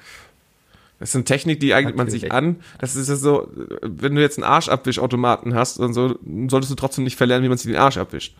Das 1.02 1.10
ist 1.10 1.16
eine 1.16 1.26
Technik, 1.26 1.60
die 1.60 1.74
eignet 1.74 1.96
man 1.96 2.12
sich 2.12 2.32
an. 2.32 2.58
Das 2.78 2.96
ist 2.96 3.10
ja 3.10 3.16
so, 3.16 3.48
wenn 3.82 4.14
du 4.14 4.22
jetzt 4.22 4.38
einen 4.38 4.44
Arschabwischautomaten 4.44 5.56
hast 5.56 5.80
und 5.80 5.96
so, 5.96 6.16
solltest 6.48 6.72
du 6.72 6.76
trotzdem 6.76 7.04
nicht 7.04 7.18
verlernen, 7.18 7.44
wie 7.44 7.50
man 7.50 7.58
sich 7.58 7.72
den 7.72 7.82
Arsch 7.82 7.98
abwischt. 7.98 8.36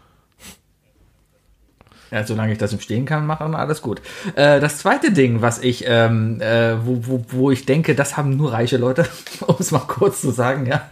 Ja, 2.12 2.24
solange 2.24 2.52
ich 2.52 2.60
das 2.60 2.72
im 2.72 2.80
Stehen 2.80 3.06
kann, 3.06 3.26
machen 3.26 3.56
alles 3.56 3.82
gut. 3.82 4.04
Äh, 4.36 4.60
das 4.60 4.78
zweite 4.78 5.12
Ding, 5.12 5.42
was 5.42 5.58
ich, 5.58 5.86
ähm, 5.88 6.40
äh, 6.40 6.76
wo, 6.86 7.00
wo, 7.08 7.26
wo 7.30 7.52
ich 7.52 7.66
denke, 7.66 7.96
das 7.96 8.16
haben 8.16 8.38
nur 8.38 8.54
reiche 8.54 8.78
Leute, 8.78 9.08
um 9.48 9.56
es 9.58 9.72
mal 9.72 9.80
kurz 9.80 10.22
zu 10.22 10.30
sagen, 10.30 10.68
ja, 10.68 10.88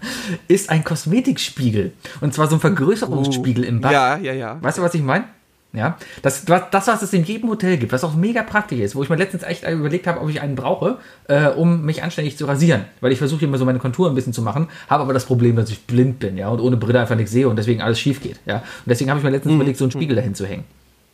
ist 0.48 0.72
ein 0.72 0.84
Kosmetikspiegel. 0.84 1.92
Und 2.22 2.34
zwar 2.34 2.48
so 2.48 2.56
ein 2.56 2.62
Vergrößerungsspiegel 2.62 3.64
im 3.64 3.82
Bad. 3.82 3.92
Ja, 3.92 4.18
ja, 4.18 4.34
ja. 4.34 4.58
Weißt 4.64 4.80
du, 4.80 4.82
was 4.82 4.96
ich 4.96 5.04
meine? 5.04 5.26
Ja, 5.72 5.98
das, 6.24 6.46
das, 6.46 6.88
was 6.88 7.04
es 7.04 7.14
in 7.14 7.24
jedem 7.24 7.48
Hotel 7.48 7.78
gibt, 7.78 7.92
was 7.92 8.04
auch 8.04 8.16
mega 8.16 8.42
praktisch 8.42 8.80
ist, 8.80 8.96
wo 8.96 9.04
ich 9.04 9.10
mir 9.10 9.18
letztens 9.18 9.44
echt 9.44 9.70
überlegt 9.70 10.08
habe, 10.08 10.20
ob 10.20 10.28
ich 10.28 10.42
einen 10.42 10.56
brauche, 10.56 10.98
äh, 11.28 11.48
um 11.50 11.84
mich 11.86 12.02
anständig 12.02 12.38
zu 12.38 12.46
rasieren. 12.46 12.86
Weil 13.02 13.12
ich 13.12 13.20
versuche 13.20 13.46
immer 13.46 13.60
so 13.60 13.66
meine 13.66 13.78
Kontur 13.78 14.10
ein 14.10 14.16
bisschen 14.16 14.34
zu 14.34 14.42
machen, 14.42 14.68
habe 14.90 15.04
aber 15.04 15.14
das 15.14 15.26
Problem, 15.26 15.56
dass 15.56 15.70
ich 15.70 15.86
blind 15.86 16.18
bin, 16.18 16.38
ja, 16.38 16.50
und 16.50 16.60
ohne 16.60 16.76
Brille 16.76 17.00
einfach 17.00 17.16
nichts 17.16 17.32
sehe 17.32 17.48
und 17.48 17.56
deswegen 17.56 17.82
alles 17.82 18.00
schief 18.00 18.20
geht, 18.20 18.40
ja. 18.48 18.58
Und 18.58 18.64
deswegen 18.88 19.12
habe 19.12 19.20
ich 19.20 19.24
mir 19.24 19.30
letztens 19.30 19.54
überlegt, 19.54 19.78
so 19.78 19.86
einen 19.86 19.92
Spiegel 19.92 20.16
dahin 20.16 20.34
zu 20.34 20.48
hängen. 20.48 20.64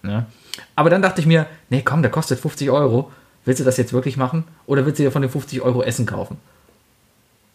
Ja. 0.03 0.25
Aber 0.75 0.89
dann 0.89 1.01
dachte 1.01 1.19
ich 1.19 1.27
mir, 1.27 1.47
nee, 1.69 1.81
komm, 1.83 2.01
der 2.01 2.11
kostet 2.11 2.39
50 2.39 2.69
Euro. 2.69 3.11
Willst 3.43 3.59
du 3.59 3.65
das 3.65 3.75
jetzt 3.75 3.91
wirklich 3.91 4.15
machen? 4.15 4.45
Oder 4.67 4.85
willst 4.85 4.99
du 4.99 5.03
dir 5.03 5.11
von 5.11 5.21
den 5.21 5.31
50 5.31 5.61
Euro 5.61 5.83
Essen 5.83 6.05
kaufen? 6.05 6.37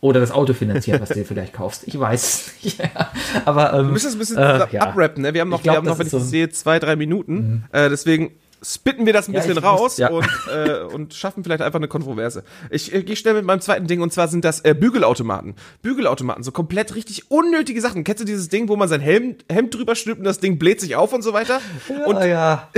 Oder 0.03 0.21
das 0.21 0.31
Auto 0.31 0.55
finanzieren, 0.55 1.01
was 1.01 1.11
du 1.11 1.17
dir 1.17 1.27
vielleicht 1.27 1.53
kaufst? 1.53 1.83
Ich 1.87 1.99
weiß 1.99 2.53
nicht. 2.63 2.79
Ja. 2.95 3.11
Aber 3.45 3.73
ähm, 3.75 3.87
Du 3.89 3.93
müsst 3.93 4.07
das 4.07 4.15
ein 4.15 4.19
bisschen 4.19 4.39
äh, 4.39 4.67
ja. 4.73 4.81
abrappen, 4.81 5.23
ne? 5.23 5.35
Wir 5.35 5.43
haben 5.43 5.51
noch, 5.51 5.63
glaub, 5.63 5.75
wir 5.75 5.79
haben 5.79 5.87
noch 5.87 5.99
wenn 5.99 6.07
ich 6.07 6.11
so- 6.13 6.19
Mhm. 6.21 6.25
sehe, 6.25 6.49
zwei, 6.51 6.79
drei 6.79 6.97
Minuten. 6.97 7.65
Äh, 7.73 7.91
deswegen 7.91 8.31
spitten 8.63 9.07
wir 9.07 9.13
das 9.13 9.29
ein 9.29 9.35
Ja, 9.35 9.41
bisschen 9.41 9.59
raus 9.59 9.81
muss- 9.81 9.97
ja. 9.99 10.11
und, 10.11 10.27
äh, 10.53 10.81
und 10.83 11.15
schaffen 11.15 11.43
vielleicht 11.45 11.63
einfach 11.63 11.79
eine 11.79 11.89
Kontroverse. 11.89 12.45
Ich 12.71 12.93
äh, 12.95 13.03
gehe 13.03 13.17
schnell 13.17 13.35
mit 13.35 13.45
meinem 13.45 13.61
zweiten 13.61 13.87
Ding 13.87 14.01
und 14.03 14.13
zwar 14.13 14.29
sind 14.29 14.45
das 14.45 14.61
äh, 14.61 14.75
Bügelautomaten. 14.75 15.55
Bügelautomaten, 15.83 16.43
so 16.43 16.53
komplett 16.53 16.95
richtig 16.95 17.31
unnötige 17.31 17.81
Sachen. 17.81 18.05
Kennst 18.05 18.21
du 18.21 18.25
dieses 18.27 18.49
Ding, 18.49 18.69
wo 18.69 18.77
man 18.77 18.89
sein 18.89 19.01
Hemd, 19.01 19.45
Hemd 19.51 19.75
drüber 19.75 19.95
stülpt 19.95 20.19
und 20.19 20.25
das 20.25 20.41
Ding 20.41 20.59
bläht 20.59 20.81
sich 20.81 20.97
auf 20.97 21.13
und 21.13 21.23
so 21.23 21.33
weiter? 21.33 21.61
Und 22.07 22.17
oh, 22.17 22.21
ja. 22.25 22.69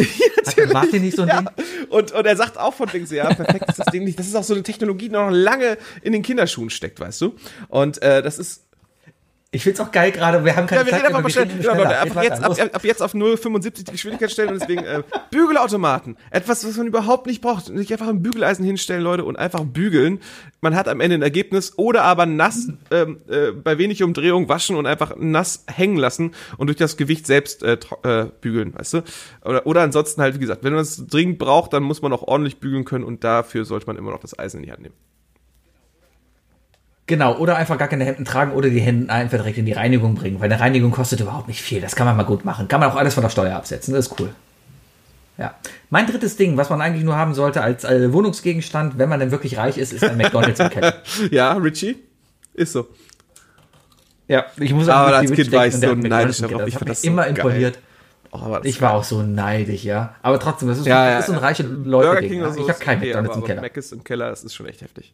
Hat 0.46 0.56
der 0.56 0.72
Martin 0.72 1.02
nicht 1.02 1.16
so 1.16 1.22
ein 1.22 1.28
ja. 1.28 1.40
Ding? 1.42 1.48
Und, 1.88 2.12
und 2.12 2.26
er 2.26 2.36
sagt 2.36 2.58
auch 2.58 2.74
von 2.74 2.88
Dings, 2.88 3.10
ja, 3.10 3.32
perfekt 3.32 3.68
ist 3.68 3.78
das 3.78 3.86
Ding 3.86 4.04
nicht. 4.04 4.18
Das 4.18 4.26
ist 4.26 4.34
auch 4.34 4.44
so 4.44 4.54
eine 4.54 4.62
Technologie, 4.62 5.08
die 5.08 5.14
noch 5.14 5.30
lange 5.30 5.78
in 6.02 6.12
den 6.12 6.22
Kinderschuhen 6.22 6.70
steckt, 6.70 7.00
weißt 7.00 7.20
du? 7.20 7.34
Und 7.68 8.00
äh, 8.02 8.22
das 8.22 8.38
ist 8.38 8.64
Ich 9.54 9.64
find's 9.64 9.78
auch 9.80 9.92
geil 9.92 10.12
gerade. 10.12 10.42
Wir 10.46 10.56
haben 10.56 10.66
keine 10.66 10.80
ja, 10.80 10.86
wir 10.86 10.92
Zeit 10.92 11.00
reden 11.00 11.08
einfach 11.08 11.22
mal 11.22 11.30
schnell. 11.30 11.50
schneller. 11.50 12.00
einfach 12.00 12.22
jetzt, 12.22 12.42
ab, 12.42 12.56
ab 12.72 12.84
jetzt 12.84 13.02
auf 13.02 13.12
0,75 13.12 13.84
die 13.84 13.92
Geschwindigkeit 13.92 14.30
stellen 14.30 14.48
und 14.48 14.62
deswegen 14.62 14.82
äh, 14.82 15.02
Bügelautomaten. 15.30 16.16
Etwas, 16.30 16.66
was 16.66 16.78
man 16.78 16.86
überhaupt 16.86 17.26
nicht 17.26 17.42
braucht. 17.42 17.68
Nicht 17.68 17.92
einfach 17.92 18.08
ein 18.08 18.22
Bügeleisen 18.22 18.64
hinstellen, 18.64 19.02
Leute, 19.02 19.26
und 19.26 19.36
einfach 19.38 19.62
bügeln. 19.64 20.20
Man 20.62 20.74
hat 20.74 20.88
am 20.88 21.00
Ende 21.00 21.16
ein 21.16 21.22
Ergebnis 21.22 21.74
oder 21.76 22.04
aber 22.04 22.24
nass, 22.24 22.68
ähm, 22.90 23.20
äh, 23.28 23.52
bei 23.52 23.76
wenig 23.76 24.02
Umdrehung 24.02 24.48
waschen 24.48 24.74
und 24.74 24.86
einfach 24.86 25.16
nass 25.18 25.64
hängen 25.70 25.98
lassen 25.98 26.32
und 26.56 26.68
durch 26.68 26.78
das 26.78 26.96
Gewicht 26.96 27.26
selbst 27.26 27.62
äh, 27.62 27.76
äh, 28.04 28.28
bügeln, 28.40 28.72
weißt 28.74 28.94
du? 28.94 29.02
Oder, 29.44 29.66
oder 29.66 29.82
ansonsten 29.82 30.22
halt, 30.22 30.36
wie 30.36 30.40
gesagt, 30.40 30.64
wenn 30.64 30.72
man 30.72 30.80
es 30.80 31.06
dringend 31.08 31.38
braucht, 31.38 31.74
dann 31.74 31.82
muss 31.82 32.00
man 32.00 32.14
auch 32.14 32.22
ordentlich 32.22 32.58
bügeln 32.58 32.86
können 32.86 33.04
und 33.04 33.22
dafür 33.22 33.66
sollte 33.66 33.86
man 33.86 33.96
immer 33.96 34.12
noch 34.12 34.20
das 34.20 34.38
Eisen 34.38 34.60
in 34.60 34.62
die 34.62 34.72
Hand 34.72 34.80
nehmen. 34.80 34.94
Genau, 37.08 37.36
oder 37.36 37.56
einfach 37.56 37.78
gar 37.78 37.88
keine 37.88 38.04
Hemden 38.04 38.24
tragen 38.24 38.52
oder 38.52 38.70
die 38.70 38.80
Hemden 38.80 39.10
einfach 39.10 39.38
direkt 39.38 39.58
in 39.58 39.66
die 39.66 39.72
Reinigung 39.72 40.14
bringen, 40.14 40.38
weil 40.40 40.50
eine 40.50 40.60
Reinigung 40.60 40.92
kostet 40.92 41.20
überhaupt 41.20 41.48
nicht 41.48 41.60
viel. 41.60 41.80
Das 41.80 41.96
kann 41.96 42.06
man 42.06 42.16
mal 42.16 42.22
gut 42.22 42.44
machen. 42.44 42.68
Kann 42.68 42.80
man 42.80 42.90
auch 42.90 42.96
alles 42.96 43.14
von 43.14 43.22
der 43.22 43.30
Steuer 43.30 43.56
absetzen, 43.56 43.92
das 43.92 44.06
ist 44.06 44.20
cool. 44.20 44.30
Ja. 45.38 45.54
Mein 45.90 46.06
drittes 46.06 46.36
Ding, 46.36 46.56
was 46.56 46.70
man 46.70 46.80
eigentlich 46.80 47.04
nur 47.04 47.16
haben 47.16 47.34
sollte 47.34 47.62
als 47.62 47.84
äh, 47.84 48.12
Wohnungsgegenstand, 48.12 48.98
wenn 48.98 49.08
man 49.08 49.18
denn 49.18 49.30
wirklich 49.30 49.56
reich 49.56 49.78
ist, 49.78 49.92
ist 49.92 50.04
ein 50.04 50.16
McDonalds 50.16 50.60
im 50.60 50.70
Keller. 50.70 50.94
Ja, 51.30 51.54
Richie? 51.54 51.96
Ist 52.54 52.72
so. 52.72 52.86
Ja, 54.28 54.44
ich 54.58 54.72
muss 54.72 54.88
Aber 54.88 55.10
sagen, 55.10 55.26
als 55.28 55.32
Kind 55.32 55.52
war 55.52 55.66
ich 55.66 55.74
so 55.74 55.94
neidisch 55.94 56.38
darauf. 56.38 56.66
Ich 56.66 56.74
Das 56.74 56.80
mich 56.80 56.88
das 56.88 57.02
so 57.02 57.08
immer 57.08 57.22
geil. 57.24 57.36
imponiert. 57.36 57.78
Oh, 58.30 58.58
Ich 58.62 58.80
war 58.80 58.94
auch 58.94 59.04
so 59.04 59.22
neidisch, 59.22 59.84
ja. 59.84 60.14
Aber 60.22 60.38
trotzdem, 60.38 60.68
das 60.68 60.78
ist, 60.78 60.86
Ja, 60.86 61.06
ja, 61.06 61.16
das 61.16 61.20
ist 61.20 61.26
so 61.26 61.32
ein 61.32 61.38
ja. 61.40 61.44
reiche 61.46 61.62
Leute. 61.64 62.20
Ding, 62.28 62.40
ja. 62.40 62.50
so. 62.50 62.62
Ich 62.62 62.68
habe 62.68 62.78
keinen 62.78 62.98
okay, 62.98 63.06
McDonalds 63.08 63.30
aber, 63.36 63.40
im 63.40 63.46
Keller. 63.46 63.60
Mac 63.62 63.76
ist 63.76 63.92
im 63.92 64.04
Keller, 64.04 64.30
das 64.30 64.44
ist 64.44 64.54
schon 64.54 64.66
echt 64.66 64.80
heftig. 64.80 65.12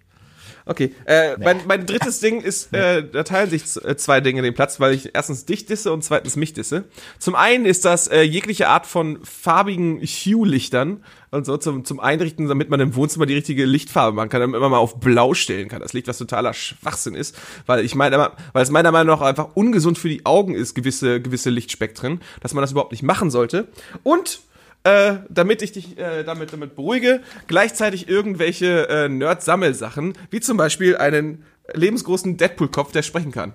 Okay, 0.65 0.95
äh, 1.07 1.37
mein, 1.39 1.61
mein 1.67 1.87
drittes 1.87 2.21
Ding 2.21 2.41
ist, 2.41 2.73
äh, 2.75 3.03
da 3.09 3.23
teilen 3.23 3.51
sich 3.51 3.63
äh, 3.85 3.97
zwei 3.97 4.21
Dinge 4.21 4.43
den 4.43 4.55
Platz, 4.55 4.81
weil 4.81 4.95
ich 4.95 5.15
erstens 5.15 5.45
dich 5.45 5.67
disse 5.67 5.93
und 5.93 6.03
zweitens 6.03 6.37
mich 6.37 6.53
disse. 6.53 6.85
Zum 7.19 7.35
einen 7.35 7.67
ist 7.67 7.85
das 7.85 8.09
äh, 8.09 8.23
jegliche 8.23 8.69
Art 8.69 8.87
von 8.87 9.19
farbigen 9.25 10.01
Hue-Lichtern 10.01 11.03
und 11.31 11.45
so 11.45 11.57
zum, 11.57 11.85
zum 11.85 12.01
Einrichten, 12.01 12.49
damit 12.49 12.71
man 12.71 12.81
im 12.81 12.95
Wohnzimmer 12.95 13.27
die 13.27 13.35
richtige 13.35 13.65
Lichtfarbe 13.65 14.15
machen 14.15 14.29
kann, 14.29 14.41
damit 14.41 14.61
man 14.61 14.71
mal 14.71 14.79
auf 14.79 15.01
blau 15.01 15.35
stellen 15.35 15.69
kann. 15.69 15.81
Das 15.81 15.93
Licht, 15.93 16.09
was 16.09 16.19
totaler 16.19 16.55
Schwachsinn 16.55 17.15
ist, 17.15 17.37
weil 17.67 17.85
ich 17.85 17.95
meine, 17.95 18.33
weil 18.53 18.63
es 18.63 18.71
meiner 18.71 18.93
Meinung 18.93 19.19
nach 19.19 19.27
einfach 19.27 19.51
ungesund 19.55 19.99
für 19.99 20.09
die 20.09 20.25
Augen 20.25 20.55
ist, 20.55 20.75
gewisse, 20.75 21.21
gewisse 21.21 21.51
Lichtspektren, 21.51 22.21
dass 22.41 22.55
man 22.55 22.63
das 22.63 22.73
überhaupt 22.73 22.93
nicht 22.93 23.03
machen 23.03 23.31
sollte. 23.31 23.69
Und 24.03 24.41
äh, 24.85 25.17
damit 25.29 25.63
ich 25.63 25.73
dich 25.73 25.99
äh, 25.99 26.25
damit, 26.25 26.53
damit 26.53 26.75
beruhige, 26.75 27.23
gleichzeitig 27.47 28.09
irgendwelche 28.09 28.89
äh, 28.89 29.09
Nerd-Sammelsachen, 29.09 30.15
wie 30.31 30.41
zum 30.41 30.57
Beispiel 30.57 30.97
einen 30.97 31.45
lebensgroßen 31.73 32.37
Deadpool-Kopf, 32.37 32.93
der 32.93 33.03
sprechen 33.03 33.33
kann. 33.33 33.53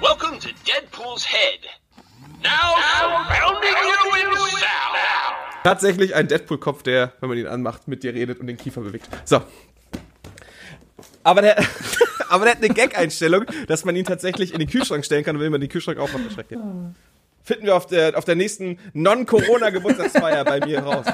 Welcome 0.00 0.38
to 0.38 0.48
Deadpool's 0.66 1.26
Head. 1.26 1.60
Now, 2.42 2.76
pounding 3.26 3.74
you 3.82 4.30
in 4.30 4.36
sound. 4.36 4.98
Tatsächlich 5.64 6.14
ein 6.14 6.28
Deadpool-Kopf, 6.28 6.82
der, 6.82 7.14
wenn 7.20 7.28
man 7.28 7.38
ihn 7.38 7.48
anmacht, 7.48 7.88
mit 7.88 8.04
dir 8.04 8.14
redet 8.14 8.38
und 8.38 8.46
den 8.46 8.56
Kiefer 8.56 8.80
bewegt. 8.80 9.08
So. 9.24 9.42
Aber 11.24 11.42
der, 11.42 11.56
aber 12.28 12.44
der 12.44 12.54
hat 12.54 12.62
eine 12.62 12.72
Gag-Einstellung, 12.72 13.44
dass 13.66 13.84
man 13.84 13.96
ihn 13.96 14.04
tatsächlich 14.04 14.52
in 14.52 14.58
den 14.58 14.68
Kühlschrank 14.68 15.04
stellen 15.04 15.24
kann 15.24 15.36
und 15.36 15.42
wenn 15.42 15.52
man 15.52 15.60
den 15.60 15.70
Kühlschrank 15.70 15.98
aufmacht, 15.98 16.24
erschreckt 16.26 16.52
er. 16.52 16.58
Finden 17.44 17.64
wir 17.66 17.76
auf 17.76 17.86
der, 17.86 18.16
auf 18.18 18.24
der 18.24 18.36
nächsten 18.36 18.78
Non-Corona-Geburtstagsfeier 18.92 20.44
bei 20.44 20.60
mir 20.60 20.80
raus. 20.80 21.06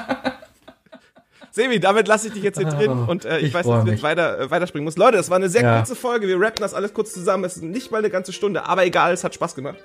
Sebi, 1.51 1.79
damit 1.79 2.09
lasse 2.09 2.27
ich 2.27 2.33
dich 2.33 2.43
jetzt 2.43 2.57
hier 2.57 2.67
drin 2.67 2.91
und 2.91 3.23
äh, 3.23 3.37
ich, 3.37 3.45
ich 3.45 3.53
weiß, 3.53 3.65
dass 3.65 3.85
wir 3.85 3.93
mich. 3.93 4.03
weiter, 4.03 4.39
äh, 4.39 4.51
weiterspringen 4.51 4.83
muss. 4.83 4.97
Leute, 4.97 5.15
das 5.15 5.29
war 5.29 5.37
eine 5.37 5.47
sehr 5.47 5.61
Ja. 5.61 5.77
kurze 5.77 5.95
Folge. 5.95 6.27
Wir 6.27 6.37
rappen 6.37 6.59
das 6.61 6.73
alles 6.73 6.93
kurz 6.93 7.13
zusammen. 7.13 7.45
Es 7.45 7.55
ist 7.55 7.63
nicht 7.63 7.91
mal 7.91 7.99
eine 7.99 8.09
ganze 8.09 8.33
Stunde, 8.33 8.65
aber 8.65 8.85
egal, 8.85 9.13
es 9.13 9.23
hat 9.23 9.33
Spaß 9.33 9.55
gemacht. 9.55 9.77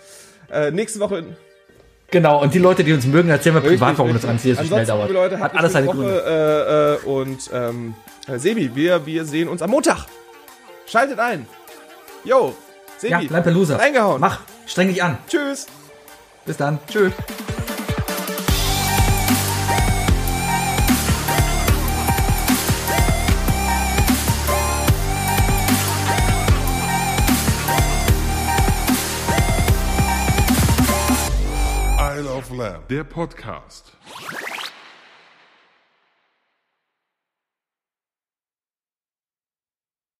Äh, 0.50 0.72
nächste 0.72 0.98
Woche 0.98 1.24
Genau, 2.10 2.42
und 2.42 2.52
die 2.52 2.58
Leute, 2.58 2.82
die 2.82 2.92
uns 2.92 3.06
mögen, 3.06 3.28
erzählen 3.30 3.54
wir 3.54 3.60
privat, 3.60 3.96
warum 3.96 4.12
das 4.12 4.22
Ganze 4.22 4.42
hier 4.48 4.56
so 4.56 4.64
schnell 4.64 4.84
dauert. 4.84 5.12
Leute, 5.12 5.36
Hat 5.36 5.42
habt 5.44 5.56
alles 5.56 5.76
eine 5.76 5.86
seine 5.86 5.96
Gründe. 5.96 6.12
Woche, 6.16 6.98
äh, 7.06 7.06
äh, 7.06 7.08
und 7.08 7.50
ähm, 7.52 7.94
äh, 8.26 8.36
Sebi, 8.38 8.74
wir, 8.74 9.06
wir 9.06 9.24
sehen 9.24 9.46
uns 9.48 9.62
am 9.62 9.70
Montag. 9.70 10.06
Schaltet 10.90 11.20
ein. 11.20 11.46
Yo, 12.24 12.54
Sebi, 12.98 13.12
Ja, 13.12 13.20
Lampelusa. 13.30 13.76
reingehauen. 13.76 14.20
Mach, 14.20 14.40
streng 14.66 14.88
dich 14.88 15.02
an. 15.02 15.18
Tschüss. 15.28 15.66
Bis 16.44 16.56
dann. 16.56 16.78
Tschüss. 16.88 17.12
Isle 31.98 32.28
of 32.28 32.50
Lamb, 32.50 32.88
der 32.88 33.04
Podcast. 33.04 33.92